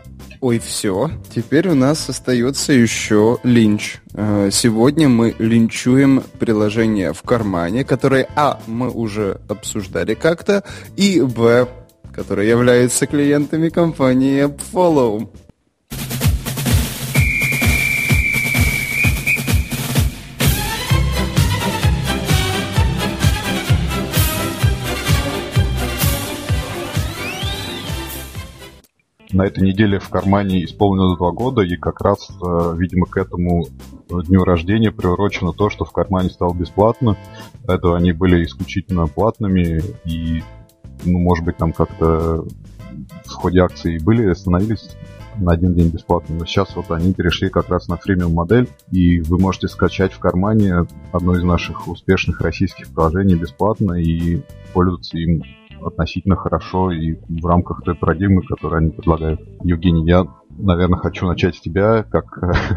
Ой, 0.41 0.57
все. 0.59 1.11
Теперь 1.35 1.67
у 1.67 1.75
нас 1.75 2.07
остается 2.07 2.71
еще 2.71 3.39
линч. 3.43 3.97
Э, 4.13 4.49
сегодня 4.53 5.09
мы 5.09 5.35
линчуем 5.37 6.23
приложение 6.39 7.11
в 7.11 7.23
кармане, 7.23 7.83
которое, 7.83 8.25
а, 8.37 8.61
мы 8.65 8.89
уже 8.89 9.41
обсуждали 9.49 10.13
как-то, 10.13 10.63
и, 10.95 11.19
б, 11.19 11.67
которое 12.13 12.47
является 12.47 13.05
клиентами 13.05 13.67
компании 13.67 14.45
AppFollow. 14.45 15.29
На 29.39 29.45
этой 29.45 29.65
неделе 29.65 29.99
в 29.99 30.09
кармане 30.09 30.65
исполнилось 30.65 31.17
два 31.17 31.31
года, 31.31 31.61
и 31.61 31.77
как 31.77 32.01
раз, 32.01 32.29
э, 32.29 32.73
видимо, 32.77 33.05
к 33.05 33.15
этому 33.15 33.67
дню 34.09 34.43
рождения 34.43 34.91
приурочено 34.91 35.53
то, 35.53 35.69
что 35.69 35.85
в 35.85 35.93
кармане 35.93 36.29
стал 36.29 36.53
бесплатно. 36.53 37.15
До 37.63 37.75
этого 37.75 37.95
они 37.95 38.11
были 38.11 38.43
исключительно 38.43 39.07
платными, 39.07 39.81
и, 40.03 40.43
ну, 41.05 41.19
может 41.19 41.45
быть, 41.45 41.55
там 41.55 41.71
как-то 41.71 42.45
в 43.25 43.31
ходе 43.31 43.61
акции 43.61 43.97
были, 43.97 44.29
остановились 44.29 44.89
на 45.37 45.53
один 45.53 45.73
день 45.73 45.87
бесплатно. 45.87 46.35
Но 46.37 46.45
сейчас 46.45 46.75
вот 46.75 46.91
они 46.91 47.13
перешли 47.13 47.47
как 47.47 47.69
раз 47.69 47.87
на 47.87 47.95
фримиум 47.95 48.33
модель, 48.33 48.67
и 48.91 49.21
вы 49.21 49.39
можете 49.39 49.69
скачать 49.69 50.11
в 50.11 50.19
кармане 50.19 50.85
одно 51.13 51.37
из 51.37 51.43
наших 51.43 51.87
успешных 51.87 52.41
российских 52.41 52.89
приложений 52.89 53.35
бесплатно 53.35 53.93
и 53.93 54.41
пользоваться 54.73 55.17
им 55.17 55.43
относительно 55.85 56.35
хорошо 56.35 56.91
и 56.91 57.15
в 57.27 57.45
рамках 57.45 57.83
той 57.83 57.95
парадигмы, 57.95 58.41
которую 58.43 58.79
они 58.79 58.91
предлагают. 58.91 59.41
Евгений, 59.63 60.05
я, 60.07 60.25
наверное, 60.57 60.99
хочу 60.99 61.25
начать 61.27 61.55
с 61.55 61.61
тебя, 61.61 62.03
как, 62.03 62.25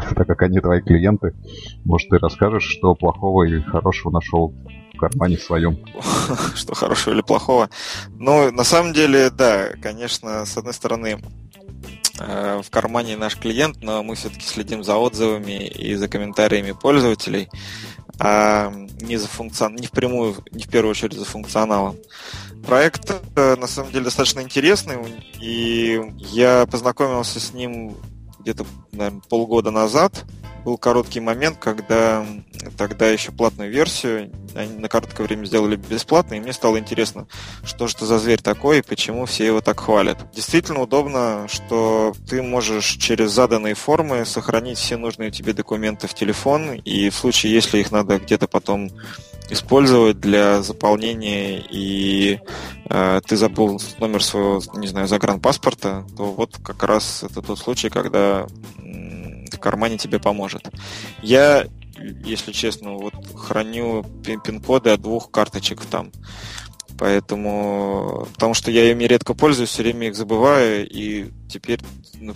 так 0.15 0.27
как 0.27 0.41
они 0.41 0.59
твои 0.59 0.81
клиенты. 0.81 1.33
Может, 1.85 2.09
ты 2.09 2.17
расскажешь, 2.17 2.63
что 2.63 2.95
плохого 2.95 3.43
или 3.43 3.61
хорошего 3.61 4.11
нашел 4.11 4.53
в 4.93 4.97
кармане 4.97 5.37
своем. 5.37 5.77
Что 6.55 6.75
хорошего 6.75 7.13
или 7.13 7.21
плохого? 7.21 7.69
Ну, 8.19 8.51
на 8.51 8.63
самом 8.63 8.93
деле, 8.93 9.29
да, 9.29 9.69
конечно, 9.81 10.45
с 10.45 10.57
одной 10.57 10.73
стороны, 10.73 11.19
э, 12.19 12.61
в 12.63 12.69
кармане 12.69 13.17
наш 13.17 13.37
клиент, 13.37 13.81
но 13.81 14.03
мы 14.03 14.15
все-таки 14.15 14.45
следим 14.45 14.83
за 14.83 14.97
отзывами 14.97 15.67
и 15.67 15.95
за 15.95 16.07
комментариями 16.07 16.71
пользователей, 16.71 17.49
а 18.19 18.71
не 19.01 19.17
за 19.17 19.27
функцион... 19.27 19.75
не 19.75 19.87
впрямую, 19.87 20.35
не 20.51 20.63
в 20.63 20.69
первую 20.69 20.91
очередь 20.91 21.17
за 21.17 21.25
функционалом. 21.25 21.95
Проект 22.65 23.13
э, 23.35 23.55
на 23.55 23.67
самом 23.67 23.91
деле 23.91 24.05
достаточно 24.05 24.39
интересный, 24.39 24.97
и 25.39 26.01
я 26.31 26.65
познакомился 26.65 27.39
с 27.39 27.53
ним 27.53 27.95
где-то, 28.39 28.65
наверное, 28.91 29.21
полгода 29.29 29.71
назад. 29.71 30.23
Был 30.63 30.77
короткий 30.77 31.19
момент, 31.19 31.57
когда 31.59 32.25
тогда 32.77 33.09
еще 33.09 33.33
платную 33.33 33.69
версию 33.69 34.31
они 34.55 34.77
на 34.77 34.87
короткое 34.87 35.27
время 35.27 35.45
сделали 35.45 35.75
бесплатно, 35.75 36.35
и 36.35 36.39
мне 36.39 36.53
стало 36.53 36.79
интересно, 36.79 37.27
что 37.65 37.87
же 37.87 37.95
это 37.95 38.05
за 38.05 38.17
зверь 38.17 38.41
такой 38.41 38.79
и 38.79 38.81
почему 38.81 39.25
все 39.25 39.45
его 39.45 39.59
так 39.59 39.81
хвалят. 39.81 40.17
Действительно 40.33 40.81
удобно, 40.81 41.47
что 41.49 42.13
ты 42.29 42.41
можешь 42.41 42.91
через 42.91 43.31
заданные 43.31 43.73
формы 43.73 44.25
сохранить 44.25 44.77
все 44.77 44.95
нужные 44.95 45.31
тебе 45.31 45.53
документы 45.53 46.07
в 46.07 46.13
телефон, 46.13 46.75
и 46.75 47.09
в 47.09 47.15
случае, 47.15 47.53
если 47.53 47.79
их 47.79 47.91
надо 47.91 48.19
где-то 48.19 48.47
потом 48.47 48.89
использовать 49.49 50.19
для 50.19 50.61
заполнения 50.61 51.59
и 51.59 52.39
э, 52.89 53.21
ты 53.25 53.37
забыл 53.37 53.79
номер 53.99 54.23
своего, 54.23 54.61
не 54.75 54.87
знаю, 54.87 55.07
загранпаспорта, 55.07 56.05
то 56.15 56.25
вот 56.25 56.57
как 56.63 56.83
раз 56.83 57.23
это 57.23 57.41
тот 57.41 57.59
случай, 57.59 57.89
когда 57.89 58.47
в 58.77 59.59
кармане 59.59 59.97
тебе 59.97 60.19
поможет. 60.19 60.69
Я, 61.21 61.65
если 62.23 62.51
честно, 62.51 62.93
вот 62.93 63.13
храню 63.35 64.03
пин-коды 64.23 64.89
от 64.89 65.01
двух 65.01 65.31
карточек 65.31 65.85
там. 65.85 66.11
Поэтому, 66.97 68.27
потому 68.33 68.53
что 68.53 68.69
я 68.69 68.91
ими 68.91 69.05
редко 69.05 69.33
пользуюсь, 69.33 69.69
все 69.69 69.81
время 69.81 70.07
их 70.07 70.15
забываю, 70.15 70.87
и 70.87 71.31
теперь 71.49 71.79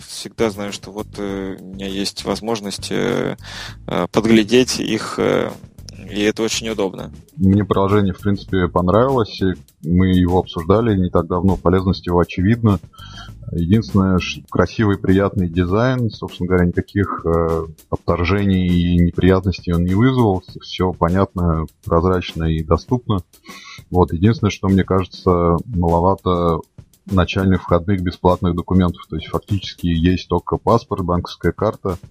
всегда 0.06 0.50
знаю, 0.50 0.72
что 0.72 0.90
вот 0.90 1.06
э, 1.16 1.56
у 1.60 1.64
меня 1.64 1.86
есть 1.86 2.24
возможность 2.24 2.90
э, 2.90 3.36
э 3.86 4.06
подглядеть 4.10 4.80
их 4.80 5.18
и 6.10 6.22
это 6.22 6.42
очень 6.42 6.68
удобно. 6.68 7.12
Мне 7.36 7.64
приложение, 7.64 8.14
в 8.14 8.20
принципе, 8.20 8.68
понравилось. 8.68 9.40
Мы 9.82 10.08
его 10.08 10.38
обсуждали 10.38 10.96
не 10.96 11.10
так 11.10 11.26
давно, 11.26 11.56
полезность 11.56 12.06
его 12.06 12.20
очевидна. 12.20 12.80
Единственное, 13.52 14.18
красивый, 14.50 14.98
приятный 14.98 15.48
дизайн, 15.48 16.10
собственно 16.10 16.48
говоря, 16.48 16.66
никаких 16.66 17.24
э, 17.24 17.66
отторжений 17.90 18.66
и 18.66 18.96
неприятностей 18.96 19.72
он 19.72 19.84
не 19.84 19.94
вызвал. 19.94 20.42
Все 20.60 20.92
понятно, 20.92 21.64
прозрачно 21.84 22.44
и 22.44 22.62
доступно. 22.62 23.18
Вот, 23.90 24.12
единственное, 24.12 24.50
что 24.50 24.68
мне 24.68 24.84
кажется, 24.84 25.56
маловато 25.64 26.60
начальных 27.06 27.62
входных 27.62 28.02
бесплатных 28.02 28.54
документов. 28.54 29.02
То 29.08 29.16
есть 29.16 29.28
фактически 29.28 29.86
есть 29.86 30.28
только 30.28 30.58
паспорт, 30.58 31.04
банковская 31.04 31.52
карта– 31.52 31.98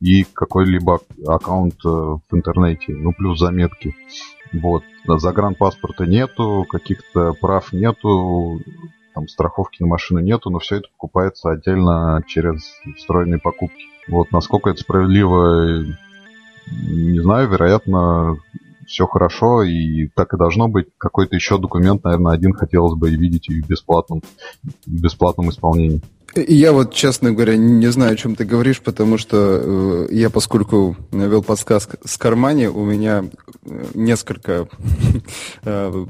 и 0.00 0.24
какой-либо 0.24 1.00
аккаунт 1.26 1.76
э, 1.84 1.88
в 1.88 2.22
интернете, 2.32 2.94
ну 2.94 3.12
плюс 3.12 3.38
заметки. 3.38 3.94
Вот. 4.52 4.82
Загранпаспорта 5.06 6.06
нету, 6.06 6.66
каких-то 6.68 7.34
прав 7.34 7.72
нету, 7.72 8.60
там 9.14 9.28
страховки 9.28 9.82
на 9.82 9.88
машину 9.88 10.20
нету, 10.20 10.50
но 10.50 10.58
все 10.58 10.76
это 10.76 10.88
покупается 10.92 11.50
отдельно 11.50 12.22
через 12.26 12.62
встроенные 12.96 13.38
покупки. 13.38 13.84
Вот 14.08 14.32
насколько 14.32 14.70
это 14.70 14.80
справедливо, 14.80 15.84
не 16.66 17.20
знаю, 17.20 17.48
вероятно, 17.48 18.38
все 18.86 19.06
хорошо, 19.06 19.62
и 19.62 20.08
так 20.08 20.34
и 20.34 20.36
должно 20.36 20.68
быть. 20.68 20.88
Какой-то 20.98 21.36
еще 21.36 21.58
документ, 21.58 22.04
наверное, 22.04 22.32
один 22.32 22.52
хотелось 22.52 22.98
бы 22.98 23.10
видеть 23.10 23.48
и 23.48 23.62
в 23.62 23.68
бесплатном, 23.68 24.20
в 24.62 25.00
бесплатном 25.00 25.50
исполнении. 25.50 26.02
Я 26.36 26.72
вот, 26.72 26.94
честно 26.94 27.32
говоря, 27.32 27.56
не 27.56 27.90
знаю, 27.90 28.12
о 28.12 28.16
чем 28.16 28.36
ты 28.36 28.44
говоришь, 28.44 28.80
потому 28.80 29.18
что 29.18 30.06
э, 30.10 30.14
я, 30.14 30.30
поскольку 30.30 30.96
вел 31.10 31.42
подсказку 31.42 31.96
с 32.04 32.16
кармане, 32.16 32.70
у 32.70 32.84
меня 32.84 33.24
э, 33.64 33.84
несколько 33.94 34.68
э, 35.64 36.06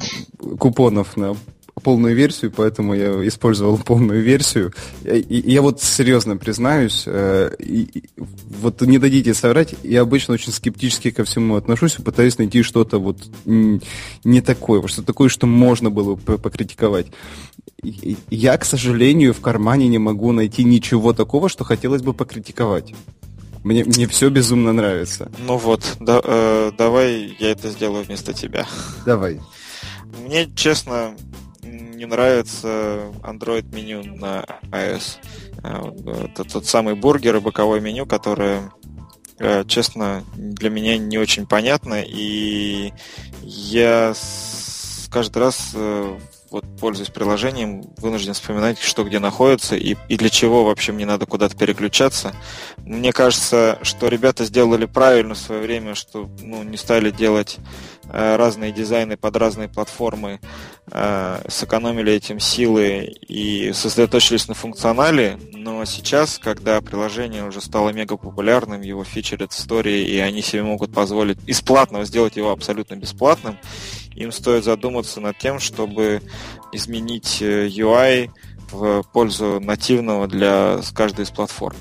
купонов 0.59 1.17
на 1.17 1.37
полную 1.81 2.15
версию, 2.15 2.53
поэтому 2.55 2.95
я 2.95 3.27
использовал 3.27 3.79
полную 3.79 4.23
версию. 4.23 4.73
И, 5.05 5.43
я 5.47 5.63
вот 5.63 5.83
серьезно 5.83 6.37
признаюсь, 6.37 7.05
э, 7.07 7.55
и, 7.59 8.05
вот 8.17 8.81
не 8.83 8.99
дадите 8.99 9.35
соврать, 9.35 9.75
я 9.83 10.03
обычно 10.03 10.35
очень 10.35 10.53
скептически 10.53 11.11
ко 11.11 11.25
всему 11.25 11.57
отношусь 11.57 11.99
и 11.99 12.03
пытаюсь 12.03 12.39
найти 12.39 12.63
что-то 12.63 12.99
вот 12.99 13.19
не 13.47 14.41
такое, 14.43 14.87
что 14.87 15.03
такое, 15.03 15.29
что 15.29 15.47
можно 15.47 15.91
было 15.91 16.15
бы 16.15 16.39
покритиковать. 16.39 17.07
Я, 17.83 18.57
к 18.59 18.65
сожалению, 18.65 19.33
в 19.35 19.41
кармане 19.41 19.89
не 19.89 19.99
могу 19.99 20.33
найти 20.33 20.65
ничего 20.65 21.13
такого, 21.13 21.49
что 21.49 21.65
хотелось 21.65 22.03
бы 22.03 22.13
покритиковать. 22.13 22.95
Мне, 23.63 23.85
мне 23.85 24.07
все 24.07 24.31
безумно 24.31 24.73
нравится. 24.73 25.31
Ну 25.39 25.57
вот, 25.59 25.97
да, 26.01 26.21
э, 26.25 26.73
давай 26.77 27.37
я 27.39 27.51
это 27.51 27.71
сделаю 27.71 28.05
вместо 28.05 28.33
тебя. 28.33 28.67
Давай. 29.05 29.41
Мне, 30.19 30.51
честно, 30.55 31.15
не 31.63 32.07
нравится 32.07 33.13
Android 33.23 33.75
меню 33.75 34.03
на 34.17 34.45
iOS. 34.71 35.19
А, 35.63 35.93
это 36.25 36.45
тот 36.45 36.67
самый 36.67 36.95
бургер 36.95 37.37
и 37.37 37.41
боковое 37.41 37.81
меню, 37.81 38.07
которое 38.07 38.73
э, 39.39 39.65
честно, 39.67 40.25
для 40.35 40.71
меня 40.71 40.97
не 40.97 41.19
очень 41.19 41.47
понятно, 41.47 42.03
и 42.03 42.93
я 43.43 44.15
каждый 45.11 45.39
раз 45.39 45.73
э, 45.75 46.19
вот 46.51 46.65
пользуясь 46.81 47.11
приложением, 47.11 47.83
вынужден 47.99 48.35
вспоминать, 48.35 48.81
что 48.81 49.05
где 49.05 49.19
находится 49.19 49.77
и, 49.77 49.97
и 50.09 50.17
для 50.17 50.29
чего 50.29 50.65
вообще 50.65 50.93
мне 50.93 51.07
надо 51.07 51.27
куда-то 51.27 51.57
переключаться. 51.57 52.35
Мне 52.79 53.13
кажется, 53.13 53.79
что 53.83 54.09
ребята 54.09 54.45
сделали 54.45 54.87
правильно 54.87 55.35
в 55.35 55.39
свое 55.39 55.63
время, 55.63 55.95
что 55.95 56.29
ну, 56.41 56.63
не 56.63 56.77
стали 56.77 57.11
делать 57.11 57.59
э, 58.09 58.37
разные 58.37 58.73
дизайны 58.73 59.17
под 59.17 59.37
разные 59.37 59.69
платформы, 59.69 60.41
э, 60.91 61.43
сэкономили 61.49 62.13
этим 62.13 62.41
силы 62.41 63.15
и 63.29 63.73
сосредоточились 63.73 64.49
на 64.49 64.55
функционале. 64.55 65.39
Но 65.53 65.85
сейчас, 65.85 66.39
когда 66.39 66.81
приложение 66.81 67.45
уже 67.45 67.61
стало 67.61 67.91
мега 67.91 68.17
популярным, 68.17 68.81
его 68.81 69.05
фичерят 69.05 69.53
в 69.53 69.59
истории, 69.59 70.05
и 70.05 70.19
они 70.19 70.43
себе 70.43 70.63
могут 70.63 70.93
позволить 70.93 71.39
из 71.47 71.61
платного 71.61 72.05
сделать 72.05 72.37
его 72.37 72.51
абсолютно 72.51 72.97
бесплатным, 72.97 73.59
им 74.15 74.33
стоит 74.33 74.65
задуматься 74.65 75.21
над 75.21 75.39
тем, 75.39 75.59
чтобы 75.59 76.23
изменить 76.73 77.39
э, 77.41 77.69
UI 77.69 78.31
в 78.71 79.03
пользу 79.13 79.61
нативного 79.61 80.27
для 80.27 80.81
каждой 80.95 81.25
из 81.25 81.31
платформ. 81.31 81.77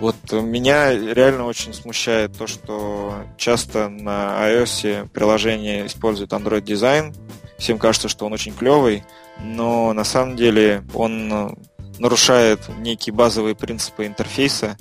Вот 0.00 0.16
меня 0.32 0.92
реально 0.92 1.46
очень 1.46 1.72
смущает 1.72 2.36
то, 2.36 2.46
что 2.46 3.14
часто 3.38 3.88
на 3.88 4.36
iOS 4.50 5.08
приложение 5.08 5.86
использует 5.86 6.32
Android 6.32 6.60
дизайн. 6.60 7.14
Всем 7.56 7.78
кажется, 7.78 8.08
что 8.08 8.26
он 8.26 8.34
очень 8.34 8.52
клевый, 8.52 9.04
но 9.40 9.94
на 9.94 10.04
самом 10.04 10.36
деле 10.36 10.84
он 10.92 11.56
нарушает 11.98 12.60
некие 12.80 13.14
базовые 13.14 13.54
принципы 13.54 14.04
интерфейса, 14.06 14.76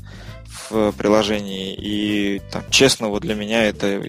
в 0.69 0.91
приложении. 0.93 1.73
И 1.73 2.41
там, 2.51 2.63
честно, 2.69 3.09
вот 3.09 3.21
для 3.21 3.35
меня 3.35 3.63
это 3.65 4.01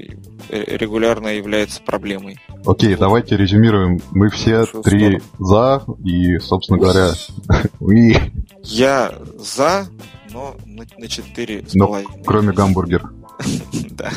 регулярно 0.51 1.29
является 1.29 1.83
проблемой. 1.83 2.39
Окей, 2.65 2.95
okay, 2.95 2.99
давайте 2.99 3.37
резюмируем. 3.37 4.01
Мы 4.13 4.31
все 4.31 4.65
Хорошо, 4.65 4.83
три 4.83 5.21
здорово. 5.39 5.85
за, 5.87 5.93
и, 6.05 6.39
собственно 6.39 6.79
говоря, 6.79 7.11
we... 7.81 8.17
Я 8.63 9.13
за, 9.39 9.87
но 10.33 10.57
на, 10.67 11.09
четыре 11.09 11.65
с 11.67 11.75
но, 11.75 12.03
Кроме 12.25 12.53
гамбургер. 12.53 13.11
Да. 13.91 14.11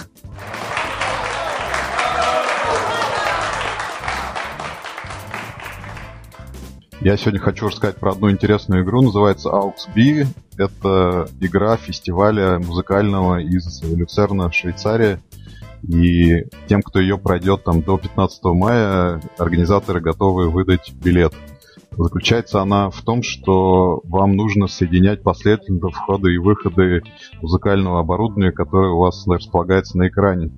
Я 7.02 7.16
сегодня 7.16 7.40
хочу 7.40 7.68
рассказать 7.68 7.96
про 7.96 8.12
одну 8.12 8.30
интересную 8.30 8.84
игру, 8.84 9.02
называется 9.02 9.50
AUXB. 9.50 10.28
Это 10.58 11.30
игра 11.40 11.78
фестиваля 11.78 12.60
музыкального 12.60 13.40
из 13.40 13.82
Люцерна, 13.84 14.52
Швейцария. 14.52 15.22
И 15.88 16.46
тем, 16.68 16.82
кто 16.82 17.00
ее 17.00 17.18
пройдет 17.18 17.64
там 17.64 17.82
до 17.82 17.98
15 17.98 18.44
мая, 18.46 19.22
организаторы 19.38 20.02
готовы 20.02 20.50
выдать 20.50 20.94
билет. 20.94 21.34
Заключается 21.92 22.62
она 22.62 22.90
в 22.90 23.02
том, 23.02 23.24
что 23.24 24.02
вам 24.06 24.36
нужно 24.36 24.68
соединять 24.68 25.24
последовательно 25.24 25.90
входы 25.90 26.34
и 26.34 26.38
выходы 26.38 27.02
музыкального 27.42 28.00
оборудования, 28.00 28.52
которое 28.52 28.92
у 28.92 29.00
вас 29.00 29.28
располагается 29.28 29.98
на 29.98 30.08
экране. 30.08 30.52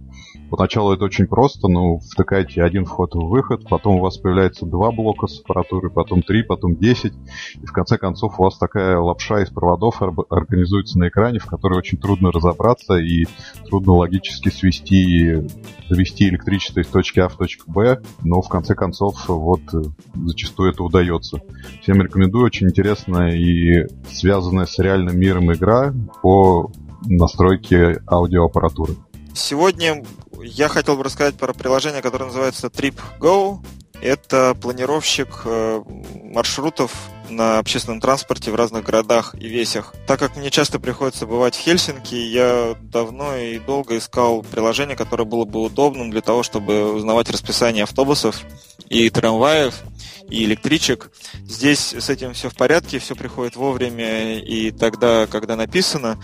Поначалу 0.51 0.91
это 0.91 1.05
очень 1.05 1.27
просто, 1.27 1.69
но 1.69 1.99
втыкаете 1.99 2.61
один 2.61 2.83
вход 2.83 3.15
в 3.15 3.29
выход, 3.29 3.69
потом 3.69 3.95
у 3.95 3.99
вас 4.01 4.17
появляется 4.17 4.65
два 4.65 4.91
блока 4.91 5.27
с 5.27 5.39
аппаратурой, 5.39 5.89
потом 5.89 6.23
три, 6.23 6.43
потом 6.43 6.75
десять, 6.75 7.13
и 7.61 7.65
в 7.65 7.71
конце 7.71 7.97
концов 7.97 8.37
у 8.37 8.43
вас 8.43 8.57
такая 8.57 8.99
лапша 8.99 9.43
из 9.43 9.49
проводов 9.49 10.01
организуется 10.29 10.99
на 10.99 11.07
экране, 11.07 11.39
в 11.39 11.45
которой 11.45 11.77
очень 11.77 11.97
трудно 11.97 12.33
разобраться 12.33 12.97
и 12.97 13.27
трудно 13.69 13.93
логически 13.93 14.49
свести, 14.49 15.47
довести 15.89 16.27
электричество 16.27 16.81
из 16.81 16.87
точки 16.87 17.21
А 17.21 17.29
в 17.29 17.37
точку 17.37 17.71
Б, 17.71 18.01
но 18.21 18.41
в 18.41 18.49
конце 18.49 18.75
концов 18.75 19.29
вот 19.29 19.61
зачастую 20.13 20.71
это 20.73 20.83
удается. 20.83 21.39
Всем 21.81 22.01
рекомендую, 22.01 22.45
очень 22.45 22.67
интересная 22.67 23.37
и 23.37 23.87
связанная 24.09 24.65
с 24.65 24.77
реальным 24.79 25.17
миром 25.17 25.53
игра 25.53 25.93
по 26.21 26.69
настройке 27.05 28.01
аудиоаппаратуры. 28.05 28.95
Сегодня 29.33 30.03
я 30.43 30.67
хотел 30.67 30.97
бы 30.97 31.03
рассказать 31.03 31.35
про 31.35 31.53
приложение, 31.53 32.01
которое 32.01 32.25
называется 32.25 32.67
TripGo. 32.67 33.59
Это 34.01 34.57
планировщик 34.59 35.41
э, 35.45 35.83
маршрутов 36.23 36.91
на 37.29 37.59
общественном 37.59 38.01
транспорте 38.01 38.51
в 38.51 38.55
разных 38.55 38.83
городах 38.83 39.35
и 39.35 39.47
весях. 39.47 39.93
Так 40.07 40.19
как 40.19 40.35
мне 40.35 40.49
часто 40.49 40.79
приходится 40.79 41.27
бывать 41.27 41.55
в 41.55 41.59
Хельсинки, 41.59 42.15
я 42.15 42.75
давно 42.81 43.37
и 43.37 43.59
долго 43.59 43.97
искал 43.97 44.41
приложение, 44.41 44.95
которое 44.95 45.25
было 45.25 45.45
бы 45.45 45.61
удобным 45.61 46.09
для 46.09 46.21
того, 46.21 46.41
чтобы 46.41 46.93
узнавать 46.93 47.29
расписание 47.29 47.83
автобусов 47.83 48.41
и 48.89 49.09
трамваев 49.09 49.75
и 50.29 50.45
электричек. 50.45 51.11
Здесь 51.45 51.93
с 51.93 52.09
этим 52.09 52.33
все 52.33 52.49
в 52.49 52.55
порядке, 52.55 52.99
все 52.99 53.15
приходит 53.15 53.55
вовремя 53.55 54.39
и 54.39 54.71
тогда, 54.71 55.27
когда 55.27 55.55
написано. 55.55 56.21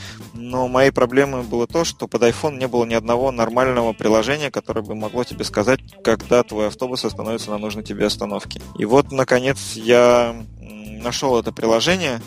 Но 0.49 0.69
моей 0.69 0.91
проблемой 0.91 1.43
было 1.43 1.67
то, 1.67 1.83
что 1.83 2.07
под 2.07 2.23
iPhone 2.23 2.57
не 2.57 2.69
было 2.69 2.85
ни 2.85 2.93
одного 2.93 3.31
нормального 3.31 3.91
приложения, 3.91 4.49
которое 4.49 4.81
бы 4.81 4.95
могло 4.95 5.25
тебе 5.25 5.43
сказать, 5.43 5.81
когда 6.05 6.41
твой 6.41 6.67
автобус 6.67 7.03
остановится 7.03 7.51
на 7.51 7.57
нужной 7.57 7.83
тебе 7.83 8.05
остановке. 8.05 8.61
И 8.79 8.85
вот, 8.85 9.11
наконец, 9.11 9.73
я 9.73 10.41
нашел 10.61 11.37
это 11.37 11.51
приложение. 11.51 12.21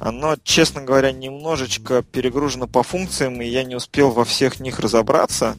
Оно, 0.00 0.36
честно 0.44 0.82
говоря, 0.82 1.12
немножечко 1.12 2.02
перегружено 2.02 2.66
по 2.66 2.82
функциям, 2.82 3.40
и 3.40 3.46
я 3.46 3.64
не 3.64 3.74
успел 3.74 4.10
во 4.10 4.26
всех 4.26 4.60
них 4.60 4.78
разобраться. 4.78 5.56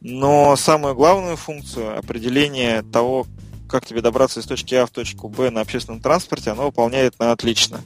Но 0.00 0.56
самую 0.56 0.94
главную 0.94 1.36
функцию 1.36 1.98
определения 1.98 2.82
того, 2.90 3.26
как 3.68 3.84
тебе 3.84 4.00
добраться 4.00 4.40
из 4.40 4.46
точки 4.46 4.76
А 4.76 4.86
в 4.86 4.90
точку 4.90 5.28
Б 5.28 5.50
на 5.50 5.60
общественном 5.60 6.00
транспорте, 6.00 6.52
оно 6.52 6.64
выполняет 6.64 7.18
на 7.18 7.32
отлично. 7.32 7.82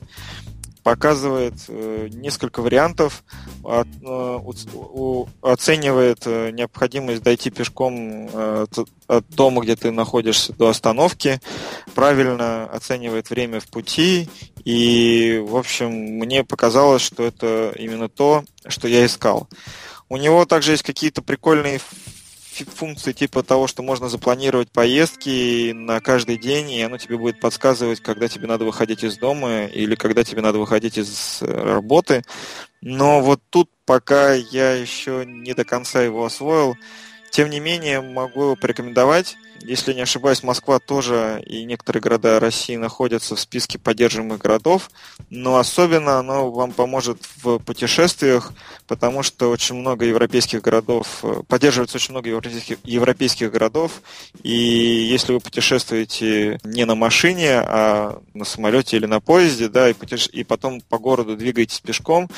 Показывает 0.85 1.55
э, 1.68 2.09
несколько 2.12 2.61
вариантов, 2.61 3.24
э, 3.64 3.85
оценивает 5.43 6.18
э, 6.26 6.51
необходимость 6.51 7.22
дойти 7.22 7.51
пешком 7.51 8.28
от 9.07 9.28
дома, 9.30 9.62
где 9.62 9.76
ты 9.76 9.91
находишься, 9.91 10.53
до 10.53 10.68
остановки, 10.68 11.41
правильно 11.95 12.66
оценивает 12.66 13.30
время 13.30 13.61
в 13.61 13.66
пути, 13.66 14.28
и, 14.64 15.43
в 15.47 15.57
общем, 15.57 15.91
мне 15.91 16.45
показалось, 16.45 17.03
что 17.03 17.24
это 17.24 17.72
именно 17.76 18.09
то, 18.09 18.45
что 18.66 18.87
я 18.87 19.05
искал. 19.05 19.49
У 20.09 20.16
него 20.16 20.45
также 20.45 20.72
есть 20.72 20.82
какие-то 20.82 21.22
прикольные 21.22 21.80
функции 22.62 23.12
типа 23.12 23.42
того, 23.42 23.66
что 23.66 23.82
можно 23.82 24.09
запланировать 24.09 24.70
поездки 24.70 25.72
на 25.72 26.00
каждый 26.00 26.38
день, 26.38 26.70
и 26.70 26.82
оно 26.82 26.98
тебе 26.98 27.18
будет 27.18 27.40
подсказывать, 27.40 28.00
когда 28.00 28.28
тебе 28.28 28.46
надо 28.46 28.64
выходить 28.64 29.02
из 29.02 29.18
дома 29.18 29.64
или 29.64 29.94
когда 29.94 30.24
тебе 30.24 30.42
надо 30.42 30.59
выходить 30.59 30.96
из 30.98 31.42
э, 31.42 31.46
работы. 31.46 32.22
Но 32.80 33.20
вот 33.20 33.40
тут 33.50 33.70
пока 33.86 34.32
я 34.32 34.72
еще 34.72 35.24
не 35.26 35.55
до 35.55 35.64
конца 35.64 36.02
его 36.02 36.24
освоил. 36.24 36.76
Тем 37.30 37.50
не 37.50 37.59
менее, 37.59 38.00
могу 38.00 38.42
его 38.42 38.57
порекомендовать. 38.57 39.36
Если 39.65 39.95
не 39.95 40.03
ошибаюсь, 40.03 40.43
Москва 40.43 40.79
тоже 40.79 41.43
и 41.47 41.65
некоторые 41.65 42.03
города 42.03 42.39
России 42.39 42.77
находятся 42.77 43.35
в 43.35 43.41
списке 43.41 43.79
поддерживаемых 43.79 44.39
городов, 44.39 44.91
но 45.31 45.57
особенно 45.57 46.19
оно 46.19 46.51
вам 46.51 46.73
поможет 46.73 47.17
в 47.43 47.59
путешествиях, 47.61 48.53
потому 48.87 49.23
что 49.23 49.49
очень 49.49 49.77
много 49.77 50.05
европейских 50.05 50.61
городов, 50.61 51.21
э, 51.23 51.41
поддерживается 51.49 51.97
очень 51.97 52.12
много 52.12 52.29
европейских, 52.29 52.77
европейских 52.85 53.51
городов, 53.51 54.03
и 54.43 54.55
если 54.55 55.33
вы 55.33 55.41
путешествуете 55.41 56.61
не 56.62 56.85
на 56.85 56.95
машине, 56.95 57.61
а 57.61 58.21
на 58.35 58.45
самолете 58.45 58.99
или 58.99 59.07
на 59.07 59.21
поезде, 59.21 59.69
да, 59.69 59.89
и, 59.89 59.95
путеше... 59.95 60.29
и 60.29 60.45
потом 60.45 60.83
по 60.83 60.99
городу 60.99 61.39
двигаетесь 61.39 61.81
пешком, 61.81 62.29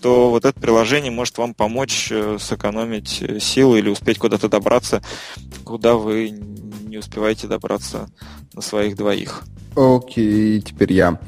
то 0.00 0.30
вот 0.30 0.44
это 0.44 0.60
приложение 0.60 1.10
может 1.10 1.38
вам 1.38 1.52
помочь 1.52 2.08
э, 2.12 2.38
сэкономить 2.38 3.22
э, 3.22 3.40
силы 3.40 3.80
или 3.80 3.88
успеть 3.88 4.18
куда-то 4.18 4.48
добраться, 4.48 5.02
куда 5.64 5.94
вы 5.94 6.38
не 6.96 7.00
успеваете 7.00 7.46
добраться 7.46 8.08
на 8.54 8.62
своих 8.62 8.96
двоих. 8.96 9.42
Окей, 9.76 10.62
теперь 10.62 10.94
я. 10.94 11.20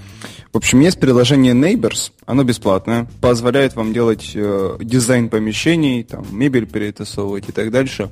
В 0.51 0.57
общем, 0.57 0.81
есть 0.81 0.99
приложение 0.99 1.53
Neighbors, 1.53 2.11
оно 2.25 2.43
бесплатное, 2.43 3.07
позволяет 3.21 3.77
вам 3.77 3.93
делать 3.93 4.33
э, 4.35 4.79
дизайн 4.81 5.29
помещений, 5.29 6.05
там, 6.05 6.25
мебель 6.31 6.64
перетасовывать 6.66 7.51
и 7.51 7.53
так 7.53 7.71
дальше. 7.71 8.09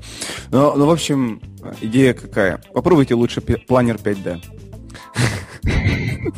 Но, 0.51 0.75
но, 0.75 0.85
в 0.85 0.91
общем, 0.91 1.41
идея 1.81 2.13
какая? 2.13 2.61
Попробуйте 2.75 3.15
лучше 3.15 3.41
планер 3.41 3.95
5D. 3.95 4.39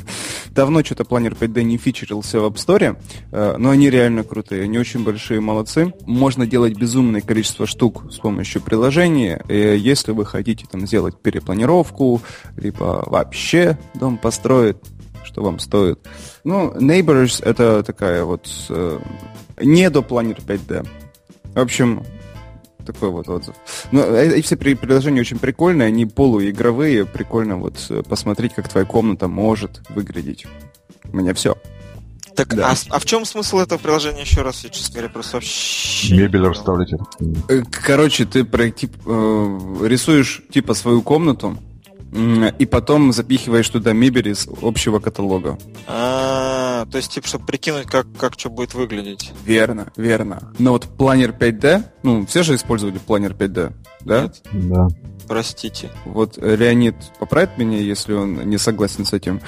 Давно 0.59 0.83
что-то 0.83 1.05
планер 1.05 1.37
5D 1.39 1.63
не 1.63 1.77
фичерился 1.77 2.41
в 2.41 2.45
App 2.45 2.55
Store, 2.55 2.97
э, 3.31 3.55
но 3.57 3.69
они 3.69 3.89
реально 3.89 4.25
крутые, 4.25 4.63
они 4.63 4.77
очень 4.77 5.05
большие, 5.05 5.39
молодцы. 5.39 5.93
Можно 6.05 6.45
делать 6.45 6.77
безумное 6.77 7.21
количество 7.21 7.65
штук 7.65 8.11
с 8.11 8.17
помощью 8.17 8.61
приложения. 8.61 9.41
Если 9.47 10.11
вы 10.11 10.25
хотите 10.25 10.65
там 10.69 10.85
сделать 10.85 11.15
перепланировку, 11.17 12.21
либо 12.57 13.05
вообще 13.05 13.79
дом 13.93 14.17
построить, 14.17 14.75
что 15.23 15.43
вам 15.43 15.59
стоит. 15.59 16.05
Ну, 16.43 16.73
Neighbors 16.73 17.41
это 17.41 17.81
такая 17.81 18.25
вот 18.25 18.49
э, 18.67 18.99
не 19.61 19.89
до 19.89 20.01
планер 20.01 20.39
5D. 20.45 20.85
В 21.53 21.59
общем, 21.59 22.03
такой 22.93 23.09
вот 23.09 23.29
отзыв. 23.29 23.55
Ну, 23.91 24.01
э, 24.01 24.37
и 24.37 24.41
все 24.41 24.57
приложения 24.57 25.21
очень 25.21 25.39
прикольные, 25.39 25.87
они 25.87 26.05
полуигровые, 26.05 27.05
прикольно 27.05 27.57
вот 27.57 27.75
э, 27.89 28.03
посмотреть, 28.03 28.53
как 28.53 28.69
твоя 28.69 28.85
комната 28.85 29.27
может 29.27 29.81
выглядеть. 29.89 30.45
У 31.11 31.17
меня 31.17 31.33
все. 31.33 31.55
Так, 32.35 32.55
да. 32.55 32.71
а, 32.71 32.75
а 32.89 32.99
в 32.99 33.05
чем 33.05 33.25
смысл 33.25 33.59
этого 33.59 33.79
приложения 33.79 34.21
еще 34.21 34.43
раз? 34.43 34.63
Я, 34.63 34.69
честно 34.69 34.93
говоря, 34.93 35.09
просто 35.09 35.37
вообще... 35.37 36.15
Мебель 36.15 36.47
расставлять. 36.47 36.93
Э, 37.49 37.63
короче, 37.69 38.25
ты 38.25 38.45
тип, 38.71 38.95
э, 39.05 39.57
рисуешь 39.83 40.41
типа 40.49 40.73
свою 40.73 41.01
комнату, 41.01 41.57
и 42.11 42.65
потом 42.65 43.11
запихиваешь 43.11 43.69
туда 43.69 43.93
мебель 43.93 44.29
из 44.29 44.47
общего 44.61 44.99
каталога. 44.99 45.57
А, 45.87 46.85
то 46.91 46.97
есть, 46.97 47.11
типа, 47.11 47.27
чтобы 47.27 47.45
прикинуть, 47.45 47.87
как, 47.87 48.07
как 48.17 48.33
что 48.37 48.49
будет 48.49 48.73
выглядеть. 48.73 49.31
Верно, 49.45 49.91
верно. 49.95 50.53
Но 50.57 50.71
вот 50.71 50.85
планер 50.85 51.31
5D, 51.31 51.83
ну, 52.03 52.25
все 52.25 52.43
же 52.43 52.55
использовали 52.55 52.97
планер 52.97 53.33
5D, 53.33 53.73
да? 54.01 54.23
Нет? 54.23 54.41
Да. 54.51 54.87
Простите. 55.27 55.91
Вот 56.05 56.37
Леонид 56.37 56.95
поправит 57.19 57.57
меня, 57.57 57.77
если 57.77 58.13
он 58.13 58.49
не 58.49 58.57
согласен 58.57 59.05
с 59.05 59.13
этим. 59.13 59.41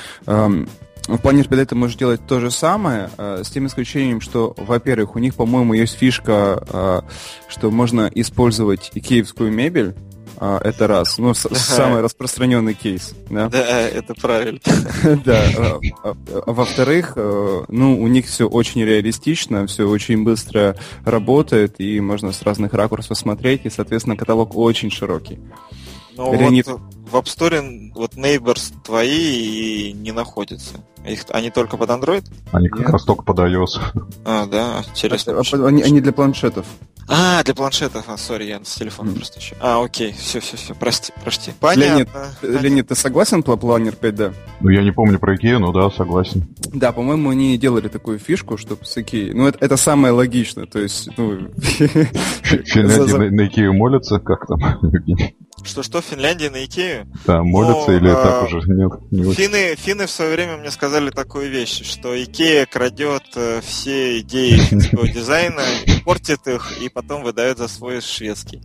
В 1.07 1.17
плане 1.17 1.41
RPD 1.41 1.65
ты 1.65 1.75
можешь 1.75 1.97
делать 1.97 2.21
то 2.27 2.39
же 2.39 2.51
самое, 2.51 3.09
э, 3.17 3.41
с 3.43 3.49
тем 3.49 3.65
исключением, 3.65 4.21
что, 4.21 4.53
во-первых, 4.57 5.15
у 5.15 5.19
них, 5.19 5.33
по-моему, 5.33 5.73
есть 5.73 5.95
фишка, 5.95 6.63
э, 6.69 7.01
что 7.49 7.71
можно 7.71 8.09
использовать 8.13 8.91
икеевскую 8.93 9.51
мебель, 9.51 9.95
э, 10.41 10.59
это 10.63 10.87
раз. 10.87 11.17
Ну, 11.17 11.33
да. 11.33 11.55
самый 11.55 12.01
распространенный 12.01 12.73
кейс. 12.73 13.13
Да, 13.29 13.47
да 13.47 13.81
это 13.81 14.13
правильно. 14.13 14.59
Да. 15.25 15.79
Во-вторых, 16.45 17.13
ну, 17.15 18.01
у 18.01 18.07
них 18.07 18.25
все 18.25 18.47
очень 18.47 18.83
реалистично, 18.83 19.67
все 19.67 19.87
очень 19.87 20.23
быстро 20.23 20.75
работает, 21.05 21.75
и 21.79 21.99
можно 22.01 22.31
с 22.31 22.41
разных 22.41 22.73
ракурсов 22.73 23.17
смотреть, 23.17 23.61
и, 23.65 23.69
соответственно, 23.69 24.15
каталог 24.17 24.55
очень 24.55 24.91
широкий. 24.91 25.39
Ну, 26.15 26.33
Леонид... 26.33 26.67
вот 26.67 26.81
в 27.11 27.15
App 27.15 27.25
Store 27.25 27.91
вот 27.93 28.15
Neighbors 28.15 28.73
твои 28.83 29.89
и 29.89 29.93
не 29.93 30.11
находятся. 30.11 30.83
Их, 31.05 31.25
они 31.29 31.49
только 31.49 31.77
под 31.77 31.89
Android? 31.89 32.25
Они 32.51 32.69
как 32.69 32.79
Нет. 32.79 32.89
раз 32.89 33.03
только 33.03 33.23
под 33.23 33.39
iOS. 33.39 33.79
А, 34.23 34.45
да, 34.45 34.83
интересно. 34.89 35.33
А, 35.33 35.41
а, 35.41 35.67
они, 35.67 35.81
они 35.81 35.99
для 35.99 36.13
планшетов. 36.13 36.65
А, 37.07 37.43
для 37.43 37.53
планшетов, 37.53 38.05
а, 38.07 38.17
сори, 38.17 38.45
я 38.45 38.63
с 38.63 38.75
телефона 38.75 39.09
mm. 39.09 39.15
просто 39.15 39.39
еще. 39.39 39.55
А, 39.59 39.83
окей, 39.83 40.13
все, 40.13 40.39
все, 40.39 40.57
все, 40.57 40.73
прости, 40.73 41.11
прости. 41.23 41.51
Понятно. 41.59 41.81
Леонид, 41.81 42.09
Понятно. 42.11 42.59
Леонид, 42.59 42.87
ты 42.87 42.95
согласен 42.95 43.43
про 43.43 43.57
планер 43.57 43.95
5D? 43.99 44.33
Ну, 44.61 44.69
я 44.69 44.83
не 44.83 44.91
помню 44.91 45.19
про 45.19 45.35
IKEA, 45.35 45.57
но 45.57 45.71
да, 45.71 45.89
согласен. 45.89 46.47
Да, 46.73 46.91
по-моему, 46.91 47.29
они 47.29 47.57
делали 47.57 47.87
такую 47.87 48.19
фишку, 48.19 48.57
чтобы 48.57 48.85
с 48.85 48.97
IKEA... 48.97 49.31
Ну, 49.33 49.47
это, 49.47 49.57
это 49.59 49.77
самое 49.77 50.13
логичное, 50.13 50.65
то 50.65 50.79
есть, 50.79 51.09
ну... 51.17 51.31
На 52.75 53.41
IKEA 53.45 53.71
молятся, 53.71 54.19
как 54.19 54.47
там, 54.47 54.59
Что-что, 55.63 56.01
Финляндия 56.01 56.49
на 56.49 56.65
Икею? 56.65 57.07
Да, 57.25 57.43
молятся 57.43 57.93
или 57.93 58.09
так 58.09 58.43
уже? 58.43 58.57
Нет, 58.67 58.91
не 59.11 59.33
финны, 59.33 59.75
финны 59.75 60.05
в 60.05 60.11
свое 60.11 60.33
время 60.33 60.57
мне 60.57 60.71
сказали 60.71 61.09
такую 61.09 61.49
вещь, 61.49 61.83
что 61.83 62.21
Икея 62.21 62.65
крадет 62.65 63.23
э, 63.35 63.61
все 63.61 64.19
идеи 64.19 64.57
финского 64.69 65.07
дизайна, 65.07 65.63
портит 66.05 66.47
их 66.47 66.81
и 66.81 66.89
потом 66.89 67.23
выдает 67.23 67.57
за 67.57 67.67
свой 67.67 68.01
шведский. 68.01 68.61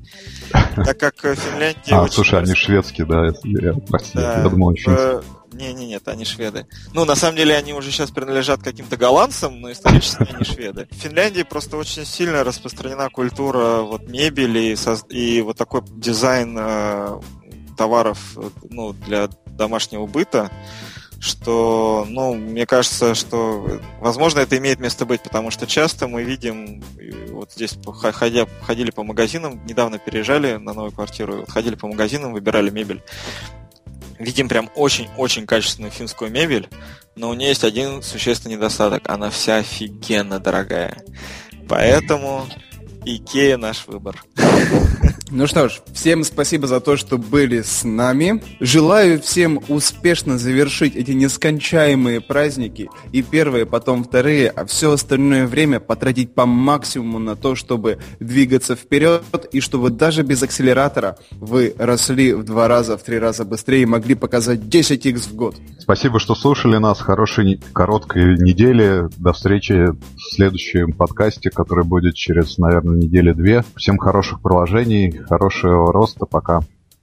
Так 0.50 0.98
как 0.98 1.14
Финляндия... 1.20 1.96
А, 1.96 2.08
слушай, 2.08 2.40
они 2.40 2.54
шведские, 2.54 3.06
да, 3.06 3.26
я, 3.44 3.74
прости, 3.88 4.18
я 4.18 4.48
думал, 4.48 4.74
Не, 5.56 5.72
не, 5.72 5.86
нет, 5.86 6.06
они 6.06 6.24
шведы. 6.24 6.66
Ну, 6.92 7.04
на 7.06 7.14
самом 7.14 7.36
деле, 7.36 7.56
они 7.56 7.72
уже 7.72 7.90
сейчас 7.90 8.10
принадлежат 8.10 8.62
каким-то 8.62 8.98
голландцам, 8.98 9.60
но 9.60 9.72
исторически 9.72 10.26
они 10.34 10.44
шведы. 10.44 10.86
В 10.90 10.94
Финляндии 10.94 11.42
просто 11.42 11.78
очень 11.78 12.04
сильно 12.04 12.44
распространена 12.44 13.08
культура 13.08 13.80
вот 13.80 14.06
мебели 14.08 14.72
и, 14.72 14.76
соз... 14.76 15.04
и 15.08 15.40
вот 15.40 15.56
такой 15.56 15.82
дизайн 15.86 16.56
э, 16.58 17.20
товаров 17.76 18.36
ну, 18.68 18.92
для 18.92 19.28
домашнего 19.46 20.06
быта 20.06 20.50
что, 21.18 22.06
ну, 22.08 22.34
мне 22.34 22.66
кажется, 22.66 23.14
что, 23.14 23.80
возможно, 24.00 24.40
это 24.40 24.58
имеет 24.58 24.78
место 24.78 25.06
быть, 25.06 25.22
потому 25.22 25.50
что 25.50 25.66
часто 25.66 26.08
мы 26.08 26.22
видим, 26.22 26.84
вот 27.30 27.52
здесь 27.52 27.78
ходя, 28.12 28.46
ходили 28.62 28.90
по 28.90 29.02
магазинам, 29.02 29.64
недавно 29.66 29.98
переезжали 29.98 30.56
на 30.56 30.74
новую 30.74 30.92
квартиру, 30.92 31.46
ходили 31.48 31.74
по 31.74 31.88
магазинам, 31.88 32.32
выбирали 32.32 32.70
мебель, 32.70 33.02
видим 34.18 34.48
прям 34.48 34.70
очень-очень 34.74 35.46
качественную 35.46 35.90
финскую 35.90 36.30
мебель, 36.30 36.68
но 37.14 37.30
у 37.30 37.34
нее 37.34 37.50
есть 37.50 37.64
один 37.64 38.02
существенный 38.02 38.56
недостаток. 38.56 39.08
Она 39.08 39.30
вся 39.30 39.56
офигенно 39.56 40.38
дорогая. 40.38 41.02
Поэтому 41.68 42.46
Икея 43.04 43.56
наш 43.56 43.86
выбор. 43.86 44.22
Ну 45.32 45.48
что 45.48 45.68
ж, 45.68 45.80
всем 45.92 46.22
спасибо 46.22 46.68
за 46.68 46.78
то, 46.78 46.96
что 46.96 47.18
были 47.18 47.60
с 47.62 47.82
нами. 47.82 48.40
Желаю 48.60 49.20
всем 49.20 49.60
успешно 49.66 50.38
завершить 50.38 50.94
эти 50.94 51.10
нескончаемые 51.10 52.20
праздники. 52.20 52.88
И 53.10 53.22
первые, 53.22 53.66
потом 53.66 54.04
вторые, 54.04 54.48
а 54.50 54.64
все 54.66 54.92
остальное 54.92 55.48
время 55.48 55.80
потратить 55.80 56.32
по 56.32 56.46
максимуму 56.46 57.18
на 57.18 57.34
то, 57.34 57.56
чтобы 57.56 57.98
двигаться 58.20 58.76
вперед, 58.76 59.24
и 59.50 59.60
чтобы 59.60 59.90
даже 59.90 60.22
без 60.22 60.44
акселератора 60.44 61.18
вы 61.32 61.74
росли 61.76 62.32
в 62.32 62.44
два 62.44 62.68
раза, 62.68 62.96
в 62.96 63.02
три 63.02 63.18
раза 63.18 63.44
быстрее 63.44 63.82
и 63.82 63.86
могли 63.86 64.14
показать 64.14 64.60
10x 64.60 65.30
в 65.30 65.34
год. 65.34 65.56
Спасибо, 65.80 66.20
что 66.20 66.36
слушали 66.36 66.76
нас. 66.76 67.00
Хорошей 67.00 67.60
короткой 67.72 68.36
недели. 68.38 69.08
До 69.16 69.32
встречи 69.32 69.86
в 69.86 70.34
следующем 70.34 70.92
подкасте, 70.92 71.50
который 71.50 71.84
будет 71.84 72.14
через, 72.14 72.58
наверное, 72.58 72.96
недели 72.96 73.32
две. 73.32 73.64
Всем 73.76 73.98
хороших 73.98 74.40
приложений, 74.40 75.15
хорошего 75.24 75.92
роста. 75.92 76.26
Пока. 76.26 76.60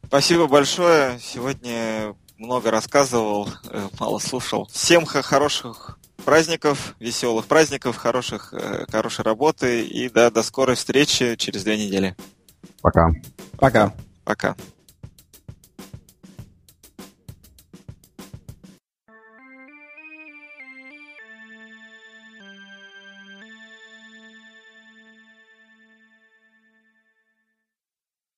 Спасибо 0.07 0.47
большое. 0.47 1.20
Сегодня 1.20 2.16
много 2.38 2.72
рассказывал, 2.72 3.49
э, 3.70 3.88
мало 3.99 4.20
слушал. 4.20 4.68
Всем 4.72 5.05
хороших 5.05 5.97
праздников, 6.24 6.95
веселых 6.99 7.45
праздников, 7.45 7.97
хороших, 7.97 8.53
э, 8.53 8.86
хорошей 8.91 9.24
работы 9.24 9.86
и 9.86 10.09
да, 10.09 10.30
до 10.30 10.43
скорой 10.43 10.76
встречи 10.76 11.36
через 11.36 11.64
две 11.64 11.78
недели. 11.78 12.16
Пока. 12.82 13.11
Пока. 13.57 13.93
Пока. 14.24 14.55